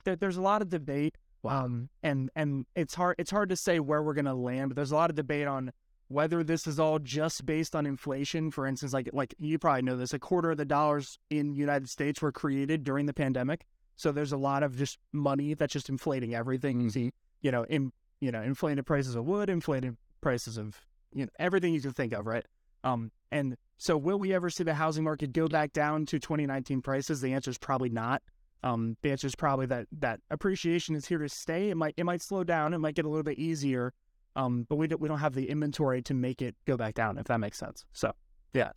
there, 0.04 0.16
there's 0.16 0.38
a 0.38 0.42
lot 0.42 0.62
of 0.62 0.70
debate 0.70 1.18
um 1.44 1.90
and 2.04 2.30
and 2.36 2.66
it's 2.76 2.96
hard 2.96 3.16
it's 3.18 3.32
hard 3.32 3.50
to 3.50 3.56
say 3.56 3.80
where 3.80 4.02
we're 4.02 4.14
going 4.14 4.26
to 4.26 4.34
land 4.34 4.70
but 4.70 4.76
there's 4.76 4.92
a 4.92 4.96
lot 4.96 5.10
of 5.10 5.16
debate 5.16 5.48
on 5.48 5.72
whether 6.08 6.44
this 6.44 6.68
is 6.68 6.80
all 6.80 7.00
just 7.00 7.46
based 7.46 7.76
on 7.76 7.86
inflation. 7.86 8.52
For 8.52 8.68
instance 8.68 8.94
like 8.94 9.10
like 9.14 9.34
you 9.38 9.58
probably 9.58 9.82
know 9.82 9.98
this 9.98 10.14
a 10.14 10.20
quarter 10.20 10.52
of 10.52 10.58
the 10.58 10.66
dollars 10.66 11.18
in 11.30 11.56
united 11.56 11.90
states 11.90 12.22
were 12.22 12.32
created 12.32 12.84
during 12.84 13.06
the 13.06 13.14
pandemic. 13.14 13.66
So 13.96 14.12
there's 14.12 14.32
a 14.32 14.38
lot 14.38 14.62
of 14.64 14.78
just 14.78 15.00
money 15.14 15.54
that's 15.54 15.74
just 15.74 15.90
inflating 15.90 16.36
everything. 16.36 16.90
See 16.90 17.12
you 17.42 17.52
know 17.52 17.64
in 17.66 17.92
you 18.20 18.32
know 18.32 18.42
inflated 18.42 18.86
prices 18.86 19.16
of 19.16 19.26
wood 19.26 19.50
inflated 19.50 19.98
prices 20.26 20.58
of 20.58 20.76
you 21.14 21.24
know 21.26 21.32
everything 21.40 21.74
you 21.74 21.82
can 21.82 21.92
think 21.92 22.12
of 22.14 22.26
right? 22.26 22.46
Um 22.84 23.12
and 23.32 23.56
so 23.78 23.96
will 23.98 24.18
we 24.18 24.34
ever 24.34 24.50
see 24.50 24.64
the 24.64 24.74
housing 24.74 25.04
market 25.04 25.34
go 25.34 25.48
back 25.48 25.72
down 25.72 26.06
to 26.08 26.20
2019 26.20 26.82
prices? 26.82 27.22
The 27.22 27.34
answer 27.34 27.52
is 27.52 27.58
probably 27.60 27.90
not. 27.90 28.22
Um 28.64 28.98
the 29.04 29.12
answer 29.12 29.28
is 29.28 29.36
probably 29.36 29.68
that 29.68 29.86
that 30.00 30.20
appreciation 30.32 30.96
is 30.96 31.06
here 31.06 31.20
to 31.20 31.30
stay. 31.30 31.70
It 31.70 31.78
might 31.78 31.94
it 31.98 32.06
might 32.06 32.22
slow 32.24 32.44
down. 32.44 32.74
It 32.74 32.80
might 32.80 32.96
get 32.96 33.06
a 33.06 33.10
little 33.10 33.24
bit 33.32 33.38
easier. 33.38 33.94
Um, 34.38 34.66
but 34.68 34.76
we 34.76 34.88
don't 34.88 35.00
we 35.02 35.08
don't 35.08 35.20
have 35.20 35.34
the 35.34 35.48
inventory 35.50 36.02
to 36.02 36.14
make 36.14 36.42
it 36.42 36.56
go 36.66 36.76
back 36.76 36.94
down, 36.96 37.18
if 37.18 37.26
that 37.28 37.40
makes 37.40 37.58
sense. 37.58 37.86
So 37.94 38.12
Yeah, 38.54 38.72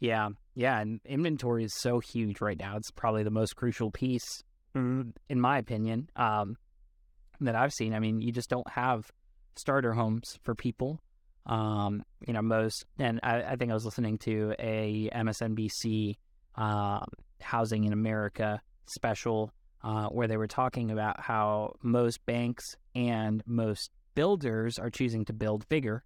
yeah, 0.00 0.28
yeah. 0.54 0.80
and 0.80 1.00
inventory 1.06 1.64
is 1.64 1.74
so 1.74 2.00
huge 2.00 2.40
right 2.40 2.58
now. 2.58 2.76
It's 2.76 2.90
probably 2.90 3.22
the 3.22 3.30
most 3.30 3.56
crucial 3.56 3.90
piece, 3.90 4.42
in 5.30 5.40
my 5.40 5.56
opinion, 5.58 6.08
um, 6.16 6.56
that 7.40 7.54
I've 7.56 7.72
seen. 7.72 7.94
I 7.94 7.98
mean, 7.98 8.20
you 8.20 8.32
just 8.32 8.48
don't 8.50 8.68
have 8.70 9.10
starter 9.56 9.92
homes 9.92 10.38
for 10.42 10.54
people. 10.54 11.00
Um, 11.46 12.04
you 12.26 12.32
know, 12.32 12.42
most, 12.42 12.84
and 12.98 13.18
I, 13.22 13.42
I 13.42 13.56
think 13.56 13.70
I 13.70 13.74
was 13.74 13.84
listening 13.84 14.18
to 14.18 14.54
a 14.58 15.10
MSNBC 15.12 16.16
um, 16.54 17.04
Housing 17.40 17.84
in 17.84 17.92
America 17.92 18.60
special 18.86 19.52
uh, 19.82 20.06
where 20.08 20.28
they 20.28 20.36
were 20.36 20.46
talking 20.46 20.90
about 20.92 21.18
how 21.20 21.74
most 21.82 22.24
banks 22.26 22.76
and 22.94 23.42
most 23.46 23.90
builders 24.14 24.78
are 24.78 24.90
choosing 24.90 25.24
to 25.24 25.32
build 25.32 25.68
bigger 25.68 26.04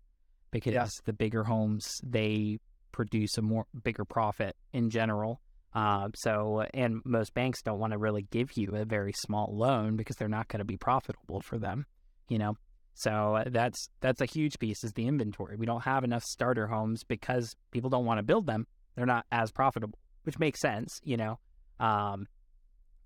because 0.51 0.73
Yeah. 0.73 0.87
the 1.05 1.13
bigger 1.13 1.45
homes 1.45 2.01
they 2.03 2.59
produce 2.93 3.37
a 3.37 3.43
more 3.43 3.67
bigger 3.85 4.07
profit 4.07 4.57
in 4.73 4.89
general. 4.89 5.41
Uh, 5.77 6.09
so, 6.15 6.65
and 6.73 7.03
most 7.05 7.35
banks 7.35 7.61
don't 7.61 7.79
want 7.79 7.93
to 7.93 7.99
really 7.99 8.27
give 8.31 8.57
you 8.57 8.75
a 8.75 8.87
very 8.87 9.13
small 9.13 9.55
loan 9.55 9.95
because 9.95 10.17
they're 10.17 10.27
not 10.27 10.49
going 10.49 10.61
to 10.61 10.65
be 10.65 10.79
profitable 10.79 11.43
for 11.43 11.59
them, 11.59 11.85
you 12.31 12.39
know. 12.39 12.55
So 12.95 13.45
that's 13.49 13.91
that's 14.01 14.23
a 14.23 14.27
huge 14.27 14.59
piece 14.59 14.83
is 14.83 14.95
the 14.95 15.07
inventory. 15.07 15.57
We 15.57 15.67
don't 15.67 15.83
have 15.83 16.03
enough 16.03 16.23
starter 16.23 16.67
homes 16.67 17.05
because 17.05 17.55
people 17.73 17.91
don't 17.91 18.07
want 18.07 18.19
to 18.19 18.23
build 18.23 18.47
them. 18.47 18.67
They're 18.95 19.05
not 19.05 19.27
as 19.31 19.53
profitable, 19.53 19.99
which 20.23 20.39
makes 20.39 20.63
sense, 20.63 20.99
you 21.05 21.19
know. 21.19 21.39
Um, 21.79 22.27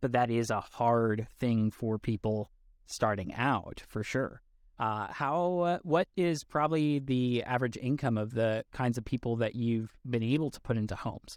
but 0.00 0.12
that 0.12 0.31
is 0.31 0.50
a 0.50 0.61
hard 0.61 1.27
thing 1.41 1.73
for 1.73 1.99
people 1.99 2.53
starting 2.87 3.35
out 3.35 3.83
for 3.89 4.05
sure. 4.05 4.43
Uh, 4.79 5.09
how 5.11 5.59
uh, 5.59 5.79
what 5.83 6.07
is 6.17 6.45
probably 6.45 7.00
the 7.00 7.43
average 7.43 7.77
income 7.77 8.17
of 8.17 8.33
the 8.33 8.65
kinds 8.73 8.97
of 8.97 9.05
people 9.05 9.35
that 9.39 9.57
you've 9.57 9.91
been 10.09 10.23
able 10.23 10.53
to 10.53 10.61
put 10.61 10.77
into 10.77 10.95
homes? 10.95 11.37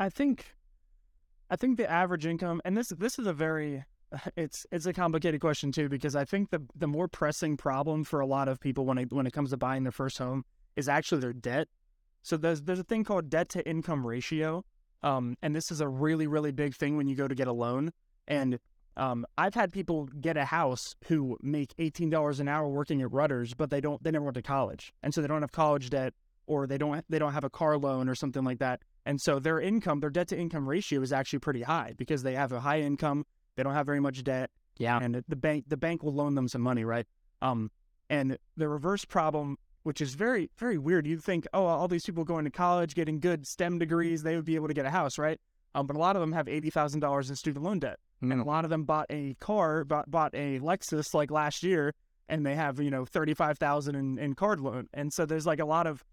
I 0.00 0.08
think, 0.08 0.56
I 1.50 1.56
think 1.56 1.76
the 1.76 1.88
average 1.88 2.24
income, 2.24 2.62
and 2.64 2.74
this 2.74 2.88
this 2.88 3.18
is 3.18 3.26
a 3.26 3.34
very, 3.34 3.84
it's 4.36 4.66
it's 4.72 4.86
a 4.86 4.94
complicated 4.94 5.42
question 5.42 5.70
too 5.70 5.90
because 5.90 6.16
I 6.16 6.24
think 6.24 6.50
the 6.50 6.62
the 6.74 6.86
more 6.86 7.06
pressing 7.06 7.58
problem 7.58 8.02
for 8.04 8.20
a 8.20 8.26
lot 8.26 8.48
of 8.48 8.58
people 8.58 8.86
when 8.86 8.96
it 8.96 9.12
when 9.12 9.26
it 9.26 9.34
comes 9.34 9.50
to 9.50 9.58
buying 9.58 9.82
their 9.84 9.92
first 9.92 10.16
home 10.16 10.44
is 10.74 10.88
actually 10.88 11.20
their 11.20 11.34
debt. 11.34 11.68
So 12.22 12.38
there's 12.38 12.62
there's 12.62 12.78
a 12.78 12.84
thing 12.84 13.04
called 13.04 13.28
debt 13.28 13.50
to 13.50 13.68
income 13.68 14.06
ratio, 14.06 14.64
um, 15.02 15.36
and 15.42 15.54
this 15.54 15.70
is 15.70 15.82
a 15.82 15.88
really 15.88 16.26
really 16.26 16.50
big 16.50 16.74
thing 16.74 16.96
when 16.96 17.06
you 17.06 17.14
go 17.14 17.28
to 17.28 17.34
get 17.34 17.46
a 17.46 17.52
loan. 17.52 17.92
And 18.26 18.58
um, 18.96 19.26
I've 19.36 19.54
had 19.54 19.70
people 19.70 20.06
get 20.06 20.38
a 20.38 20.46
house 20.46 20.96
who 21.08 21.36
make 21.42 21.74
eighteen 21.78 22.08
dollars 22.08 22.40
an 22.40 22.48
hour 22.48 22.66
working 22.68 23.02
at 23.02 23.12
Rutter's, 23.12 23.52
but 23.52 23.68
they 23.68 23.82
don't 23.82 24.02
they 24.02 24.10
never 24.10 24.24
went 24.24 24.36
to 24.36 24.42
college, 24.42 24.94
and 25.02 25.12
so 25.12 25.20
they 25.20 25.28
don't 25.28 25.42
have 25.42 25.52
college 25.52 25.90
debt 25.90 26.14
or 26.50 26.66
they 26.66 26.76
don't 26.76 27.04
they 27.08 27.18
don't 27.18 27.32
have 27.32 27.44
a 27.44 27.50
car 27.50 27.78
loan 27.78 28.08
or 28.08 28.16
something 28.16 28.44
like 28.44 28.58
that. 28.58 28.82
And 29.06 29.20
so 29.20 29.38
their 29.38 29.60
income, 29.60 30.00
their 30.00 30.10
debt 30.10 30.28
to 30.28 30.36
income 30.36 30.68
ratio 30.68 31.00
is 31.00 31.12
actually 31.12 31.38
pretty 31.38 31.62
high 31.62 31.94
because 31.96 32.24
they 32.24 32.34
have 32.34 32.50
a 32.50 32.58
high 32.58 32.80
income, 32.80 33.24
they 33.54 33.62
don't 33.62 33.72
have 33.72 33.86
very 33.86 34.00
much 34.00 34.24
debt. 34.24 34.50
Yeah. 34.76 34.98
And 35.00 35.22
the 35.28 35.36
bank 35.36 35.66
the 35.68 35.76
bank 35.76 36.02
will 36.02 36.12
loan 36.12 36.34
them 36.34 36.48
some 36.48 36.62
money, 36.62 36.84
right? 36.84 37.06
Um 37.40 37.70
and 38.08 38.36
the 38.56 38.68
reverse 38.68 39.04
problem, 39.04 39.58
which 39.84 40.00
is 40.00 40.14
very, 40.14 40.50
very 40.58 40.76
weird. 40.76 41.06
You'd 41.06 41.22
think, 41.22 41.46
oh, 41.54 41.64
all 41.64 41.86
these 41.86 42.04
people 42.04 42.24
going 42.24 42.44
to 42.44 42.50
college, 42.50 42.96
getting 42.96 43.20
good 43.20 43.46
STEM 43.46 43.78
degrees, 43.78 44.24
they 44.24 44.34
would 44.34 44.44
be 44.44 44.56
able 44.56 44.66
to 44.66 44.74
get 44.74 44.86
a 44.86 44.90
house, 44.90 45.18
right? 45.18 45.38
Um, 45.76 45.86
but 45.86 45.94
a 45.94 46.00
lot 46.00 46.16
of 46.16 46.20
them 46.20 46.32
have 46.32 46.48
eighty 46.48 46.70
thousand 46.70 46.98
dollars 46.98 47.30
in 47.30 47.36
student 47.36 47.64
loan 47.64 47.78
debt. 47.78 47.98
Mm. 48.24 48.32
And 48.32 48.40
a 48.40 48.44
lot 48.44 48.64
of 48.64 48.70
them 48.70 48.84
bought 48.84 49.06
a 49.08 49.34
car, 49.34 49.84
bought, 49.84 50.10
bought 50.10 50.34
a 50.34 50.58
Lexus 50.58 51.14
like 51.14 51.30
last 51.30 51.62
year, 51.62 51.94
and 52.28 52.44
they 52.44 52.56
have, 52.56 52.80
you 52.80 52.90
know, 52.90 53.04
thirty 53.04 53.34
five 53.34 53.56
thousand 53.56 53.94
in, 53.94 54.18
in 54.18 54.34
card 54.34 54.58
loan. 54.60 54.88
And 54.92 55.12
so 55.12 55.24
there's 55.24 55.46
like 55.46 55.60
a 55.60 55.64
lot 55.64 55.86
of 55.86 56.04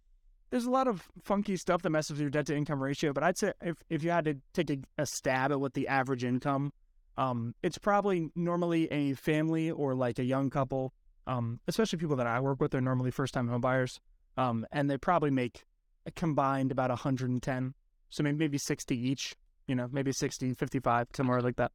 there's 0.50 0.66
a 0.66 0.72
lot 0.72 0.88
of 0.88 1.08
funky 1.24 1.58
stuff 1.58 1.82
that 1.82 1.90
messes 1.90 2.12
with 2.12 2.22
your 2.22 2.30
debt 2.30 2.46
to 2.48 2.56
income 2.56 2.82
ratio, 2.82 3.14
but 3.14 3.24
I'd 3.24 3.38
say 3.38 3.54
if, 3.62 3.78
if 3.90 4.04
you 4.04 4.12
had 4.12 4.26
to 4.26 4.36
take 4.54 4.70
a, 4.70 4.78
a 4.98 5.06
stab 5.06 5.52
at 5.52 5.60
what 5.60 5.74
the 5.74 5.88
average 5.88 6.24
income, 6.24 6.72
um, 7.18 7.56
it's 7.64 7.78
probably 7.78 8.30
normally 8.36 8.92
a 8.92 9.14
family 9.14 9.72
or 9.72 9.96
like 9.96 10.20
a 10.20 10.24
young 10.24 10.50
couple, 10.50 10.94
um, 11.26 11.60
especially 11.68 12.00
people 12.00 12.16
that 12.18 12.28
I 12.28 12.40
work 12.40 12.62
with 12.62 12.74
are 12.76 12.82
normally 12.82 13.12
first 13.12 13.34
time 13.34 13.48
home 13.48 13.62
buyers. 13.62 14.00
Um, 14.38 14.66
and 14.72 14.90
they 14.90 14.98
probably 14.98 15.32
make 15.32 15.66
a 16.06 16.12
combined 16.12 16.72
about 16.72 16.90
110. 16.90 17.74
So 18.10 18.24
maybe, 18.24 18.38
maybe 18.38 18.58
60 18.58 18.96
each, 18.96 19.36
you 19.68 19.76
know, 19.76 19.90
maybe 19.92 20.12
60, 20.12 20.54
55, 20.54 21.08
somewhere 21.14 21.42
like 21.42 21.58
that. 21.58 21.72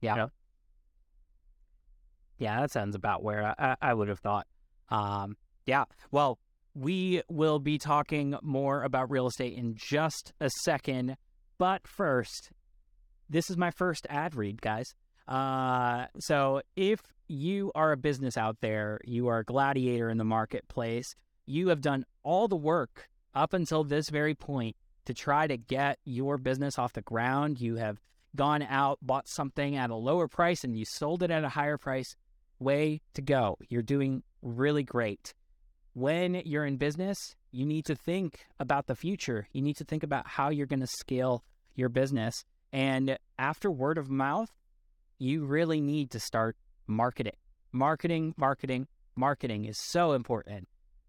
Yeah. 0.00 0.16
Yeah. 0.16 0.26
Yeah, 2.38 2.60
that 2.60 2.70
sounds 2.72 2.94
about 2.94 3.22
where 3.22 3.54
I, 3.58 3.76
I 3.80 3.94
would 3.94 4.08
have 4.08 4.18
thought. 4.18 4.46
Um, 4.88 5.36
yeah. 5.66 5.84
Well, 6.10 6.38
we 6.74 7.22
will 7.28 7.58
be 7.58 7.78
talking 7.78 8.36
more 8.42 8.82
about 8.82 9.10
real 9.10 9.26
estate 9.26 9.56
in 9.56 9.74
just 9.76 10.32
a 10.40 10.50
second. 10.64 11.16
But 11.58 11.86
first, 11.86 12.50
this 13.30 13.48
is 13.48 13.56
my 13.56 13.70
first 13.70 14.06
ad 14.10 14.34
read, 14.34 14.60
guys. 14.60 14.86
Uh, 15.26 16.06
so 16.18 16.62
if 16.76 17.00
you 17.28 17.72
are 17.74 17.92
a 17.92 17.96
business 17.96 18.36
out 18.36 18.60
there, 18.60 19.00
you 19.04 19.28
are 19.28 19.38
a 19.38 19.44
gladiator 19.44 20.10
in 20.10 20.18
the 20.18 20.24
marketplace, 20.24 21.14
you 21.46 21.68
have 21.68 21.80
done 21.80 22.04
all 22.22 22.48
the 22.48 22.56
work 22.56 23.08
up 23.34 23.52
until 23.52 23.84
this 23.84 24.08
very 24.10 24.34
point 24.34 24.76
to 25.06 25.14
try 25.14 25.46
to 25.46 25.56
get 25.56 25.98
your 26.04 26.38
business 26.38 26.78
off 26.78 26.92
the 26.92 27.02
ground. 27.02 27.60
You 27.60 27.76
have 27.76 28.00
gone 28.36 28.62
out, 28.62 28.98
bought 29.02 29.28
something 29.28 29.76
at 29.76 29.90
a 29.90 29.94
lower 29.94 30.28
price, 30.28 30.64
and 30.64 30.76
you 30.76 30.84
sold 30.84 31.22
it 31.22 31.30
at 31.30 31.44
a 31.44 31.50
higher 31.50 31.78
price. 31.78 32.16
Way 32.58 33.02
to 33.14 33.22
go. 33.22 33.58
You're 33.68 33.82
doing 33.82 34.22
really 34.42 34.82
great. 34.82 35.34
When 35.94 36.42
you're 36.44 36.66
in 36.66 36.76
business, 36.76 37.16
you 37.52 37.64
need 37.64 37.84
to 37.84 37.94
think 37.94 38.46
about 38.58 38.88
the 38.88 38.96
future. 38.96 39.46
You 39.52 39.62
need 39.62 39.76
to 39.76 39.84
think 39.84 40.02
about 40.02 40.26
how 40.26 40.50
you're 40.50 40.66
going 40.66 40.80
to 40.80 40.88
scale 40.88 41.44
your 41.76 41.88
business. 41.88 42.44
And 42.72 43.16
after 43.38 43.70
word 43.70 43.96
of 43.96 44.10
mouth, 44.10 44.50
you 45.20 45.44
really 45.44 45.80
need 45.80 46.10
to 46.10 46.18
start 46.18 46.56
marketing. 46.88 47.36
Marketing, 47.70 48.34
marketing, 48.36 48.88
marketing 49.14 49.66
is 49.66 49.78
so 49.78 50.12
important. 50.12 50.66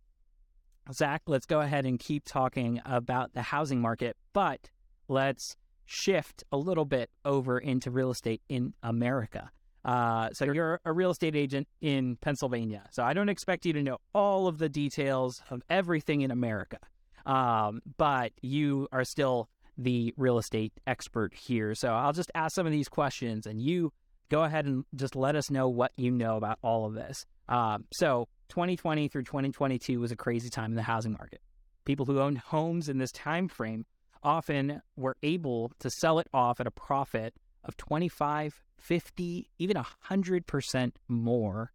Zach, 0.92 1.22
let's 1.28 1.46
go 1.46 1.62
ahead 1.62 1.86
and 1.86 2.00
keep 2.00 2.26
talking 2.26 2.82
about 2.86 3.34
the 3.34 3.42
housing 3.42 3.82
market, 3.82 4.18
but 4.34 4.70
let's 5.08 5.56
shift 5.86 6.44
a 6.52 6.58
little 6.58 6.86
bit 6.86 7.10
over 7.26 7.58
into 7.58 7.92
real 7.92 8.12
estate 8.12 8.42
in 8.50 8.74
America. 8.84 9.52
Uh, 9.86 10.30
so 10.34 10.46
you're 10.46 10.80
a 10.86 10.92
real 10.92 11.10
estate 11.12 11.36
agent 11.36 11.68
in 11.82 12.18
Pennsylvania. 12.18 12.84
So 12.92 13.04
I 13.04 13.14
don't 13.14 13.30
expect 13.30 13.66
you 13.66 13.74
to 13.74 13.82
know 13.82 13.98
all 14.14 14.48
of 14.48 14.58
the 14.58 14.70
details 14.70 15.42
of 15.50 15.62
everything 15.70 16.22
in 16.22 16.32
America, 16.32 16.80
um, 17.26 17.82
but 17.98 18.32
you 18.42 18.88
are 18.92 19.04
still 19.04 19.50
the 19.78 20.14
real 20.18 20.38
estate 20.38 20.74
expert 20.86 21.34
here. 21.34 21.74
So 21.74 21.90
I'll 21.90 22.14
just 22.14 22.32
ask 22.36 22.54
some 22.54 22.66
of 22.66 22.72
these 22.72 22.90
questions, 22.90 23.46
and 23.46 23.62
you 23.62 23.94
go 24.30 24.44
ahead 24.44 24.66
and 24.66 24.84
just 24.94 25.16
let 25.16 25.36
us 25.36 25.50
know 25.50 25.70
what 25.70 25.92
you 25.96 26.12
know 26.12 26.36
about 26.36 26.60
all 26.62 26.86
of 26.86 26.94
this. 26.94 27.26
Um, 27.48 27.86
so 27.94 28.28
2020 28.50 29.08
through 29.08 29.24
2022 29.24 30.00
was 30.00 30.12
a 30.12 30.16
crazy 30.16 30.50
time 30.50 30.72
in 30.72 30.76
the 30.76 30.84
housing 30.84 31.14
market. 31.14 31.42
People 31.86 32.06
who 32.06 32.20
owned 32.20 32.40
homes 32.40 32.90
in 32.90 32.98
this 32.98 33.12
time 33.12 33.48
frame 33.48 33.86
often 34.22 34.82
were 34.96 35.16
able 35.24 35.72
to 35.80 35.90
sell 35.90 36.20
it 36.20 36.28
off 36.34 36.60
at 36.60 36.68
a 36.68 36.72
profit 36.72 37.34
of 37.64 37.78
25, 37.78 38.64
50, 38.78 39.50
even 39.60 39.78
100% 40.10 40.92
more 41.08 41.72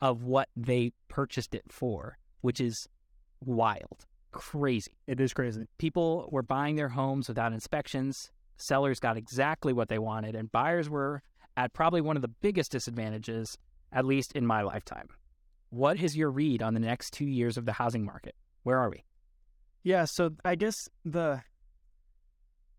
of 0.00 0.22
what 0.22 0.48
they 0.56 0.92
purchased 1.08 1.54
it 1.54 1.64
for, 1.70 2.18
which 2.40 2.60
is 2.60 2.86
wild, 3.40 4.04
crazy. 4.32 4.92
It 5.06 5.20
is 5.20 5.32
crazy. 5.32 5.66
People 5.78 6.28
were 6.30 6.42
buying 6.42 6.76
their 6.76 6.90
homes 6.90 7.28
without 7.28 7.52
inspections. 7.52 8.30
Sellers 8.56 9.00
got 9.00 9.16
exactly 9.16 9.72
what 9.72 9.88
they 9.88 9.98
wanted, 9.98 10.34
and 10.34 10.52
buyers 10.52 10.88
were 10.90 11.22
at 11.56 11.72
probably 11.72 12.00
one 12.00 12.16
of 12.16 12.22
the 12.22 12.28
biggest 12.28 12.72
disadvantages, 12.72 13.56
at 13.92 14.04
least 14.04 14.32
in 14.32 14.46
my 14.46 14.62
lifetime. 14.62 15.08
What 15.70 16.00
is 16.00 16.16
your 16.16 16.30
read 16.30 16.62
on 16.62 16.74
the 16.74 16.80
next 16.80 17.12
two 17.12 17.26
years 17.26 17.56
of 17.56 17.66
the 17.66 17.72
housing 17.72 18.04
market? 18.04 18.34
Where 18.62 18.78
are 18.78 18.90
we? 18.90 19.04
Yeah, 19.82 20.04
so 20.04 20.30
I 20.44 20.56
guess 20.56 20.88
the 21.04 21.42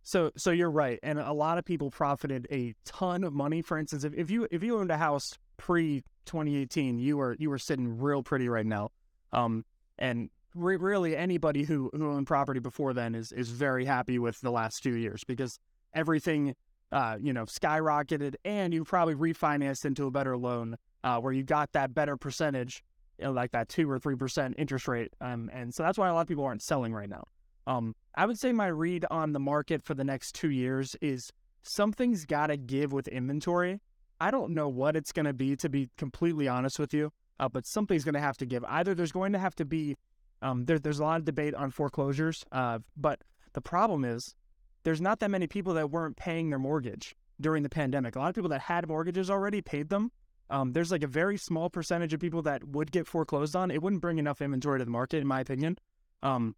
so 0.04 0.32
so 0.38 0.52
you're 0.52 0.72
right, 0.72 1.00
and 1.04 1.20
a 1.20 1.34
lot 1.34 1.58
of 1.58 1.66
people 1.66 1.92
profited 1.92 2.48
a 2.52 2.74
ton 2.86 3.24
of 3.24 3.34
money. 3.34 3.62
For 3.62 3.78
instance, 3.78 4.04
if, 4.04 4.14
if 4.14 4.30
you 4.30 4.48
if 4.52 4.64
you 4.64 4.80
owned 4.80 4.92
a 4.92 4.98
house 4.98 5.38
pre 5.58 6.04
2018, 6.26 6.98
you 6.98 7.18
were 7.18 7.36
you 7.40 7.50
were 7.50 7.58
sitting 7.58 7.98
real 7.98 8.24
pretty 8.24 8.48
right 8.48 8.66
now. 8.66 8.90
Um, 9.34 9.66
and 10.00 10.30
re- 10.56 10.78
really 10.78 11.16
anybody 11.16 11.64
who 11.64 11.90
who 11.94 12.12
owned 12.12 12.28
property 12.28 12.60
before 12.60 12.94
then 12.94 13.16
is 13.16 13.32
is 13.32 13.50
very 13.50 13.84
happy 13.84 14.18
with 14.20 14.40
the 14.42 14.52
last 14.52 14.82
two 14.82 14.96
years 14.96 15.24
because 15.26 15.60
everything 15.94 16.56
uh 16.92 17.18
you 17.20 17.34
know 17.34 17.44
skyrocketed, 17.44 18.36
and 18.46 18.74
you 18.74 18.84
probably 18.84 19.16
refinanced 19.16 19.84
into 19.84 20.08
a 20.08 20.12
better 20.12 20.38
loan 20.38 20.78
uh, 21.08 21.18
where 21.24 21.34
you 21.38 21.44
got 21.44 21.68
that 21.72 21.90
better 22.00 22.16
percentage, 22.18 22.74
you 23.18 23.26
know, 23.26 23.32
like 23.42 23.52
that 23.52 23.68
two 23.76 23.90
or 23.90 23.98
three 24.00 24.18
percent 24.24 24.56
interest 24.58 24.88
rate. 24.88 25.12
Um, 25.28 25.50
and 25.60 25.74
so 25.76 25.84
that's 25.84 25.98
why 25.98 26.08
a 26.10 26.14
lot 26.14 26.22
of 26.22 26.28
people 26.28 26.46
aren't 26.50 26.64
selling 26.72 26.94
right 26.94 27.12
now. 27.18 27.24
Um, 27.66 27.96
I 28.16 28.24
would 28.28 28.40
say 28.44 28.52
my 28.52 28.68
read 28.68 29.04
on 29.10 29.34
the 29.34 29.40
market 29.40 29.80
for 29.88 29.96
the 29.96 30.04
next 30.04 30.36
two 30.42 30.52
years 30.64 30.96
is 31.02 31.22
something's 31.64 32.26
got 32.26 32.48
to 32.48 32.58
give 32.58 32.90
with 32.98 33.08
inventory. 33.20 33.74
I 34.20 34.32
don't 34.32 34.52
know 34.58 34.70
what 34.82 34.96
it's 35.00 35.12
going 35.18 35.30
to 35.34 35.34
be, 35.34 35.56
to 35.64 35.70
be 35.70 35.90
completely 35.98 36.48
honest 36.48 36.80
with 36.80 36.94
you. 36.94 37.12
uh, 37.40 37.50
but 37.50 37.66
something's 37.66 38.04
going 38.04 38.16
to 38.16 38.20
have 38.20 38.38
to 38.38 38.46
give. 38.46 38.64
Either 38.66 38.96
there's 38.96 39.12
going 39.12 39.34
to 39.34 39.40
have 39.40 39.56
to 39.56 39.66
be 39.66 39.96
um, 40.42 40.66
there, 40.66 40.78
there's 40.78 41.00
a 41.00 41.04
lot 41.04 41.18
of 41.20 41.26
debate 41.26 41.56
on 41.56 41.72
foreclosures, 41.72 42.46
uh, 42.52 42.80
but 42.96 43.22
the 43.54 43.62
problem 43.62 44.06
is 44.06 44.36
there's 44.84 45.02
not 45.02 45.20
that 45.20 45.32
many 45.32 45.48
people 45.48 45.74
that 45.74 45.90
weren't 45.90 46.16
paying 46.16 46.50
their 46.50 46.60
mortgage 46.60 47.16
during 47.42 47.64
the 47.64 47.70
pandemic. 47.70 48.16
A 48.16 48.20
lot 48.20 48.30
of 48.30 48.36
people 48.36 48.50
that 48.50 48.62
had 48.62 48.88
mortgages 48.88 49.32
already 49.32 49.62
paid 49.62 49.90
them. 49.90 50.12
Um, 50.50 50.74
there's 50.74 50.92
like 50.92 51.04
a 51.04 51.08
very 51.08 51.38
small 51.38 51.70
percentage 51.70 52.14
of 52.14 52.20
people 52.20 52.42
that 52.44 52.64
would 52.64 52.92
get 52.92 53.08
foreclosed 53.08 53.56
on. 53.56 53.72
It 53.72 53.82
wouldn't 53.82 54.02
bring 54.02 54.18
enough 54.18 54.42
inventory 54.42 54.80
to 54.80 54.86
the 54.86 54.92
market, 54.92 55.18
in 55.18 55.28
my 55.28 55.42
opinion, 55.42 55.78
um, 56.24 56.56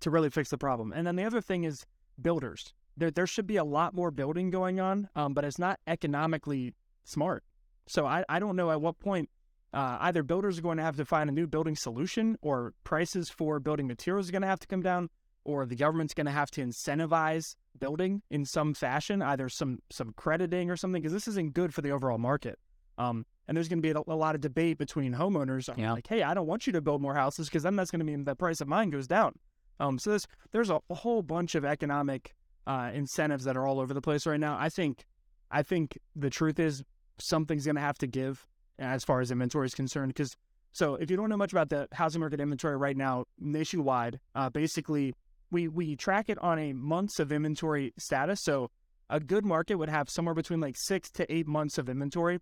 to 0.00 0.10
really 0.10 0.30
fix 0.30 0.50
the 0.50 0.58
problem. 0.58 0.92
And 0.92 1.06
then 1.06 1.16
the 1.16 1.24
other 1.24 1.40
thing 1.40 1.64
is 1.64 1.84
builders. 2.20 2.72
There, 2.96 3.10
there 3.10 3.26
should 3.26 3.46
be 3.46 3.56
a 3.56 3.64
lot 3.64 3.94
more 3.94 4.10
building 4.10 4.50
going 4.50 4.80
on, 4.80 5.08
um, 5.14 5.34
but 5.34 5.44
it's 5.44 5.58
not 5.58 5.78
economically 5.86 6.74
smart. 7.04 7.44
So 7.86 8.06
I, 8.06 8.24
I 8.28 8.38
don't 8.38 8.56
know 8.56 8.70
at 8.70 8.80
what 8.80 8.98
point 8.98 9.28
uh, 9.74 9.98
either 10.00 10.22
builders 10.22 10.58
are 10.58 10.62
going 10.62 10.78
to 10.78 10.82
have 10.82 10.96
to 10.96 11.04
find 11.04 11.28
a 11.28 11.32
new 11.32 11.46
building 11.46 11.76
solution, 11.76 12.38
or 12.40 12.72
prices 12.84 13.28
for 13.28 13.60
building 13.60 13.86
materials 13.86 14.28
are 14.28 14.32
going 14.32 14.42
to 14.42 14.48
have 14.48 14.60
to 14.60 14.66
come 14.66 14.80
down, 14.80 15.10
or 15.44 15.66
the 15.66 15.76
government's 15.76 16.14
going 16.14 16.26
to 16.26 16.32
have 16.32 16.50
to 16.52 16.62
incentivize 16.62 17.56
building 17.78 18.22
in 18.30 18.46
some 18.46 18.72
fashion, 18.72 19.20
either 19.20 19.50
some 19.50 19.80
some 19.90 20.14
crediting 20.16 20.70
or 20.70 20.76
something, 20.76 21.02
because 21.02 21.12
this 21.12 21.28
isn't 21.28 21.52
good 21.52 21.74
for 21.74 21.82
the 21.82 21.90
overall 21.90 22.16
market. 22.16 22.58
Um, 22.98 23.26
and 23.46 23.56
there's 23.56 23.68
going 23.68 23.82
to 23.82 23.82
be 23.82 23.90
a, 23.90 24.12
a, 24.12 24.16
lot 24.16 24.34
of 24.34 24.40
debate 24.40 24.78
between 24.78 25.14
homeowners. 25.14 25.68
Yeah. 25.76 25.92
Like, 25.92 26.06
hey, 26.06 26.22
I 26.22 26.34
don't 26.34 26.46
want 26.46 26.66
you 26.66 26.72
to 26.72 26.80
build 26.80 27.02
more 27.02 27.14
houses 27.14 27.48
because 27.48 27.62
then 27.62 27.76
that's 27.76 27.90
going 27.90 28.00
to 28.00 28.06
mean 28.06 28.24
the 28.24 28.34
price 28.34 28.60
of 28.60 28.68
mine 28.68 28.90
goes 28.90 29.06
down. 29.06 29.34
Um, 29.78 29.98
so 29.98 30.10
there's 30.10 30.26
there's 30.52 30.70
a, 30.70 30.80
a 30.88 30.94
whole 30.94 31.22
bunch 31.22 31.54
of 31.54 31.64
economic 31.64 32.34
uh, 32.66 32.90
incentives 32.94 33.44
that 33.44 33.56
are 33.56 33.66
all 33.66 33.78
over 33.78 33.92
the 33.92 34.00
place 34.00 34.26
right 34.26 34.40
now. 34.40 34.56
I 34.58 34.68
think 34.68 35.06
I 35.50 35.62
think 35.62 35.98
the 36.14 36.30
truth 36.30 36.58
is 36.58 36.82
something's 37.18 37.64
going 37.64 37.76
to 37.76 37.82
have 37.82 37.98
to 37.98 38.06
give 38.06 38.46
as 38.78 39.04
far 39.04 39.20
as 39.20 39.30
inventory 39.30 39.66
is 39.66 39.74
concerned. 39.74 40.08
Because 40.14 40.36
so 40.72 40.94
if 40.94 41.10
you 41.10 41.16
don't 41.16 41.28
know 41.28 41.36
much 41.36 41.52
about 41.52 41.68
the 41.68 41.88
housing 41.92 42.20
market 42.20 42.40
inventory 42.40 42.76
right 42.76 42.96
now 42.96 43.26
nationwide, 43.38 44.20
uh, 44.34 44.50
basically 44.50 45.14
we 45.50 45.68
we 45.68 45.96
track 45.96 46.28
it 46.28 46.38
on 46.38 46.58
a 46.58 46.72
months 46.72 47.18
of 47.18 47.32
inventory 47.32 47.92
status. 47.98 48.40
So 48.42 48.70
a 49.08 49.20
good 49.20 49.44
market 49.44 49.76
would 49.76 49.88
have 49.88 50.08
somewhere 50.10 50.34
between 50.34 50.60
like 50.60 50.76
six 50.76 51.10
to 51.12 51.32
eight 51.32 51.46
months 51.46 51.78
of 51.78 51.88
inventory, 51.88 52.40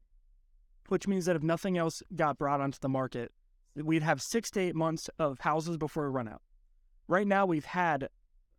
which 0.88 1.07
means 1.09 1.27
that 1.27 1.37
if 1.37 1.42
nothing 1.42 1.79
else 1.79 2.03
got 2.14 2.38
brought 2.38 2.61
onto 2.61 2.79
the 2.81 2.88
market, 2.88 3.33
we'd 3.75 4.03
have 4.03 4.23
six 4.23 4.51
to 4.53 4.61
eight 4.61 4.75
months 4.75 5.11
of 5.18 5.40
houses 5.40 5.77
before 5.77 6.05
we 6.05 6.14
run 6.14 6.29
out. 6.29 6.42
Right 7.09 7.27
now, 7.27 7.47
we've 7.47 7.64
had 7.64 8.09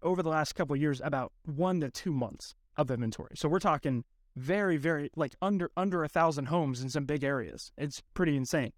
over 0.02 0.22
the 0.22 0.30
last 0.30 0.54
couple 0.54 0.76
years 0.76 1.02
about 1.04 1.32
one 1.46 1.80
to 1.82 1.90
two 1.90 2.12
months 2.12 2.56
of 2.78 2.92
inventory. 2.92 3.32
So 3.36 3.50
we're 3.50 3.60
talking 3.60 4.04
very, 4.36 4.78
very 4.78 5.10
like 5.16 5.36
under 5.42 5.72
under 5.78 6.04
a 6.04 6.10
thousand 6.10 6.46
homes 6.46 6.82
in 6.82 6.90
some 6.90 7.06
big 7.06 7.24
areas. 7.24 7.72
It's 7.78 8.02
pretty 8.14 8.36
insane. 8.36 8.74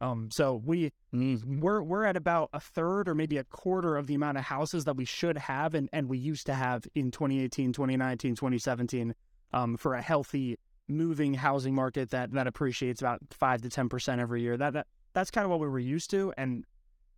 Um, 0.00 0.30
so 0.32 0.60
we 0.64 0.90
mm-hmm. 1.14 1.60
we're 1.60 1.82
we're 1.82 2.04
at 2.04 2.16
about 2.16 2.50
a 2.52 2.60
third 2.60 3.08
or 3.08 3.14
maybe 3.14 3.36
a 3.36 3.44
quarter 3.44 3.96
of 3.96 4.08
the 4.08 4.14
amount 4.14 4.38
of 4.38 4.44
houses 4.44 4.84
that 4.84 4.96
we 4.96 5.04
should 5.04 5.38
have 5.38 5.74
and, 5.74 5.88
and 5.92 6.08
we 6.08 6.18
used 6.18 6.46
to 6.46 6.54
have 6.54 6.86
in 6.94 7.10
2018, 7.12 7.72
2019, 7.72 8.34
2017 8.34 9.14
um, 9.52 9.76
for 9.76 9.94
a 9.94 10.02
healthy 10.02 10.58
moving 10.92 11.34
housing 11.34 11.74
market 11.74 12.10
that 12.10 12.32
that 12.32 12.46
appreciates 12.46 13.00
about 13.00 13.20
five 13.30 13.62
to 13.62 13.68
ten 13.68 13.88
percent 13.88 14.20
every 14.20 14.42
year. 14.42 14.56
That 14.56 14.72
that 14.74 14.86
that's 15.12 15.30
kind 15.30 15.44
of 15.44 15.50
what 15.50 15.60
we 15.60 15.68
were 15.68 15.78
used 15.78 16.10
to, 16.10 16.32
and 16.36 16.64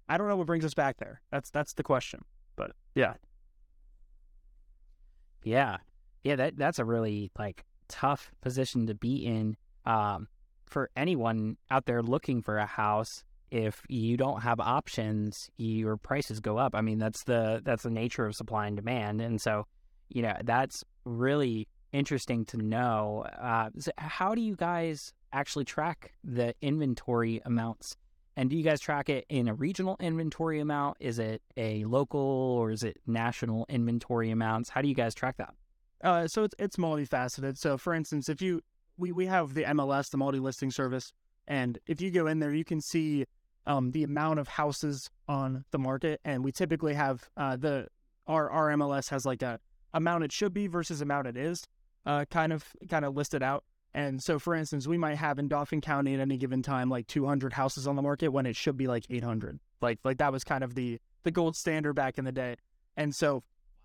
I 0.08 0.16
don't 0.18 0.28
know 0.28 0.36
what 0.36 0.46
brings 0.46 0.64
us 0.64 0.74
back 0.74 0.98
there. 0.98 1.20
That's 1.30 1.50
that's 1.50 1.74
the 1.74 1.82
question. 1.82 2.24
But 2.56 2.72
yeah, 2.94 3.14
yeah, 5.42 5.78
yeah. 6.22 6.36
That 6.36 6.56
that's 6.56 6.78
a 6.78 6.84
really 6.84 7.30
like 7.38 7.64
tough 7.88 8.32
position 8.40 8.86
to 8.86 8.94
be 8.94 9.24
in 9.26 9.56
um, 9.86 10.28
for 10.66 10.90
anyone 10.96 11.56
out 11.70 11.86
there 11.86 12.02
looking 12.02 12.42
for 12.42 12.58
a 12.58 12.66
house. 12.66 13.24
If 13.50 13.82
you 13.88 14.16
don't 14.16 14.42
have 14.42 14.58
options, 14.58 15.48
your 15.56 15.96
prices 15.96 16.40
go 16.40 16.58
up. 16.58 16.74
I 16.74 16.80
mean, 16.80 16.98
that's 16.98 17.24
the 17.24 17.62
that's 17.64 17.84
the 17.84 17.90
nature 17.90 18.26
of 18.26 18.34
supply 18.34 18.66
and 18.66 18.76
demand, 18.76 19.20
and 19.20 19.40
so 19.40 19.66
you 20.08 20.22
know 20.22 20.34
that's 20.44 20.84
really 21.04 21.68
interesting 21.94 22.44
to 22.46 22.58
know. 22.58 23.24
Uh, 23.40 23.70
so 23.78 23.92
how 23.96 24.34
do 24.34 24.40
you 24.40 24.56
guys 24.56 25.14
actually 25.32 25.64
track 25.64 26.12
the 26.22 26.54
inventory 26.60 27.40
amounts? 27.44 27.96
And 28.36 28.50
do 28.50 28.56
you 28.56 28.64
guys 28.64 28.80
track 28.80 29.08
it 29.08 29.24
in 29.28 29.46
a 29.46 29.54
regional 29.54 29.96
inventory 30.00 30.58
amount? 30.58 30.96
Is 30.98 31.20
it 31.20 31.40
a 31.56 31.84
local 31.84 32.20
or 32.20 32.72
is 32.72 32.82
it 32.82 32.96
national 33.06 33.64
inventory 33.68 34.30
amounts? 34.30 34.68
How 34.68 34.82
do 34.82 34.88
you 34.88 34.94
guys 34.94 35.14
track 35.14 35.36
that? 35.36 35.54
Uh, 36.02 36.26
so 36.26 36.42
it's 36.42 36.54
it's 36.58 36.76
multifaceted. 36.76 37.56
So 37.56 37.78
for 37.78 37.94
instance, 37.94 38.28
if 38.28 38.42
you 38.42 38.60
we 38.98 39.12
we 39.12 39.26
have 39.26 39.54
the 39.54 39.62
MLS, 39.62 40.10
the 40.10 40.16
multi 40.16 40.40
listing 40.40 40.72
service, 40.72 41.12
and 41.46 41.78
if 41.86 42.00
you 42.00 42.10
go 42.10 42.26
in 42.26 42.40
there, 42.40 42.52
you 42.52 42.64
can 42.64 42.80
see 42.80 43.24
um, 43.66 43.92
the 43.92 44.02
amount 44.02 44.40
of 44.40 44.48
houses 44.48 45.08
on 45.28 45.64
the 45.70 45.78
market, 45.78 46.20
and 46.24 46.44
we 46.44 46.50
typically 46.50 46.94
have 46.94 47.30
uh, 47.36 47.56
the 47.56 47.86
our 48.26 48.50
our 48.50 48.70
MLS 48.70 49.08
has 49.10 49.24
like 49.24 49.42
a 49.42 49.60
amount 49.94 50.24
it 50.24 50.32
should 50.32 50.52
be 50.52 50.66
versus 50.66 51.00
amount 51.00 51.28
it 51.28 51.36
is, 51.36 51.66
uh, 52.06 52.24
kind 52.30 52.52
of 52.52 52.64
kind 52.88 53.04
of 53.04 53.16
listed 53.16 53.42
out. 53.42 53.64
And 53.96 54.20
so, 54.20 54.40
for 54.40 54.54
instance, 54.54 54.88
we 54.88 54.98
might 54.98 55.16
have 55.16 55.38
in 55.38 55.46
Dauphin 55.46 55.80
County 55.80 56.14
at 56.14 56.20
any 56.20 56.36
given 56.36 56.62
time 56.62 56.90
like 56.90 57.06
200 57.06 57.52
houses 57.52 57.86
on 57.86 57.94
the 57.94 58.02
market 58.02 58.28
when 58.28 58.44
it 58.44 58.56
should 58.56 58.76
be 58.76 58.88
like 58.88 59.06
800. 59.08 59.60
Like 59.80 60.00
like 60.04 60.18
that 60.18 60.32
was 60.32 60.44
kind 60.44 60.64
of 60.64 60.74
the 60.74 61.00
the 61.22 61.30
gold 61.30 61.56
standard 61.56 61.94
back 61.94 62.18
in 62.18 62.24
the 62.24 62.32
day. 62.32 62.56
And 62.96 63.14
so 63.14 63.42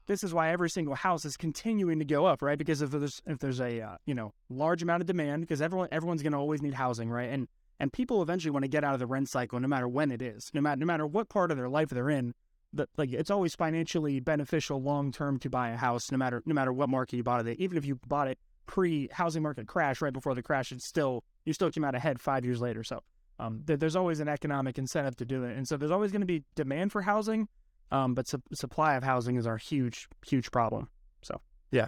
this 0.09 0.23
is 0.23 0.33
why 0.33 0.49
every 0.49 0.71
single 0.71 0.95
house 0.95 1.23
is 1.23 1.37
continuing 1.37 1.99
to 1.99 2.05
go 2.05 2.25
up, 2.25 2.41
right? 2.41 2.57
Because 2.57 2.81
if 2.81 2.89
there's 2.89 3.21
if 3.27 3.37
there's 3.37 3.61
a 3.61 3.81
uh, 3.81 3.97
you 4.07 4.15
know 4.15 4.33
large 4.49 4.81
amount 4.81 5.01
of 5.01 5.07
demand, 5.07 5.41
because 5.41 5.61
everyone 5.61 5.87
everyone's 5.91 6.23
going 6.23 6.33
to 6.33 6.39
always 6.39 6.63
need 6.63 6.73
housing, 6.73 7.11
right? 7.11 7.29
And 7.29 7.47
and 7.79 7.93
people 7.93 8.21
eventually 8.23 8.51
want 8.51 8.63
to 8.63 8.69
get 8.69 8.83
out 8.83 8.95
of 8.95 8.99
the 8.99 9.05
rent 9.05 9.29
cycle, 9.29 9.59
no 9.59 9.67
matter 9.67 9.87
when 9.87 10.11
it 10.11 10.21
is, 10.21 10.49
no 10.53 10.61
matter 10.61 10.79
no 10.79 10.87
matter 10.87 11.05
what 11.05 11.29
part 11.29 11.51
of 11.51 11.57
their 11.57 11.69
life 11.69 11.89
they're 11.89 12.09
in. 12.09 12.33
That 12.73 12.89
like 12.97 13.11
it's 13.11 13.31
always 13.31 13.55
financially 13.55 14.19
beneficial 14.19 14.81
long 14.81 15.11
term 15.11 15.39
to 15.39 15.49
buy 15.49 15.69
a 15.69 15.77
house, 15.77 16.11
no 16.11 16.17
matter 16.17 16.43
no 16.45 16.53
matter 16.53 16.71
what 16.71 16.89
market 16.89 17.17
you 17.17 17.23
bought 17.23 17.45
it. 17.45 17.59
Even 17.59 17.77
if 17.77 17.85
you 17.85 17.99
bought 18.07 18.27
it 18.27 18.37
pre 18.67 19.09
housing 19.11 19.41
market 19.41 19.67
crash, 19.67 20.01
right 20.01 20.13
before 20.13 20.35
the 20.35 20.43
crash, 20.43 20.71
it's 20.71 20.85
still 20.85 21.23
you 21.45 21.53
still 21.53 21.71
came 21.71 21.83
out 21.83 21.95
ahead 21.95 22.21
five 22.21 22.45
years 22.45 22.61
later. 22.61 22.83
So 22.83 23.01
um, 23.39 23.61
there's 23.65 23.95
always 23.95 24.19
an 24.19 24.27
economic 24.27 24.77
incentive 24.77 25.15
to 25.17 25.25
do 25.25 25.43
it, 25.43 25.57
and 25.57 25.67
so 25.67 25.77
there's 25.77 25.91
always 25.91 26.11
going 26.11 26.21
to 26.21 26.27
be 26.27 26.43
demand 26.55 26.91
for 26.91 27.01
housing 27.01 27.47
um, 27.91 28.13
but 28.13 28.27
su- 28.27 28.41
supply 28.53 28.95
of 28.95 29.03
housing 29.03 29.35
is 29.35 29.47
our 29.47 29.57
huge, 29.57 30.07
huge 30.25 30.51
problem. 30.51 30.89
So, 31.21 31.41
yeah. 31.71 31.87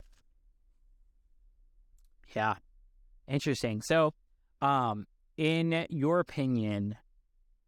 Yeah. 2.35 2.55
Interesting. 3.27 3.81
So, 3.81 4.13
um, 4.61 5.05
in 5.37 5.85
your 5.89 6.19
opinion, 6.19 6.97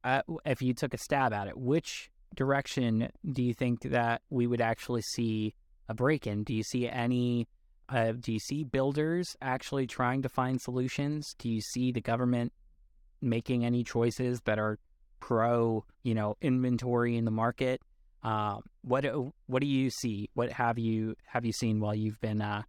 uh, 0.04 0.22
if 0.46 0.62
you 0.62 0.74
took 0.74 0.94
a 0.94 0.98
stab 0.98 1.34
at 1.34 1.48
it, 1.48 1.58
which 1.58 2.10
direction 2.36 3.10
do 3.32 3.44
you 3.44 3.54
think 3.54 3.82
that 3.84 4.22
we 4.30 4.48
would 4.48 4.62
actually 4.62 5.02
see 5.02 5.56
a 5.88 5.94
break 5.94 6.28
in? 6.28 6.44
Do 6.44 6.54
you 6.54 6.64
see 6.64 6.88
any? 6.88 7.48
Uh, 7.90 8.14
do 8.14 8.32
you 8.32 8.40
see 8.40 8.64
builders 8.64 9.36
actually 9.42 9.88
trying 9.88 10.22
to 10.22 10.30
find 10.30 10.60
solutions? 10.60 11.36
Do 11.38 11.50
you 11.50 11.62
see 11.62 11.92
the 11.92 12.02
government 12.02 12.54
making 13.22 13.66
any 13.66 13.84
choices 13.84 14.42
that 14.46 14.58
are 14.58 14.80
pro, 15.20 15.86
you 16.04 16.14
know, 16.14 16.36
inventory 16.42 17.18
in 17.18 17.26
the 17.26 17.32
market? 17.32 17.82
Um, 18.24 18.62
what 18.84 19.06
what 19.48 19.62
do 19.62 19.68
you 19.68 19.90
see? 19.90 20.30
What 20.34 20.52
have 20.54 20.80
you 20.80 21.16
have 21.26 21.46
you 21.46 21.52
seen 21.52 21.80
while 21.80 21.96
you've 21.96 22.22
been 22.22 22.42
uh, 22.42 22.64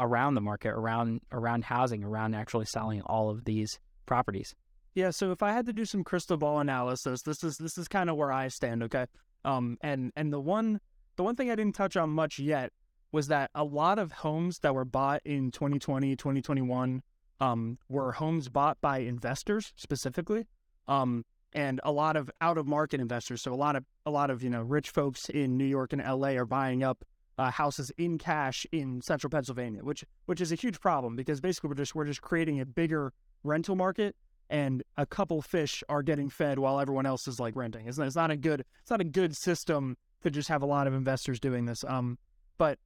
around 0.00 0.34
the 0.34 0.40
market, 0.40 0.70
around 0.70 1.20
around 1.30 1.64
housing, 1.64 2.02
around 2.02 2.34
actually 2.34 2.66
selling 2.66 3.02
all 3.02 3.30
of 3.30 3.44
these 3.44 3.78
properties? 4.06 4.54
Yeah, 4.96 5.10
so 5.10 5.30
if 5.30 5.42
I 5.42 5.52
had 5.52 5.66
to 5.66 5.74
do 5.74 5.84
some 5.84 6.02
crystal 6.02 6.38
ball 6.38 6.58
analysis, 6.58 7.20
this 7.20 7.44
is 7.44 7.58
this 7.58 7.76
is 7.76 7.86
kind 7.86 8.08
of 8.08 8.16
where 8.16 8.32
I 8.32 8.48
stand. 8.48 8.82
Okay, 8.82 9.04
um, 9.44 9.76
and 9.82 10.10
and 10.16 10.32
the 10.32 10.40
one 10.40 10.80
the 11.16 11.22
one 11.22 11.36
thing 11.36 11.50
I 11.50 11.54
didn't 11.54 11.74
touch 11.74 11.98
on 11.98 12.08
much 12.08 12.38
yet 12.38 12.72
was 13.12 13.28
that 13.28 13.50
a 13.54 13.62
lot 13.62 13.98
of 13.98 14.10
homes 14.10 14.60
that 14.60 14.74
were 14.74 14.86
bought 14.86 15.20
in 15.26 15.50
2020, 15.50 16.16
2021, 16.16 17.02
um, 17.40 17.78
were 17.90 18.12
homes 18.12 18.48
bought 18.48 18.80
by 18.80 18.98
investors 19.00 19.74
specifically. 19.76 20.46
Um, 20.88 21.26
and 21.52 21.78
a 21.84 21.92
lot 21.92 22.16
of 22.16 22.30
out 22.40 22.56
of 22.56 22.66
market 22.66 22.98
investors. 22.98 23.42
So 23.42 23.52
a 23.52 23.54
lot 23.54 23.76
of 23.76 23.84
a 24.06 24.10
lot 24.10 24.30
of 24.30 24.42
you 24.42 24.48
know 24.48 24.62
rich 24.62 24.88
folks 24.88 25.28
in 25.28 25.58
New 25.58 25.66
York 25.66 25.92
and 25.92 26.02
LA 26.02 26.38
are 26.38 26.46
buying 26.46 26.82
up 26.82 27.04
uh, 27.36 27.50
houses 27.50 27.92
in 27.98 28.16
cash 28.16 28.66
in 28.72 29.02
central 29.02 29.28
Pennsylvania, 29.28 29.84
which 29.84 30.06
which 30.24 30.40
is 30.40 30.52
a 30.52 30.54
huge 30.54 30.80
problem 30.80 31.16
because 31.16 31.42
basically 31.42 31.68
we're 31.68 31.74
just 31.74 31.94
we're 31.94 32.06
just 32.06 32.22
creating 32.22 32.60
a 32.60 32.64
bigger 32.64 33.12
rental 33.44 33.76
market 33.76 34.16
and 34.48 34.82
a 34.96 35.06
couple 35.06 35.42
fish 35.42 35.82
are 35.88 36.02
getting 36.02 36.28
fed 36.30 36.58
while 36.58 36.80
everyone 36.80 37.06
else 37.06 37.26
is 37.26 37.40
like 37.40 37.56
renting. 37.56 37.86
It's 37.86 37.98
not, 37.98 38.06
it's 38.06 38.16
not 38.16 38.30
a 38.30 38.36
good 38.36 38.64
it's 38.80 38.90
not 38.90 39.00
a 39.00 39.04
good 39.04 39.36
system 39.36 39.96
to 40.22 40.30
just 40.30 40.48
have 40.48 40.62
a 40.62 40.66
lot 40.66 40.86
of 40.86 40.94
investors 40.94 41.40
doing 41.40 41.66
this. 41.66 41.84
Um, 41.84 42.18
but 42.58 42.78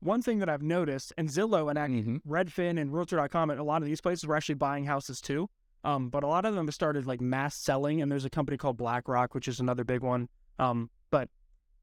one 0.00 0.22
thing 0.22 0.38
that 0.38 0.48
I've 0.48 0.62
noticed, 0.62 1.12
and 1.18 1.28
Zillow 1.28 1.70
and 1.70 1.78
mm-hmm. 1.78 2.32
Redfin 2.32 2.80
and 2.80 2.92
Realtor.com 2.92 3.50
and 3.50 3.58
a 3.58 3.64
lot 3.64 3.82
of 3.82 3.88
these 3.88 4.00
places 4.00 4.26
were 4.26 4.36
actually 4.36 4.54
buying 4.54 4.84
houses 4.84 5.20
too. 5.20 5.48
Um, 5.84 6.08
but 6.08 6.24
a 6.24 6.26
lot 6.26 6.44
of 6.44 6.54
them 6.54 6.66
have 6.66 6.74
started 6.74 7.06
like 7.06 7.20
mass 7.20 7.56
selling, 7.56 8.02
and 8.02 8.10
there's 8.10 8.24
a 8.24 8.30
company 8.30 8.56
called 8.56 8.76
BlackRock, 8.76 9.34
which 9.34 9.48
is 9.48 9.60
another 9.60 9.84
big 9.84 10.02
one. 10.02 10.28
Um, 10.58 10.90
but 11.10 11.28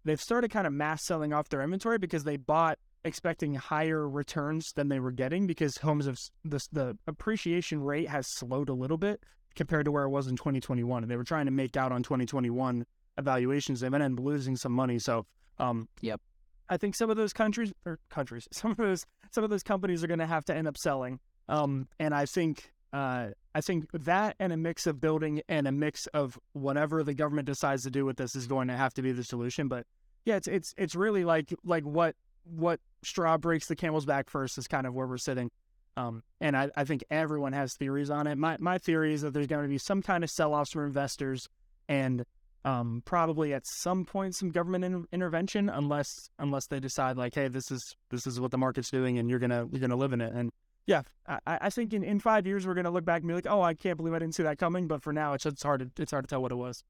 they've 0.03 0.21
started 0.21 0.51
kind 0.51 0.67
of 0.67 0.73
mass 0.73 1.03
selling 1.03 1.33
off 1.33 1.49
their 1.49 1.61
inventory 1.61 1.97
because 1.97 2.23
they 2.23 2.38
bought 2.38 2.77
expecting 3.05 3.53
higher 3.55 4.09
returns 4.09 4.73
than 4.73 4.89
they 4.89 4.99
were 4.99 5.11
getting 5.11 5.47
because 5.47 5.77
homes 5.77 6.07
of 6.07 6.19
the 6.43 6.67
the 6.73 6.97
appreciation 7.07 7.81
rate 7.81 8.09
has 8.09 8.27
slowed 8.27 8.67
a 8.67 8.73
little 8.73 8.97
bit 8.97 9.23
compared 9.55 9.85
to 9.85 9.91
where 9.91 10.03
it 10.03 10.09
was 10.09 10.27
in 10.27 10.35
2021. 10.35 11.03
And 11.03 11.09
they 11.09 11.15
were 11.15 11.23
trying 11.23 11.45
to 11.45 11.51
make 11.51 11.77
out 11.77 11.91
on 11.91 12.03
2021 12.03 12.85
evaluations. 13.17 13.79
They've 13.79 13.93
ended 13.93 14.11
up 14.11 14.19
losing 14.19 14.57
some 14.57 14.73
money. 14.73 14.99
So, 14.99 15.25
um, 15.59 15.87
Yep. 16.01 16.19
I 16.67 16.77
think 16.77 16.95
some 16.95 17.11
of 17.11 17.15
those 17.15 17.31
countries 17.31 17.71
or 17.85 17.99
countries, 18.09 18.47
some 18.51 18.71
of 18.71 18.77
those 18.77 19.05
some 19.31 19.43
of 19.43 19.49
those 19.49 19.63
companies 19.63 20.03
are 20.03 20.07
going 20.07 20.19
to 20.19 20.27
have 20.27 20.45
to 20.45 20.55
end 20.55 20.67
up 20.67 20.77
selling. 20.77 21.19
Um, 21.47 21.87
and 21.99 22.13
I 22.13 22.25
think 22.25 22.71
uh, 22.91 23.29
I 23.53 23.61
think 23.61 23.85
that 23.93 24.35
and 24.39 24.51
a 24.51 24.57
mix 24.57 24.87
of 24.87 24.99
building 24.99 25.41
and 25.47 25.67
a 25.67 25.71
mix 25.71 26.07
of 26.07 26.39
whatever 26.53 27.03
the 27.03 27.13
government 27.13 27.45
decides 27.45 27.83
to 27.83 27.91
do 27.91 28.03
with 28.03 28.17
this 28.17 28.35
is 28.35 28.47
going 28.47 28.67
to 28.69 28.75
have 28.75 28.93
to 28.95 29.01
be 29.01 29.11
the 29.11 29.23
solution. 29.23 29.67
But 29.67 29.85
yeah, 30.25 30.37
it's 30.37 30.47
it's 30.47 30.73
it's 30.77 30.95
really 30.95 31.23
like 31.23 31.53
like 31.63 31.83
what 31.83 32.15
what 32.45 32.79
straw 33.03 33.38
breaks 33.38 33.67
the 33.67 33.75
camel's 33.75 34.05
back 34.05 34.29
first 34.29 34.58
is 34.58 34.67
kind 34.67 34.88
of 34.88 34.93
where 34.93 35.08
we're 35.08 35.17
sitting. 35.17 35.51
Um, 35.97 36.23
and 36.41 36.58
I, 36.58 36.69
I 36.75 36.84
think 36.84 37.03
everyone 37.10 37.53
has 37.53 37.75
theories 37.75 38.10
on 38.10 38.27
it. 38.27 38.38
My 38.38 38.58
my 38.60 38.77
theory 38.77 39.13
is 39.13 39.21
that 39.21 39.34
there's 39.34 39.47
going 39.47 39.63
to 39.63 39.69
be 39.69 39.77
some 39.77 40.01
kind 40.01 40.23
of 40.23 40.29
sell 40.29 40.53
offs 40.53 40.71
for 40.71 40.86
investors, 40.86 41.47
and 41.88 42.25
um, 42.65 43.01
probably 43.05 43.53
at 43.53 43.65
some 43.65 44.03
point 44.03 44.36
some 44.36 44.49
government 44.49 44.84
in- 44.84 45.08
intervention, 45.13 45.69
unless 45.69 46.29
unless 46.38 46.67
they 46.67 46.79
decide 46.81 47.15
like, 47.15 47.34
hey, 47.34 47.47
this 47.47 47.71
is 47.71 47.95
this 48.10 48.27
is 48.27 48.39
what 48.41 48.51
the 48.51 48.58
market's 48.58 48.91
doing, 48.91 49.17
and 49.19 49.29
you're 49.29 49.39
gonna 49.39 49.67
you're 49.71 49.79
gonna 49.79 49.95
live 49.95 50.12
in 50.12 50.19
it. 50.19 50.34
And 50.34 50.51
yeah, 50.86 51.03
I, 51.27 51.39
I 51.45 51.69
think 51.69 51.93
in, 51.93 52.03
in 52.03 52.19
five 52.19 52.45
years 52.45 52.67
we're 52.67 52.73
gonna 52.73 52.91
look 52.91 53.05
back 53.05 53.21
and 53.21 53.29
be 53.29 53.34
like, 53.34 53.47
oh, 53.47 53.62
I 53.62 53.73
can't 53.73 53.95
believe 53.95 54.13
I 54.13 54.19
didn't 54.19 54.36
see 54.36 54.43
that 54.43 54.58
coming. 54.58 54.88
But 54.88 55.01
for 55.01 55.13
now, 55.13 55.34
it's 55.34 55.45
it's 55.45 55.63
hard 55.63 55.79
to 55.79 56.01
it's 56.01 56.12
hard 56.12 56.25
to 56.25 56.27
tell 56.27 56.41
what 56.41 56.51
it 56.51 56.55
was. 56.55 56.84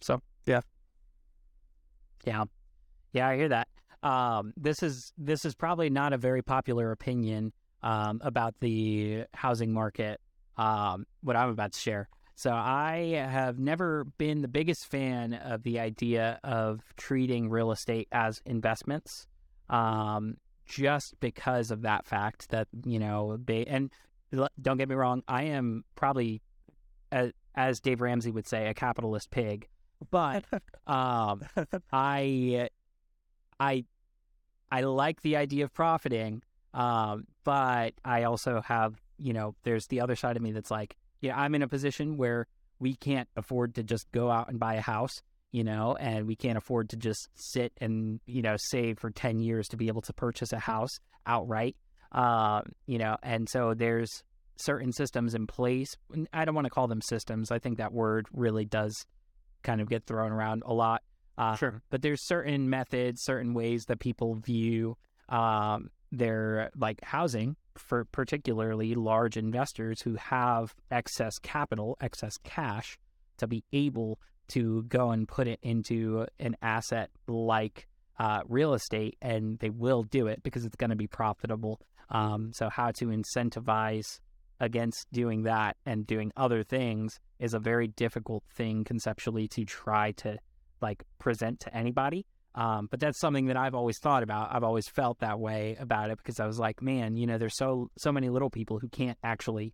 So 0.00 0.22
yeah, 0.46 0.62
Yeah, 2.26 2.44
yeah, 3.12 3.28
I 3.28 3.36
hear 3.36 3.48
that. 3.50 3.68
Um, 4.02 4.52
this 4.56 4.82
is 4.82 5.12
this 5.18 5.44
is 5.44 5.54
probably 5.54 5.90
not 5.90 6.12
a 6.12 6.18
very 6.18 6.42
popular 6.42 6.90
opinion 6.90 7.52
um, 7.82 8.20
about 8.22 8.54
the 8.60 9.24
housing 9.34 9.72
market. 9.72 10.20
Um, 10.56 11.06
what 11.22 11.36
I'm 11.36 11.50
about 11.50 11.72
to 11.72 11.80
share. 11.80 12.08
So 12.34 12.50
I 12.52 13.26
have 13.28 13.58
never 13.58 14.04
been 14.16 14.40
the 14.40 14.48
biggest 14.48 14.86
fan 14.86 15.34
of 15.34 15.62
the 15.62 15.78
idea 15.78 16.40
of 16.42 16.80
treating 16.96 17.50
real 17.50 17.70
estate 17.70 18.08
as 18.12 18.40
investments, 18.46 19.26
um, 19.68 20.36
just 20.64 21.20
because 21.20 21.70
of 21.70 21.82
that 21.82 22.06
fact 22.06 22.48
that 22.48 22.68
you 22.86 22.98
know 22.98 23.36
they 23.44 23.64
and 23.64 23.90
don't 24.60 24.76
get 24.76 24.88
me 24.88 24.94
wrong, 24.94 25.22
I 25.28 25.44
am 25.44 25.84
probably, 25.96 26.42
as, 27.10 27.32
as 27.54 27.80
Dave 27.80 28.00
Ramsey 28.00 28.30
would 28.30 28.46
say, 28.46 28.68
a 28.68 28.74
capitalist 28.74 29.30
pig, 29.30 29.68
but 30.10 30.44
um, 30.86 31.42
I 31.92 32.68
I 33.60 33.84
I 34.72 34.82
like 34.82 35.22
the 35.22 35.36
idea 35.36 35.64
of 35.64 35.74
profiting, 35.74 36.42
um, 36.74 37.26
but 37.44 37.92
I 38.04 38.24
also 38.24 38.62
have 38.62 39.00
you 39.18 39.32
know 39.32 39.54
there's 39.62 39.86
the 39.88 40.00
other 40.00 40.16
side 40.16 40.36
of 40.36 40.42
me 40.42 40.52
that's 40.52 40.70
like 40.70 40.96
yeah 41.20 41.38
I'm 41.38 41.54
in 41.54 41.62
a 41.62 41.68
position 41.68 42.16
where 42.16 42.46
we 42.78 42.94
can't 42.94 43.28
afford 43.36 43.74
to 43.74 43.82
just 43.82 44.10
go 44.10 44.30
out 44.30 44.48
and 44.48 44.58
buy 44.58 44.74
a 44.74 44.80
house 44.80 45.20
you 45.52 45.64
know 45.64 45.96
and 46.00 46.26
we 46.26 46.36
can't 46.36 46.56
afford 46.56 46.88
to 46.90 46.96
just 46.96 47.28
sit 47.34 47.72
and 47.80 48.20
you 48.26 48.42
know 48.42 48.56
save 48.58 48.98
for 48.98 49.10
10 49.10 49.38
years 49.38 49.68
to 49.68 49.76
be 49.76 49.88
able 49.88 50.00
to 50.02 50.12
purchase 50.12 50.52
a 50.52 50.58
house 50.58 50.98
outright 51.26 51.76
um, 52.12 52.62
you 52.86 52.98
know 52.98 53.16
and 53.22 53.48
so 53.48 53.74
there's 53.74 54.22
certain 54.56 54.92
systems 54.92 55.34
in 55.34 55.46
place 55.46 55.94
I 56.32 56.44
don't 56.44 56.54
want 56.54 56.66
to 56.66 56.70
call 56.70 56.88
them 56.88 57.02
systems 57.02 57.50
I 57.50 57.58
think 57.58 57.78
that 57.78 57.92
word 57.92 58.26
really 58.32 58.64
does 58.64 59.06
kind 59.62 59.80
of 59.80 59.88
get 59.88 60.06
thrown 60.06 60.32
around 60.32 60.62
a 60.64 60.72
lot 60.72 61.02
uh, 61.38 61.56
sure. 61.56 61.82
but 61.90 62.02
there's 62.02 62.26
certain 62.26 62.68
methods, 62.68 63.22
certain 63.22 63.54
ways 63.54 63.84
that 63.86 64.00
people 64.00 64.34
view 64.34 64.96
um, 65.28 65.90
their 66.12 66.70
like 66.76 67.02
housing 67.02 67.56
for 67.76 68.04
particularly 68.06 68.94
large 68.94 69.36
investors 69.36 70.02
who 70.02 70.16
have 70.16 70.74
excess 70.90 71.38
capital, 71.38 71.96
excess 72.00 72.36
cash 72.42 72.98
to 73.38 73.46
be 73.46 73.64
able 73.72 74.18
to 74.48 74.82
go 74.84 75.10
and 75.10 75.28
put 75.28 75.46
it 75.46 75.60
into 75.62 76.26
an 76.38 76.56
asset 76.60 77.10
like 77.28 77.86
uh, 78.18 78.42
real 78.48 78.74
estate, 78.74 79.16
and 79.22 79.58
they 79.60 79.70
will 79.70 80.02
do 80.02 80.26
it 80.26 80.42
because 80.42 80.64
it's 80.64 80.76
going 80.76 80.90
to 80.90 80.96
be 80.96 81.06
profitable. 81.06 81.80
Um, 82.10 82.52
so, 82.52 82.68
how 82.68 82.90
to 82.92 83.06
incentivize 83.06 84.20
against 84.58 85.06
doing 85.10 85.44
that 85.44 85.76
and 85.86 86.06
doing 86.06 86.32
other 86.36 86.62
things 86.62 87.18
is 87.38 87.54
a 87.54 87.58
very 87.58 87.88
difficult 87.88 88.44
thing 88.54 88.84
conceptually 88.84 89.48
to 89.48 89.64
try 89.64 90.12
to 90.12 90.36
like 90.80 91.04
present 91.18 91.60
to 91.60 91.76
anybody. 91.76 92.26
Um, 92.54 92.88
but 92.90 92.98
that's 92.98 93.20
something 93.20 93.46
that 93.46 93.56
I've 93.56 93.74
always 93.74 93.98
thought 93.98 94.22
about. 94.22 94.52
I've 94.52 94.64
always 94.64 94.88
felt 94.88 95.20
that 95.20 95.38
way 95.38 95.76
about 95.78 96.10
it 96.10 96.18
because 96.18 96.40
I 96.40 96.46
was 96.46 96.58
like, 96.58 96.82
man, 96.82 97.16
you 97.16 97.26
know, 97.26 97.38
there's 97.38 97.56
so 97.56 97.90
so 97.98 98.10
many 98.10 98.28
little 98.28 98.50
people 98.50 98.78
who 98.78 98.88
can't 98.88 99.18
actually 99.22 99.72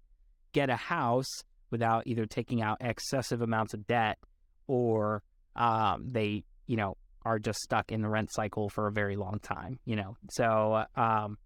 get 0.52 0.68
a 0.68 0.76
house 0.76 1.30
without 1.70 2.06
either 2.06 2.26
taking 2.26 2.62
out 2.62 2.78
excessive 2.80 3.40
amounts 3.40 3.74
of 3.74 3.86
debt 3.86 4.18
or 4.66 5.22
um, 5.54 6.08
they, 6.08 6.44
you 6.66 6.76
know, 6.76 6.96
are 7.24 7.38
just 7.38 7.58
stuck 7.60 7.90
in 7.90 8.02
the 8.02 8.08
rent 8.08 8.30
cycle 8.32 8.68
for 8.68 8.86
a 8.86 8.92
very 8.92 9.16
long 9.16 9.38
time. 9.40 9.78
You 9.86 9.96
know, 9.96 10.16
so 10.30 10.84
um, 10.96 11.38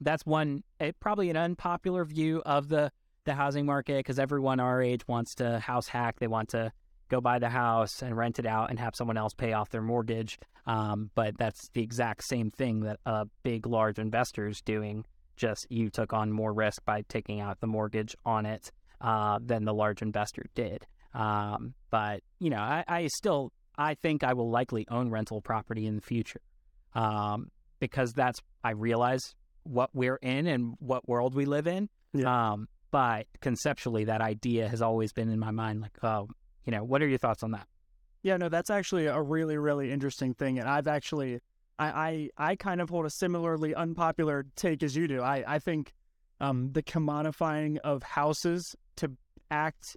that's 0.00 0.24
one 0.26 0.62
eh, 0.78 0.92
probably 1.00 1.30
an 1.30 1.36
unpopular 1.36 2.04
view 2.04 2.42
of 2.44 2.68
the 2.68 2.92
the 3.24 3.34
housing 3.34 3.66
market 3.66 3.98
because 3.98 4.18
everyone 4.18 4.60
our 4.60 4.82
age 4.82 5.06
wants 5.08 5.34
to 5.36 5.58
house 5.58 5.88
hack. 5.88 6.20
They 6.20 6.26
want 6.26 6.50
to 6.50 6.72
go 7.10 7.20
buy 7.20 7.38
the 7.38 7.48
house 7.48 8.02
and 8.02 8.16
rent 8.16 8.38
it 8.38 8.46
out 8.46 8.70
and 8.70 8.78
have 8.78 8.94
someone 8.96 9.16
else 9.18 9.34
pay 9.34 9.52
off 9.52 9.70
their 9.70 9.82
mortgage. 9.82 10.38
Um, 10.66 11.10
but 11.14 11.36
that's 11.36 11.68
the 11.74 11.82
exact 11.82 12.24
same 12.24 12.50
thing 12.50 12.80
that 12.80 13.00
a 13.04 13.26
big, 13.42 13.66
large 13.66 13.98
investor 13.98 14.46
is 14.48 14.60
doing. 14.62 15.04
Just 15.36 15.66
you 15.68 15.90
took 15.90 16.12
on 16.12 16.32
more 16.32 16.52
risk 16.52 16.84
by 16.84 17.02
taking 17.08 17.40
out 17.40 17.60
the 17.60 17.66
mortgage 17.66 18.14
on 18.24 18.46
it 18.46 18.70
uh, 19.00 19.38
than 19.42 19.64
the 19.64 19.74
large 19.74 20.02
investor 20.02 20.44
did. 20.54 20.86
Um, 21.12 21.74
but 21.90 22.22
you 22.38 22.50
know, 22.50 22.58
I, 22.58 22.84
I, 22.86 23.06
still 23.08 23.52
I 23.76 23.94
think 23.94 24.22
I 24.22 24.32
will 24.34 24.50
likely 24.50 24.86
own 24.90 25.10
rental 25.10 25.40
property 25.40 25.86
in 25.86 25.96
the 25.96 26.02
future 26.02 26.42
um, 26.94 27.50
because 27.80 28.12
that's 28.12 28.40
I 28.62 28.72
realize 28.72 29.34
what 29.64 29.90
we're 29.92 30.18
in 30.22 30.46
and 30.46 30.74
what 30.78 31.08
world 31.08 31.34
we 31.34 31.46
live 31.46 31.66
in. 31.66 31.88
Yeah. 32.12 32.52
Um, 32.52 32.68
but 32.90 33.26
conceptually, 33.40 34.04
that 34.04 34.20
idea 34.20 34.68
has 34.68 34.82
always 34.82 35.12
been 35.12 35.30
in 35.30 35.38
my 35.38 35.52
mind. 35.52 35.80
Like, 35.80 35.96
oh, 36.02 36.28
you 36.64 36.72
know, 36.72 36.84
what 36.84 37.02
are 37.02 37.08
your 37.08 37.18
thoughts 37.18 37.42
on 37.42 37.52
that? 37.52 37.66
Yeah, 38.22 38.36
no, 38.36 38.48
that's 38.48 38.70
actually 38.70 39.06
a 39.06 39.20
really, 39.20 39.56
really 39.56 39.90
interesting 39.90 40.34
thing. 40.34 40.58
And 40.58 40.68
I've 40.68 40.86
actually, 40.86 41.40
I, 41.78 42.30
I, 42.36 42.50
I 42.50 42.56
kind 42.56 42.80
of 42.80 42.90
hold 42.90 43.06
a 43.06 43.10
similarly 43.10 43.74
unpopular 43.74 44.46
take 44.56 44.82
as 44.82 44.94
you 44.94 45.08
do. 45.08 45.22
I, 45.22 45.44
I 45.46 45.58
think 45.58 45.94
um, 46.40 46.72
the 46.72 46.82
commodifying 46.82 47.78
of 47.78 48.02
houses 48.02 48.74
to 48.96 49.12
act 49.50 49.96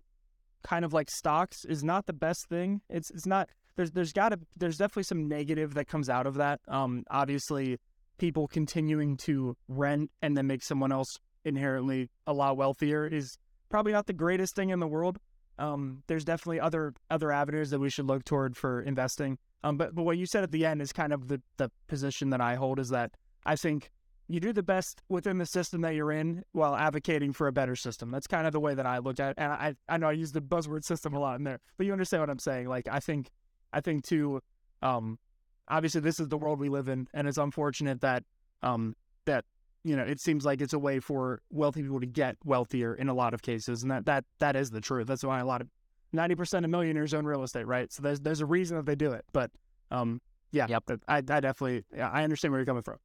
kind 0.64 0.86
of 0.86 0.94
like 0.94 1.10
stocks 1.12 1.66
is 1.66 1.84
not 1.84 2.06
the 2.06 2.14
best 2.14 2.48
thing. 2.48 2.82
It's, 2.90 3.12
it's 3.12 3.26
not. 3.26 3.50
There's, 3.76 3.92
there's 3.92 4.14
got 4.14 4.30
to, 4.30 4.40
there's 4.56 4.78
definitely 4.78 5.04
some 5.04 5.28
negative 5.28 5.74
that 5.74 5.88
comes 5.88 6.08
out 6.08 6.28
of 6.28 6.36
that. 6.36 6.62
Um, 6.68 7.04
obviously, 7.10 7.80
people 8.20 8.48
continuing 8.48 9.18
to 9.18 9.58
rent 9.68 10.12
and 10.22 10.38
then 10.38 10.48
make 10.48 10.64
someone 10.64 10.92
else 10.92 11.18
inherently 11.44 12.10
a 12.26 12.34
lot 12.34 12.56
wealthier 12.56 13.06
is 13.06 13.38
probably 13.70 13.92
not 13.92 14.06
the 14.06 14.14
greatest 14.14 14.56
thing 14.56 14.70
in 14.70 14.80
the 14.80 14.88
world 14.88 15.18
um, 15.60 16.04
there's 16.08 16.26
definitely 16.26 16.60
other 16.60 16.94
other 17.10 17.32
avenues 17.32 17.70
that 17.70 17.80
we 17.80 17.90
should 17.90 18.06
look 18.06 18.26
toward 18.26 18.58
for 18.58 18.82
investing. 18.82 19.38
Um, 19.64 19.78
but 19.78 19.96
but 19.96 20.04
what 20.04 20.18
you 20.18 20.26
said 20.26 20.44
at 20.44 20.52
the 20.52 20.66
end 20.66 20.82
is 20.82 20.92
kind 20.92 21.14
of 21.14 21.28
the 21.28 21.42
the 21.58 21.70
position 21.88 22.30
that 22.32 22.42
I 22.42 22.56
hold 22.56 22.80
is 22.80 22.90
that 22.90 23.12
I 23.46 23.56
think 23.56 23.92
you 24.28 24.40
do 24.40 24.54
the 24.54 24.64
best 24.64 25.02
within 25.10 25.38
the 25.38 25.46
system 25.46 25.82
that 25.82 25.96
you're 25.96 26.12
in 26.12 26.44
while 26.54 26.76
advocating 26.76 27.34
for 27.34 27.48
a 27.48 27.52
better 27.52 27.76
system. 27.76 28.10
That's 28.10 28.28
kind 28.28 28.48
of 28.48 28.54
the 28.54 28.60
way 28.60 28.74
that 28.74 28.86
I 28.86 28.98
looked 29.00 29.20
at 29.20 29.32
it. 29.32 29.36
And 29.38 29.52
I 29.52 29.76
I 29.88 29.98
know 29.98 30.10
I 30.10 30.14
use 30.14 30.32
the 30.32 30.42
buzzword 30.42 30.84
system 30.84 31.14
a 31.14 31.20
lot 31.20 31.38
in 31.38 31.44
there, 31.44 31.60
but 31.78 31.86
you 31.86 31.92
understand 31.94 32.22
what 32.22 32.30
I'm 32.30 32.40
saying. 32.40 32.68
Like 32.68 32.88
I 32.90 33.00
think 33.00 33.30
I 33.72 33.82
think 33.82 34.06
too, 34.06 34.42
um, 34.82 35.20
obviously 35.68 36.02
this 36.02 36.20
is 36.20 36.30
the 36.30 36.38
world 36.38 36.60
we 36.60 36.70
live 36.70 36.88
in, 36.88 37.08
and 37.14 37.28
it's 37.28 37.38
unfortunate 37.38 38.02
that 38.02 38.24
um 38.64 38.96
that 39.26 39.46
you 39.84 39.96
know, 39.96 40.04
it 40.04 40.22
seems 40.22 40.46
like 40.46 40.62
it's 40.62 40.74
a 40.74 40.80
way 40.80 41.00
for 41.00 41.42
wealthy 41.50 41.82
people 41.82 42.00
to 42.00 42.06
get 42.06 42.38
wealthier 42.46 42.96
in 42.96 43.10
a 43.10 43.14
lot 43.14 43.34
of 43.34 43.42
cases, 43.42 43.84
and 43.84 43.92
that 43.92 44.06
that 44.06 44.26
that 44.40 44.56
is 44.56 44.70
the 44.70 44.82
truth. 44.82 45.08
That's 45.08 45.24
why 45.24 45.40
a 45.40 45.46
lot 45.46 45.62
of 45.62 45.68
ninety 46.12 46.36
percent 46.36 46.66
of 46.66 46.72
millionaires 46.72 47.14
own 47.14 47.26
real 47.26 47.44
estate, 47.44 47.68
right? 47.68 47.92
So 47.92 48.02
there's 48.02 48.20
there's 48.22 48.42
a 48.42 48.46
reason 48.46 48.78
that 48.78 48.86
they 48.86 48.96
do 48.96 49.12
it. 49.12 49.26
But 49.34 49.52
um, 49.92 50.22
yeah, 50.52 50.68
yep. 50.70 50.84
I 51.08 51.18
I 51.18 51.22
definitely 51.22 51.84
yeah, 51.96 52.10
I 52.10 52.24
understand 52.24 52.52
where 52.52 52.60
you're 52.60 52.66
coming 52.66 52.84
from. 52.84 52.98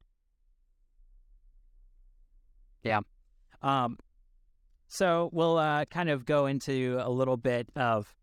Yeah. 2.83 3.01
Um, 3.61 3.97
so 4.87 5.29
we'll 5.33 5.57
uh, 5.57 5.85
kind 5.85 6.09
of 6.09 6.25
go 6.25 6.45
into 6.45 6.97
a 7.01 7.09
little 7.09 7.37
bit 7.37 7.67
of 7.75 8.15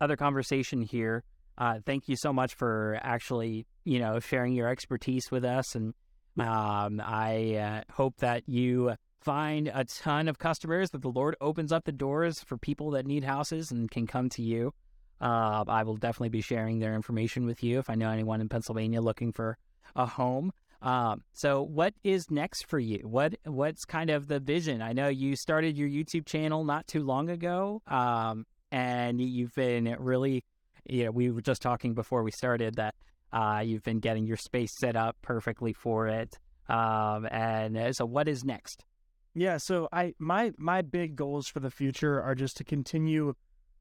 other 0.00 0.16
conversation 0.16 0.82
here. 0.82 1.24
Uh, 1.56 1.78
thank 1.86 2.08
you 2.08 2.16
so 2.16 2.32
much 2.32 2.54
for 2.54 2.98
actually, 3.02 3.66
you 3.84 3.98
know, 3.98 4.18
sharing 4.20 4.52
your 4.52 4.68
expertise 4.68 5.30
with 5.30 5.44
us 5.44 5.74
and 5.74 5.94
um, 6.38 7.00
I 7.04 7.54
uh, 7.56 7.92
hope 7.92 8.16
that 8.18 8.48
you 8.48 8.94
find 9.20 9.70
a 9.72 9.84
ton 9.84 10.28
of 10.28 10.38
customers, 10.38 10.90
that 10.90 11.02
the 11.02 11.08
Lord 11.10 11.36
opens 11.40 11.72
up 11.72 11.84
the 11.84 11.92
doors 11.92 12.42
for 12.42 12.58
people 12.58 12.90
that 12.90 13.06
need 13.06 13.24
houses 13.24 13.70
and 13.70 13.90
can 13.90 14.06
come 14.06 14.28
to 14.30 14.42
you. 14.42 14.72
Uh, 15.20 15.64
I 15.66 15.82
will 15.84 15.96
definitely 15.96 16.28
be 16.28 16.42
sharing 16.42 16.78
their 16.78 16.94
information 16.94 17.46
with 17.46 17.62
you 17.62 17.78
if 17.78 17.88
I 17.88 17.94
know 17.94 18.10
anyone 18.10 18.40
in 18.40 18.48
Pennsylvania 18.48 19.00
looking 19.00 19.32
for 19.32 19.56
a 19.96 20.06
home. 20.06 20.52
Um, 20.82 21.22
so 21.32 21.62
what 21.62 21.94
is 22.04 22.30
next 22.30 22.66
for 22.66 22.78
you? 22.78 22.98
What 23.04 23.36
what's 23.44 23.86
kind 23.86 24.10
of 24.10 24.28
the 24.28 24.38
vision? 24.38 24.82
I 24.82 24.92
know 24.92 25.08
you 25.08 25.34
started 25.34 25.78
your 25.78 25.88
YouTube 25.88 26.26
channel 26.26 26.62
not 26.62 26.86
too 26.86 27.02
long 27.02 27.30
ago, 27.30 27.80
um, 27.86 28.44
and 28.70 29.18
you've 29.18 29.54
been 29.54 29.96
really, 29.98 30.44
you 30.84 31.04
know, 31.04 31.10
we 31.10 31.30
were 31.30 31.40
just 31.40 31.62
talking 31.62 31.94
before 31.94 32.22
we 32.22 32.32
started 32.32 32.74
that 32.74 32.94
uh, 33.34 33.60
you've 33.64 33.82
been 33.82 33.98
getting 33.98 34.26
your 34.26 34.36
space 34.36 34.72
set 34.72 34.94
up 34.94 35.16
perfectly 35.20 35.72
for 35.72 36.06
it. 36.06 36.38
Um, 36.68 37.26
and 37.30 37.76
uh, 37.76 37.92
so, 37.92 38.06
what 38.06 38.28
is 38.28 38.44
next? 38.44 38.84
Yeah, 39.34 39.56
so 39.56 39.88
I 39.92 40.14
my 40.18 40.52
my 40.56 40.80
big 40.80 41.16
goals 41.16 41.48
for 41.48 41.58
the 41.58 41.70
future 41.70 42.22
are 42.22 42.36
just 42.36 42.56
to 42.58 42.64
continue 42.64 43.34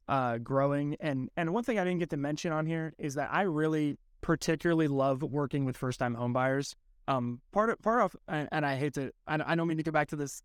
uh, 0.07 0.39
growing, 0.39 0.97
and 0.99 1.29
and 1.37 1.53
one 1.53 1.63
thing 1.63 1.77
I 1.77 1.83
didn't 1.83 1.99
get 1.99 2.09
to 2.09 2.17
mention 2.17 2.51
on 2.51 2.65
here 2.65 2.93
is 2.97 3.13
that 3.13 3.29
I 3.31 3.43
really 3.43 3.97
particularly 4.21 4.87
love 4.87 5.21
working 5.21 5.65
with 5.65 5.77
first 5.77 5.99
time 5.99 6.15
homebuyers. 6.15 6.73
Um, 7.07 7.39
part 7.51 7.69
of 7.69 7.79
part 7.81 8.01
of, 8.01 8.15
and, 8.27 8.49
and 8.51 8.65
I 8.65 8.75
hate 8.75 8.95
to, 8.95 9.11
I, 9.27 9.37
I 9.45 9.55
don't 9.55 9.67
mean 9.67 9.77
to 9.77 9.83
go 9.83 9.91
back 9.91 10.07
to 10.09 10.15
this 10.15 10.41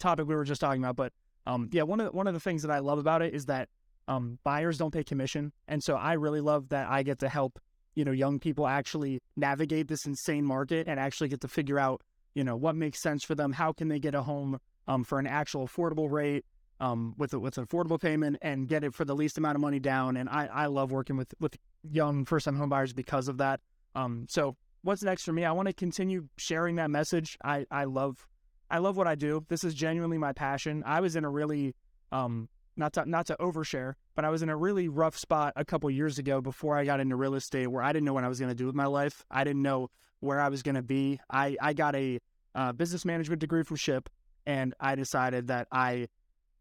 topic 0.00 0.26
we 0.26 0.34
were 0.34 0.44
just 0.44 0.60
talking 0.60 0.82
about, 0.82 0.96
but 0.96 1.12
um, 1.46 1.68
yeah, 1.70 1.82
one 1.82 2.00
of 2.00 2.06
the, 2.06 2.12
one 2.12 2.26
of 2.26 2.34
the 2.34 2.40
things 2.40 2.62
that 2.62 2.70
I 2.70 2.80
love 2.80 2.98
about 2.98 3.22
it 3.22 3.32
is 3.32 3.46
that 3.46 3.68
um, 4.08 4.38
buyers 4.42 4.76
don't 4.78 4.90
pay 4.90 5.04
commission, 5.04 5.52
and 5.68 5.84
so 5.84 5.94
I 5.94 6.14
really 6.14 6.40
love 6.40 6.70
that 6.70 6.88
I 6.88 7.04
get 7.04 7.20
to 7.20 7.28
help 7.28 7.60
you 7.94 8.04
know 8.04 8.12
young 8.12 8.38
people 8.38 8.66
actually 8.66 9.20
navigate 9.36 9.88
this 9.88 10.06
insane 10.06 10.44
market 10.44 10.86
and 10.88 10.98
actually 10.98 11.28
get 11.28 11.40
to 11.40 11.48
figure 11.48 11.78
out 11.78 12.02
you 12.34 12.44
know 12.44 12.56
what 12.56 12.74
makes 12.74 13.00
sense 13.00 13.24
for 13.24 13.34
them, 13.34 13.52
how 13.52 13.72
can 13.72 13.88
they 13.88 13.98
get 13.98 14.14
a 14.14 14.22
home 14.22 14.58
um, 14.88 15.04
for 15.04 15.18
an 15.18 15.26
actual 15.26 15.66
affordable 15.66 16.10
rate. 16.10 16.44
Um, 16.80 17.14
with 17.16 17.32
a, 17.32 17.38
with 17.38 17.56
an 17.56 17.64
affordable 17.64 18.00
payment 18.00 18.36
and 18.42 18.66
get 18.66 18.82
it 18.82 18.94
for 18.94 19.04
the 19.04 19.14
least 19.14 19.38
amount 19.38 19.54
of 19.54 19.60
money 19.60 19.78
down, 19.78 20.16
and 20.16 20.28
I, 20.28 20.46
I 20.52 20.66
love 20.66 20.90
working 20.90 21.16
with 21.16 21.32
with 21.38 21.56
young 21.88 22.24
first 22.24 22.46
time 22.46 22.58
homebuyers 22.58 22.92
because 22.92 23.28
of 23.28 23.38
that. 23.38 23.60
Um, 23.94 24.26
so 24.28 24.56
what's 24.84 25.02
next 25.02 25.24
for 25.24 25.32
me? 25.32 25.44
I 25.44 25.52
want 25.52 25.66
to 25.66 25.72
continue 25.72 26.28
sharing 26.36 26.76
that 26.76 26.90
message. 26.90 27.36
I, 27.42 27.66
I 27.70 27.84
love 27.84 28.26
I 28.70 28.78
love 28.78 28.96
what 28.96 29.06
I 29.06 29.14
do. 29.14 29.44
This 29.48 29.64
is 29.64 29.74
genuinely 29.74 30.18
my 30.18 30.32
passion. 30.32 30.82
I 30.86 31.00
was 31.00 31.16
in 31.16 31.24
a 31.24 31.30
really 31.30 31.74
um 32.12 32.48
not 32.76 32.92
to 32.94 33.08
not 33.08 33.26
to 33.26 33.36
overshare, 33.40 33.94
but 34.14 34.24
I 34.24 34.30
was 34.30 34.42
in 34.42 34.48
a 34.48 34.56
really 34.56 34.88
rough 34.88 35.16
spot 35.16 35.52
a 35.56 35.64
couple 35.64 35.90
years 35.90 36.18
ago 36.18 36.40
before 36.40 36.76
I 36.76 36.84
got 36.84 37.00
into 37.00 37.16
real 37.16 37.34
estate 37.34 37.68
where 37.68 37.82
I 37.82 37.92
didn't 37.92 38.04
know 38.04 38.12
what 38.12 38.24
I 38.24 38.28
was 38.28 38.38
going 38.38 38.50
to 38.50 38.54
do 38.54 38.66
with 38.66 38.74
my 38.74 38.86
life. 38.86 39.24
I 39.30 39.44
didn't 39.44 39.62
know 39.62 39.90
where 40.20 40.40
I 40.40 40.48
was 40.48 40.62
going 40.62 40.74
to 40.74 40.82
be. 40.82 41.20
I 41.30 41.56
I 41.60 41.72
got 41.72 41.94
a 41.94 42.20
uh, 42.54 42.72
business 42.72 43.04
management 43.04 43.40
degree 43.40 43.62
from 43.62 43.76
SHIP, 43.76 44.08
and 44.46 44.74
I 44.80 44.94
decided 44.94 45.48
that 45.48 45.68
I 45.72 46.08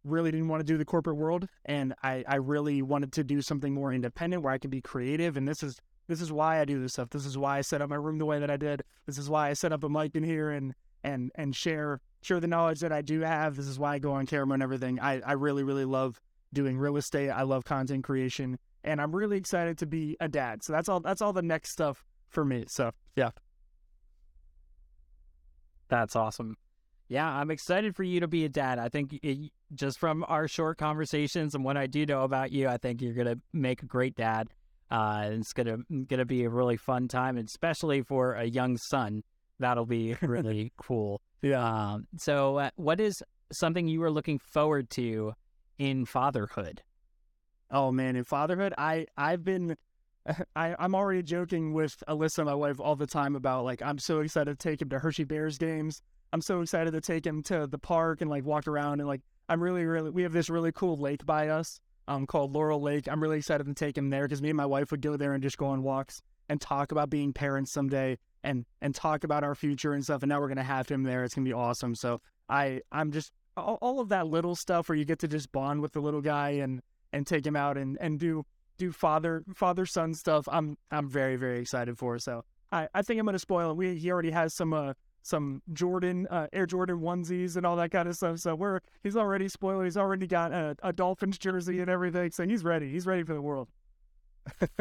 really 0.04 0.32
didn't 0.32 0.48
want 0.50 0.60
to 0.60 0.66
do 0.66 0.78
the 0.78 0.86
corporate 0.86 1.18
world, 1.18 1.48
and 1.66 1.94
I 2.04 2.24
I 2.28 2.36
really 2.36 2.82
wanted 2.82 3.12
to 3.14 3.24
do 3.24 3.42
something 3.42 3.74
more 3.74 3.94
independent 3.94 4.44
where 4.44 4.54
I 4.54 4.58
could 4.58 4.72
be 4.72 4.82
creative. 4.82 5.38
And 5.38 5.48
this 5.48 5.64
is 5.64 5.80
this 6.08 6.22
is 6.22 6.32
why 6.32 6.60
I 6.60 6.66
do 6.66 6.82
this 6.82 6.94
stuff. 6.94 7.10
This 7.10 7.26
is 7.26 7.38
why 7.38 7.58
I 7.58 7.62
set 7.62 7.82
up 7.82 7.90
my 7.90 7.96
room 7.96 8.18
the 8.18 8.26
way 8.26 8.40
that 8.40 8.52
I 8.52 8.58
did. 8.58 8.84
This 9.06 9.18
is 9.18 9.30
why 9.30 9.50
I 9.50 9.54
set 9.54 9.72
up 9.72 9.84
a 9.84 9.90
mic 9.90 10.16
in 10.16 10.24
here 10.24 10.52
and 10.52 10.74
and 11.04 11.32
and 11.36 11.56
share 11.56 12.02
share 12.24 12.40
the 12.40 12.48
knowledge 12.48 12.80
that 12.82 12.92
I 12.92 13.02
do 13.02 13.22
have. 13.22 13.56
This 13.56 13.68
is 13.68 13.78
why 13.78 13.96
I 13.96 14.00
go 14.00 14.14
on 14.14 14.26
camera 14.26 14.54
and 14.54 14.64
everything. 14.64 15.00
I, 15.00 15.22
I 15.22 15.34
really, 15.34 15.64
really 15.64 15.86
love 15.86 16.20
doing 16.54 16.78
real 16.78 16.98
estate. 16.98 17.30
I 17.30 17.44
love 17.44 17.66
content 17.66 18.04
creation. 18.04 18.58
And 18.84 19.02
I'm 19.02 19.16
really 19.16 19.38
excited 19.38 19.78
to 19.80 19.86
be 19.86 20.18
a 20.20 20.28
dad. 20.28 20.64
So 20.64 20.74
that's 20.74 20.90
all 20.90 21.00
that's 21.00 21.22
all 21.22 21.34
the 21.34 21.42
next 21.42 21.72
stuff 21.72 22.06
for 22.30 22.44
me. 22.44 22.66
So 22.68 22.92
yeah. 23.16 23.32
That's 25.90 26.16
awesome. 26.16 26.58
Yeah, 27.08 27.28
I'm 27.28 27.52
excited 27.52 27.96
for 27.96 28.04
you 28.04 28.20
to 28.22 28.28
be 28.28 28.46
a 28.46 28.50
dad. 28.50 28.80
I 28.80 28.90
think 28.90 29.20
it, 29.22 29.52
just 29.74 30.00
from 30.00 30.26
our 30.28 30.48
short 30.48 30.78
conversations 30.78 31.54
and 31.54 31.64
what 31.64 31.78
I 31.78 31.86
do 31.88 32.06
know 32.06 32.24
about 32.24 32.52
you, 32.52 32.68
I 32.68 32.78
think 32.78 33.02
you're 33.02 33.14
gonna 33.14 33.38
make 33.52 33.84
a 33.84 33.86
great 33.86 34.16
dad. 34.16 34.50
Uh, 34.90 35.30
it's 35.32 35.54
gonna 35.54 35.78
gonna 36.08 36.26
be 36.26 36.44
a 36.44 36.50
really 36.50 36.78
fun 36.78 37.08
time, 37.08 37.38
especially 37.38 38.02
for 38.02 38.34
a 38.34 38.46
young 38.46 38.78
son. 38.78 39.24
That'll 39.60 39.86
be 39.86 40.16
really 40.22 40.72
cool. 40.78 41.22
Yeah. 41.44 41.98
So, 42.18 42.58
uh, 42.58 42.70
what 42.78 43.00
is 43.00 43.22
something 43.52 43.88
you 43.88 44.02
are 44.04 44.10
looking 44.10 44.40
forward 44.40 44.90
to 44.92 45.34
in 45.78 46.06
fatherhood? 46.06 46.82
Oh 47.70 47.92
man, 47.92 48.16
in 48.16 48.24
fatherhood, 48.24 48.74
I 48.78 49.06
I've 49.18 49.44
been 49.44 49.76
I, 50.56 50.76
I'm 50.80 50.96
already 50.96 51.22
joking 51.22 51.74
with 51.74 52.02
Alyssa, 52.08 52.46
my 52.46 52.56
wife, 52.56 52.80
all 52.80 52.96
the 52.96 53.06
time 53.06 53.36
about 53.36 53.66
like 53.66 53.82
I'm 53.82 54.00
so 54.00 54.22
excited 54.22 54.58
to 54.58 54.70
take 54.70 54.82
him 54.82 54.90
to 54.90 55.00
Hershey 55.00 55.26
Bears 55.26 55.58
games. 55.58 56.02
I'm 56.32 56.42
so 56.42 56.62
excited 56.62 56.92
to 56.92 57.02
take 57.02 57.26
him 57.26 57.44
to 57.44 57.68
the 57.68 57.78
park 57.78 58.22
and 58.22 58.30
like 58.30 58.46
walk 58.46 58.68
around 58.68 59.02
and 59.02 59.08
like 59.08 59.22
I'm 59.50 59.62
really 59.62 59.84
really 59.84 60.12
we 60.12 60.24
have 60.24 60.34
this 60.34 60.50
really 60.50 60.72
cool 60.72 60.96
lake 60.96 61.26
by 61.26 61.50
us 61.50 61.82
um 62.08 62.26
called 62.26 62.54
Laurel 62.54 62.82
Lake. 62.82 63.10
I'm 63.10 63.22
really 63.22 63.38
excited 63.38 63.66
to 63.68 63.74
take 63.74 63.98
him 63.98 64.10
there 64.10 64.24
because 64.24 64.42
me 64.42 64.50
and 64.50 64.58
my 64.58 64.66
wife 64.66 64.92
would 64.92 65.02
go 65.02 65.18
there 65.18 65.34
and 65.34 65.44
just 65.44 65.58
go 65.58 65.66
on 65.66 65.84
walks 65.84 66.22
and 66.48 66.62
talk 66.62 66.94
about 66.94 67.10
being 67.10 67.34
parents 67.34 67.74
someday 67.74 68.18
and 68.44 68.66
and 68.82 68.94
talk 68.94 69.24
about 69.24 69.44
our 69.44 69.56
future 69.56 69.94
and 69.94 70.04
stuff. 70.04 70.24
And 70.24 70.30
now 70.30 70.40
we're 70.40 70.48
gonna 70.48 70.64
have 70.64 70.90
him 70.90 71.04
there. 71.04 71.24
It's 71.24 71.36
gonna 71.36 71.46
be 71.46 71.54
awesome. 71.54 71.96
So 71.96 72.22
I 72.50 72.82
I'm 72.92 73.12
just 73.12 73.32
all, 73.56 73.78
all 73.82 74.00
of 74.00 74.10
that 74.10 74.28
little 74.28 74.56
stuff 74.56 74.90
where 74.90 74.98
you 74.98 75.06
get 75.06 75.20
to 75.20 75.28
just 75.28 75.52
bond 75.52 75.82
with 75.82 75.94
the 75.94 76.02
little 76.02 76.22
guy 76.22 76.52
and 76.52 76.82
and 77.12 77.26
take 77.26 77.46
him 77.46 77.56
out 77.56 77.78
and 77.78 77.98
and 78.00 78.20
do 78.20 78.46
do 78.78 78.92
father 78.92 79.44
father 79.54 79.86
son 79.86 80.14
stuff. 80.14 80.48
I'm 80.52 80.78
I'm 80.92 81.10
very 81.10 81.36
very 81.36 81.60
excited 81.60 81.98
for. 81.98 82.20
So 82.20 82.44
I 82.72 82.88
I 82.94 83.02
think 83.02 83.20
I'm 83.20 83.26
gonna 83.26 83.40
spoil 83.40 83.72
him. 83.72 83.78
We 83.78 83.96
he 83.96 84.12
already 84.12 84.32
has 84.32 84.54
some 84.54 84.74
uh 84.74 84.94
some 85.24 85.62
Jordan 85.72 86.28
uh, 86.30 86.48
Air 86.52 86.66
Jordan 86.66 87.00
onesies 87.00 87.56
and 87.56 87.66
all 87.66 87.78
that 87.78 87.92
kind 87.92 88.08
of 88.10 88.16
stuff. 88.16 88.40
So 88.40 88.56
we're 88.56 88.82
he's 89.04 89.16
already 89.16 89.48
spoiled. 89.48 89.86
He's 89.86 89.98
already 89.98 90.28
got 90.28 90.52
a, 90.52 90.76
a 90.84 90.92
Dolphins 90.92 91.38
jersey 91.38 91.80
and 91.80 91.90
everything. 91.90 92.32
So 92.32 92.46
he's 92.46 92.64
ready. 92.64 92.92
He's 92.92 93.08
ready 93.08 93.24
for 93.24 93.34
the 93.34 93.42
world. 93.42 93.70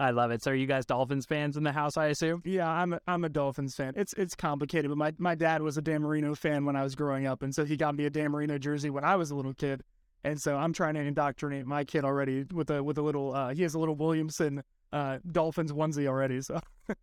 I 0.00 0.10
love 0.10 0.30
it. 0.30 0.42
So, 0.42 0.52
are 0.52 0.54
you 0.54 0.66
guys 0.66 0.86
Dolphins 0.86 1.26
fans 1.26 1.56
in 1.56 1.64
the 1.64 1.72
house? 1.72 1.96
I 1.96 2.06
assume. 2.06 2.42
Yeah, 2.44 2.68
I'm 2.68 2.92
a, 2.92 3.00
I'm 3.08 3.24
a 3.24 3.28
Dolphins 3.28 3.74
fan. 3.74 3.94
It's 3.96 4.12
it's 4.12 4.34
complicated, 4.34 4.90
but 4.90 4.98
my, 4.98 5.12
my 5.18 5.34
dad 5.34 5.60
was 5.60 5.76
a 5.76 5.82
Dan 5.82 6.02
Marino 6.02 6.34
fan 6.34 6.64
when 6.64 6.76
I 6.76 6.84
was 6.84 6.94
growing 6.94 7.26
up, 7.26 7.42
and 7.42 7.52
so 7.52 7.64
he 7.64 7.76
got 7.76 7.96
me 7.96 8.04
a 8.04 8.10
Dan 8.10 8.30
Marino 8.30 8.58
jersey 8.58 8.90
when 8.90 9.04
I 9.04 9.16
was 9.16 9.32
a 9.32 9.34
little 9.34 9.54
kid, 9.54 9.82
and 10.22 10.40
so 10.40 10.56
I'm 10.56 10.72
trying 10.72 10.94
to 10.94 11.00
indoctrinate 11.00 11.66
my 11.66 11.82
kid 11.82 12.04
already 12.04 12.44
with 12.52 12.70
a 12.70 12.82
with 12.82 12.98
a 12.98 13.02
little. 13.02 13.34
Uh, 13.34 13.52
he 13.52 13.62
has 13.62 13.74
a 13.74 13.78
little 13.78 13.96
Williamson 13.96 14.62
uh, 14.92 15.18
Dolphins 15.32 15.72
onesie 15.72 16.06
already. 16.06 16.42
So, 16.42 16.60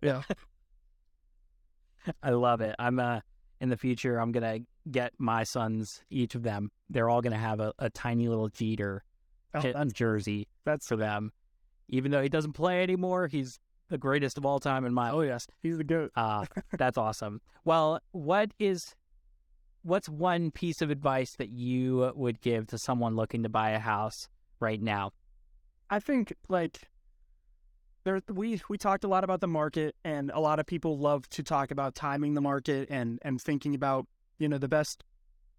yeah, 0.00 0.22
I 2.22 2.30
love 2.30 2.60
it. 2.60 2.76
I'm 2.78 3.00
uh 3.00 3.20
in 3.60 3.68
the 3.68 3.76
future. 3.76 4.18
I'm 4.18 4.30
gonna 4.30 4.60
get 4.88 5.12
my 5.18 5.42
sons 5.42 6.04
each 6.08 6.36
of 6.36 6.44
them. 6.44 6.70
They're 6.88 7.10
all 7.10 7.20
gonna 7.20 7.36
have 7.36 7.58
a, 7.58 7.72
a 7.80 7.90
tiny 7.90 8.28
little 8.28 8.48
Jeter 8.48 9.02
oh, 9.54 9.84
jersey. 9.86 10.46
That's 10.64 10.86
for 10.86 10.94
them 10.94 11.32
even 11.88 12.10
though 12.10 12.22
he 12.22 12.28
doesn't 12.28 12.52
play 12.52 12.82
anymore, 12.82 13.28
he's 13.28 13.58
the 13.88 13.98
greatest 13.98 14.38
of 14.38 14.46
all 14.46 14.58
time 14.58 14.84
in 14.84 14.94
my. 14.94 15.10
Oh 15.10 15.20
yes, 15.20 15.46
he's 15.62 15.78
the 15.78 15.84
goat. 15.84 16.10
uh, 16.16 16.46
that's 16.78 16.98
awesome. 16.98 17.40
Well, 17.64 18.00
what 18.12 18.52
is, 18.58 18.94
what's 19.82 20.08
one 20.08 20.50
piece 20.50 20.82
of 20.82 20.90
advice 20.90 21.36
that 21.36 21.50
you 21.50 22.12
would 22.14 22.40
give 22.40 22.66
to 22.68 22.78
someone 22.78 23.16
looking 23.16 23.42
to 23.42 23.48
buy 23.48 23.70
a 23.70 23.78
house 23.78 24.28
right 24.60 24.80
now? 24.80 25.12
I 25.90 26.00
think 26.00 26.34
like 26.48 26.88
there 28.04 28.20
we 28.28 28.60
we 28.68 28.78
talked 28.78 29.04
a 29.04 29.08
lot 29.08 29.24
about 29.24 29.40
the 29.40 29.48
market, 29.48 29.94
and 30.04 30.30
a 30.34 30.40
lot 30.40 30.58
of 30.58 30.66
people 30.66 30.98
love 30.98 31.28
to 31.30 31.42
talk 31.42 31.70
about 31.70 31.94
timing 31.94 32.34
the 32.34 32.40
market 32.40 32.88
and 32.90 33.18
and 33.22 33.40
thinking 33.40 33.74
about 33.74 34.06
you 34.38 34.48
know 34.48 34.58
the 34.58 34.68
best 34.68 35.04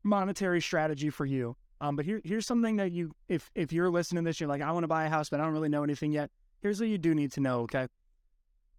monetary 0.04 0.62
strategy 0.62 1.10
for 1.10 1.26
you. 1.26 1.56
Um, 1.82 1.96
but 1.96 2.06
here, 2.06 2.22
here's 2.24 2.46
something 2.46 2.78
that 2.78 2.92
you, 2.92 3.14
if 3.28 3.52
if 3.56 3.74
you're 3.74 3.90
listening 3.90 4.24
to 4.24 4.30
this, 4.30 4.40
you're 4.40 4.50
like, 4.50 4.62
I 4.62 4.72
want 4.72 4.84
to 4.84 4.88
buy 4.88 5.06
a 5.06 5.10
house, 5.10 5.30
but 5.30 5.40
I 5.40 5.44
don't 5.44 5.54
really 5.54 5.70
know 5.70 5.84
anything 5.84 6.12
yet. 6.12 6.32
Here's 6.62 6.80
what 6.80 6.90
you 6.90 6.98
do 6.98 7.14
need 7.14 7.32
to 7.34 7.42
know. 7.42 7.62
Okay, 7.62 7.88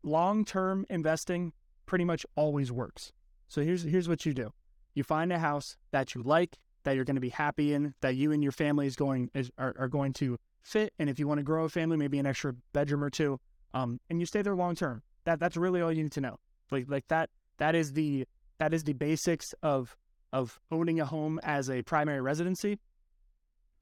long 0.02 0.44
term 0.44 0.86
investing 0.88 1.52
pretty 1.84 2.04
much 2.04 2.24
always 2.36 2.72
works. 2.72 3.12
So 3.48 3.62
here's 3.62 3.82
here's 3.82 4.08
what 4.08 4.24
you 4.24 4.32
do: 4.32 4.52
you 4.94 5.02
find 5.02 5.32
a 5.32 5.38
house 5.38 5.76
that 5.90 6.14
you 6.14 6.22
like, 6.22 6.56
that 6.84 6.96
you're 6.96 7.04
going 7.04 7.16
to 7.16 7.20
be 7.20 7.28
happy 7.28 7.74
in, 7.74 7.94
that 8.00 8.16
you 8.16 8.32
and 8.32 8.42
your 8.42 8.52
family 8.52 8.86
is 8.86 8.96
going 8.96 9.30
is 9.34 9.50
are, 9.58 9.74
are 9.78 9.88
going 9.88 10.12
to 10.14 10.38
fit, 10.62 10.92
and 10.98 11.10
if 11.10 11.18
you 11.18 11.28
want 11.28 11.38
to 11.38 11.44
grow 11.44 11.64
a 11.64 11.68
family, 11.68 11.96
maybe 11.96 12.18
an 12.18 12.26
extra 12.26 12.54
bedroom 12.72 13.04
or 13.04 13.10
two, 13.10 13.38
um, 13.74 14.00
and 14.08 14.20
you 14.20 14.26
stay 14.26 14.42
there 14.42 14.56
long 14.56 14.74
term. 14.74 15.02
That 15.24 15.38
that's 15.38 15.56
really 15.56 15.82
all 15.82 15.92
you 15.92 16.02
need 16.02 16.12
to 16.12 16.20
know. 16.20 16.38
Like 16.70 16.86
like 16.88 17.08
that 17.08 17.30
that 17.58 17.74
is 17.74 17.92
the 17.92 18.26
that 18.58 18.72
is 18.72 18.84
the 18.84 18.94
basics 18.94 19.54
of 19.62 19.96
of 20.36 20.60
owning 20.70 21.00
a 21.00 21.06
home 21.06 21.40
as 21.42 21.70
a 21.70 21.82
primary 21.82 22.20
residency. 22.20 22.78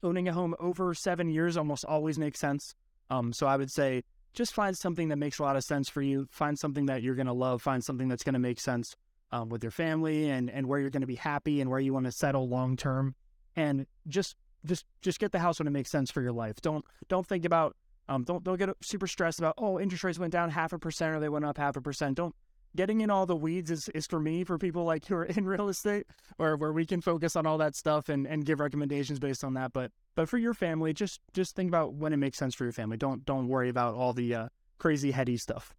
Owning 0.01 0.27
a 0.29 0.33
home 0.33 0.55
over 0.59 0.93
seven 0.93 1.29
years 1.29 1.57
almost 1.57 1.83
always 1.83 2.17
makes 2.17 2.39
sense. 2.39 2.75
Um, 3.09 3.33
so 3.33 3.45
I 3.45 3.57
would 3.57 3.71
say 3.71 4.03
just 4.33 4.53
find 4.53 4.77
something 4.77 5.09
that 5.09 5.17
makes 5.17 5.39
a 5.39 5.43
lot 5.43 5.57
of 5.57 5.63
sense 5.63 5.89
for 5.89 6.01
you. 6.01 6.27
Find 6.31 6.57
something 6.57 6.85
that 6.85 7.03
you're 7.03 7.15
going 7.15 7.27
to 7.27 7.33
love. 7.33 7.61
Find 7.61 7.83
something 7.83 8.07
that's 8.07 8.23
going 8.23 8.33
to 8.33 8.39
make 8.39 8.59
sense 8.59 8.95
um, 9.31 9.49
with 9.49 9.63
your 9.63 9.71
family 9.71 10.29
and, 10.29 10.49
and 10.49 10.67
where 10.67 10.79
you're 10.79 10.89
going 10.89 11.01
to 11.01 11.07
be 11.07 11.15
happy 11.15 11.59
and 11.59 11.69
where 11.69 11.79
you 11.79 11.93
want 11.93 12.05
to 12.05 12.11
settle 12.11 12.47
long 12.47 12.77
term. 12.77 13.15
And 13.55 13.85
just 14.07 14.35
just 14.65 14.85
just 15.01 15.19
get 15.19 15.31
the 15.31 15.39
house 15.39 15.59
when 15.59 15.67
it 15.67 15.71
makes 15.71 15.89
sense 15.89 16.09
for 16.09 16.21
your 16.21 16.33
life. 16.33 16.61
Don't 16.61 16.85
don't 17.09 17.27
think 17.27 17.43
about 17.43 17.75
um, 18.07 18.23
don't 18.23 18.43
don't 18.43 18.57
get 18.57 18.69
super 18.81 19.07
stressed 19.07 19.39
about 19.39 19.55
oh 19.57 19.79
interest 19.79 20.03
rates 20.03 20.19
went 20.19 20.31
down 20.31 20.51
half 20.51 20.73
a 20.73 20.79
percent 20.79 21.15
or 21.15 21.19
they 21.19 21.29
went 21.29 21.45
up 21.45 21.57
half 21.57 21.75
a 21.75 21.81
percent. 21.81 22.15
Don't 22.15 22.35
getting 22.75 23.01
in 23.01 23.09
all 23.09 23.25
the 23.25 23.35
weeds 23.35 23.71
is, 23.71 23.89
is 23.89 24.05
for 24.05 24.19
me 24.19 24.43
for 24.43 24.57
people 24.57 24.83
like 24.83 25.05
who 25.07 25.15
are 25.15 25.25
in 25.25 25.45
real 25.45 25.69
estate 25.69 26.05
or 26.37 26.55
where 26.57 26.73
we 26.73 26.85
can 26.85 27.01
focus 27.01 27.35
on 27.35 27.45
all 27.45 27.57
that 27.57 27.75
stuff 27.75 28.09
and, 28.09 28.27
and 28.27 28.45
give 28.45 28.59
recommendations 28.59 29.19
based 29.19 29.43
on 29.43 29.53
that 29.53 29.73
but 29.73 29.91
but 30.15 30.27
for 30.29 30.37
your 30.37 30.53
family 30.53 30.93
just 30.93 31.19
just 31.33 31.55
think 31.55 31.69
about 31.69 31.93
when 31.93 32.13
it 32.13 32.17
makes 32.17 32.37
sense 32.37 32.55
for 32.55 32.63
your 32.63 32.73
family 32.73 32.97
don't 32.97 33.25
don't 33.25 33.47
worry 33.47 33.69
about 33.69 33.95
all 33.95 34.13
the 34.13 34.33
uh, 34.33 34.47
crazy 34.77 35.11
heady 35.11 35.37
stuff 35.37 35.73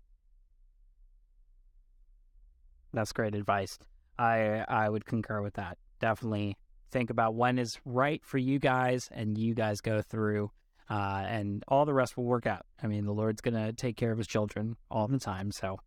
that's 2.97 3.13
great 3.13 3.35
advice. 3.35 3.79
I 4.19 4.65
I 4.69 4.89
would 4.89 5.05
concur 5.05 5.43
with 5.43 5.55
that. 5.55 5.77
Definitely 6.01 6.57
think 6.91 7.11
about 7.11 7.35
when 7.35 7.59
is 7.59 7.79
right 7.85 8.25
for 8.25 8.39
you 8.39 8.59
guys, 8.59 9.09
and 9.13 9.37
you 9.37 9.55
guys 9.55 9.81
go 9.81 10.01
through, 10.01 10.51
uh, 10.89 11.25
and 11.27 11.63
all 11.69 11.85
the 11.85 11.93
rest 11.95 12.17
will 12.17 12.25
work 12.25 12.47
out. 12.47 12.65
I 12.83 12.87
mean, 12.87 13.05
the 13.05 13.13
Lord's 13.13 13.43
gonna 13.43 13.73
take 13.73 13.97
care 13.97 14.13
of 14.13 14.19
His 14.19 14.27
children 14.27 14.77
all 14.91 15.09
the 15.09 15.19
time. 15.19 15.53
So, 15.53 15.79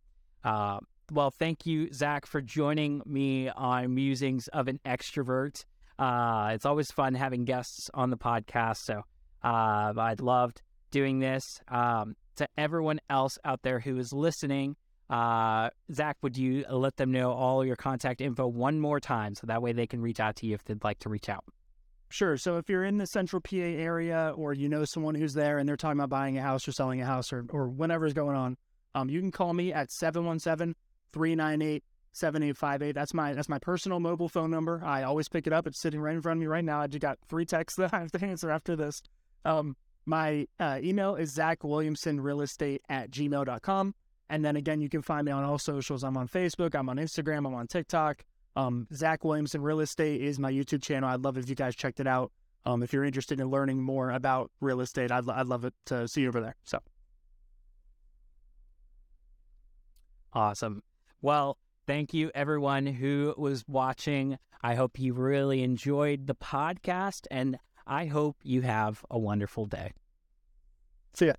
uh, 0.44 0.78
well, 1.10 1.30
thank 1.30 1.66
you, 1.66 1.92
Zach, 1.92 2.26
for 2.26 2.40
joining 2.40 3.02
me 3.04 3.48
on 3.48 3.94
Musings 3.94 4.48
of 4.48 4.68
an 4.68 4.80
Extrovert. 4.84 5.64
Uh, 5.98 6.50
it's 6.54 6.64
always 6.64 6.90
fun 6.90 7.14
having 7.14 7.44
guests 7.44 7.90
on 7.92 8.10
the 8.10 8.16
podcast. 8.16 8.78
So, 8.78 9.02
uh, 9.42 9.92
I 9.96 10.14
loved 10.18 10.62
doing 10.90 11.18
this. 11.18 11.60
Um, 11.68 12.16
to 12.36 12.48
everyone 12.56 13.00
else 13.10 13.38
out 13.44 13.62
there 13.62 13.80
who 13.80 13.98
is 13.98 14.12
listening, 14.12 14.76
uh, 15.10 15.70
Zach, 15.92 16.16
would 16.22 16.36
you 16.36 16.64
let 16.70 16.96
them 16.96 17.10
know 17.10 17.32
all 17.32 17.64
your 17.64 17.76
contact 17.76 18.20
info 18.20 18.46
one 18.46 18.78
more 18.78 19.00
time 19.00 19.34
so 19.34 19.46
that 19.46 19.60
way 19.60 19.72
they 19.72 19.86
can 19.86 20.00
reach 20.00 20.20
out 20.20 20.36
to 20.36 20.46
you 20.46 20.54
if 20.54 20.64
they'd 20.64 20.82
like 20.84 21.00
to 21.00 21.08
reach 21.08 21.28
out? 21.28 21.44
Sure. 22.08 22.36
So 22.36 22.56
if 22.58 22.68
you're 22.68 22.84
in 22.84 22.98
the 22.98 23.06
central 23.06 23.40
PA 23.40 23.56
area 23.56 24.32
or 24.36 24.52
you 24.52 24.68
know 24.68 24.84
someone 24.84 25.14
who's 25.14 25.34
there 25.34 25.58
and 25.58 25.68
they're 25.68 25.76
talking 25.76 25.98
about 25.98 26.10
buying 26.10 26.38
a 26.38 26.42
house 26.42 26.66
or 26.66 26.72
selling 26.72 27.00
a 27.00 27.06
house 27.06 27.32
or, 27.32 27.44
or 27.50 27.68
whatever's 27.68 28.12
going 28.12 28.36
on, 28.36 28.56
um, 28.94 29.08
you 29.08 29.20
can 29.20 29.30
call 29.30 29.52
me 29.52 29.72
at 29.72 29.92
717 29.92 30.74
398 31.12 31.84
7858. 32.12 32.92
That's 32.92 33.14
my 33.14 33.32
that's 33.32 33.48
my 33.48 33.58
personal 33.58 34.00
mobile 34.00 34.28
phone 34.28 34.50
number. 34.50 34.82
I 34.84 35.04
always 35.04 35.28
pick 35.28 35.46
it 35.46 35.52
up. 35.52 35.66
It's 35.66 35.78
sitting 35.78 36.00
right 36.00 36.14
in 36.14 36.22
front 36.22 36.38
of 36.38 36.40
me 36.40 36.46
right 36.46 36.64
now. 36.64 36.80
I 36.80 36.86
just 36.86 37.00
got 37.00 37.18
three 37.28 37.44
texts 37.44 37.76
that 37.78 37.94
I 37.94 38.00
have 38.00 38.12
to 38.12 38.24
answer 38.24 38.50
after 38.50 38.76
this. 38.76 39.02
Um, 39.44 39.76
my 40.06 40.46
uh, 40.58 40.80
email 40.82 41.14
is 41.14 41.32
Zach 41.32 41.62
Williamson 41.62 42.20
Real 42.20 42.40
Estate 42.40 42.82
at 42.88 43.10
gmail.com. 43.10 43.94
And 44.28 44.44
then 44.44 44.56
again, 44.56 44.80
you 44.80 44.88
can 44.88 45.02
find 45.02 45.24
me 45.26 45.32
on 45.32 45.44
all 45.44 45.58
socials. 45.58 46.04
I'm 46.04 46.16
on 46.16 46.28
Facebook, 46.28 46.74
I'm 46.74 46.88
on 46.88 46.96
Instagram, 46.96 47.46
I'm 47.46 47.54
on 47.54 47.66
TikTok. 47.66 48.24
Um, 48.56 48.86
Zach 48.92 49.24
Williamson 49.24 49.62
Real 49.62 49.80
Estate 49.80 50.20
is 50.20 50.38
my 50.38 50.50
YouTube 50.50 50.82
channel. 50.82 51.08
I'd 51.08 51.20
love 51.20 51.36
if 51.36 51.48
you 51.48 51.54
guys 51.54 51.76
checked 51.76 52.00
it 52.00 52.06
out. 52.06 52.32
Um, 52.64 52.82
if 52.82 52.92
you're 52.92 53.04
interested 53.04 53.40
in 53.40 53.48
learning 53.48 53.82
more 53.82 54.10
about 54.10 54.50
real 54.60 54.80
estate, 54.80 55.10
I'd, 55.10 55.28
I'd 55.28 55.46
love 55.46 55.64
it 55.64 55.74
to 55.86 56.06
see 56.06 56.22
you 56.22 56.28
over 56.28 56.40
there. 56.40 56.56
So 56.64 56.80
awesome. 60.32 60.82
Well, 61.22 61.58
thank 61.86 62.14
you 62.14 62.30
everyone 62.34 62.86
who 62.86 63.34
was 63.36 63.64
watching. 63.68 64.38
I 64.62 64.74
hope 64.74 64.98
you 64.98 65.12
really 65.12 65.62
enjoyed 65.62 66.26
the 66.26 66.34
podcast 66.34 67.26
and 67.30 67.58
I 67.86 68.06
hope 68.06 68.36
you 68.42 68.62
have 68.62 69.04
a 69.10 69.18
wonderful 69.18 69.66
day. 69.66 69.92
See 71.14 71.26
ya. 71.26 71.34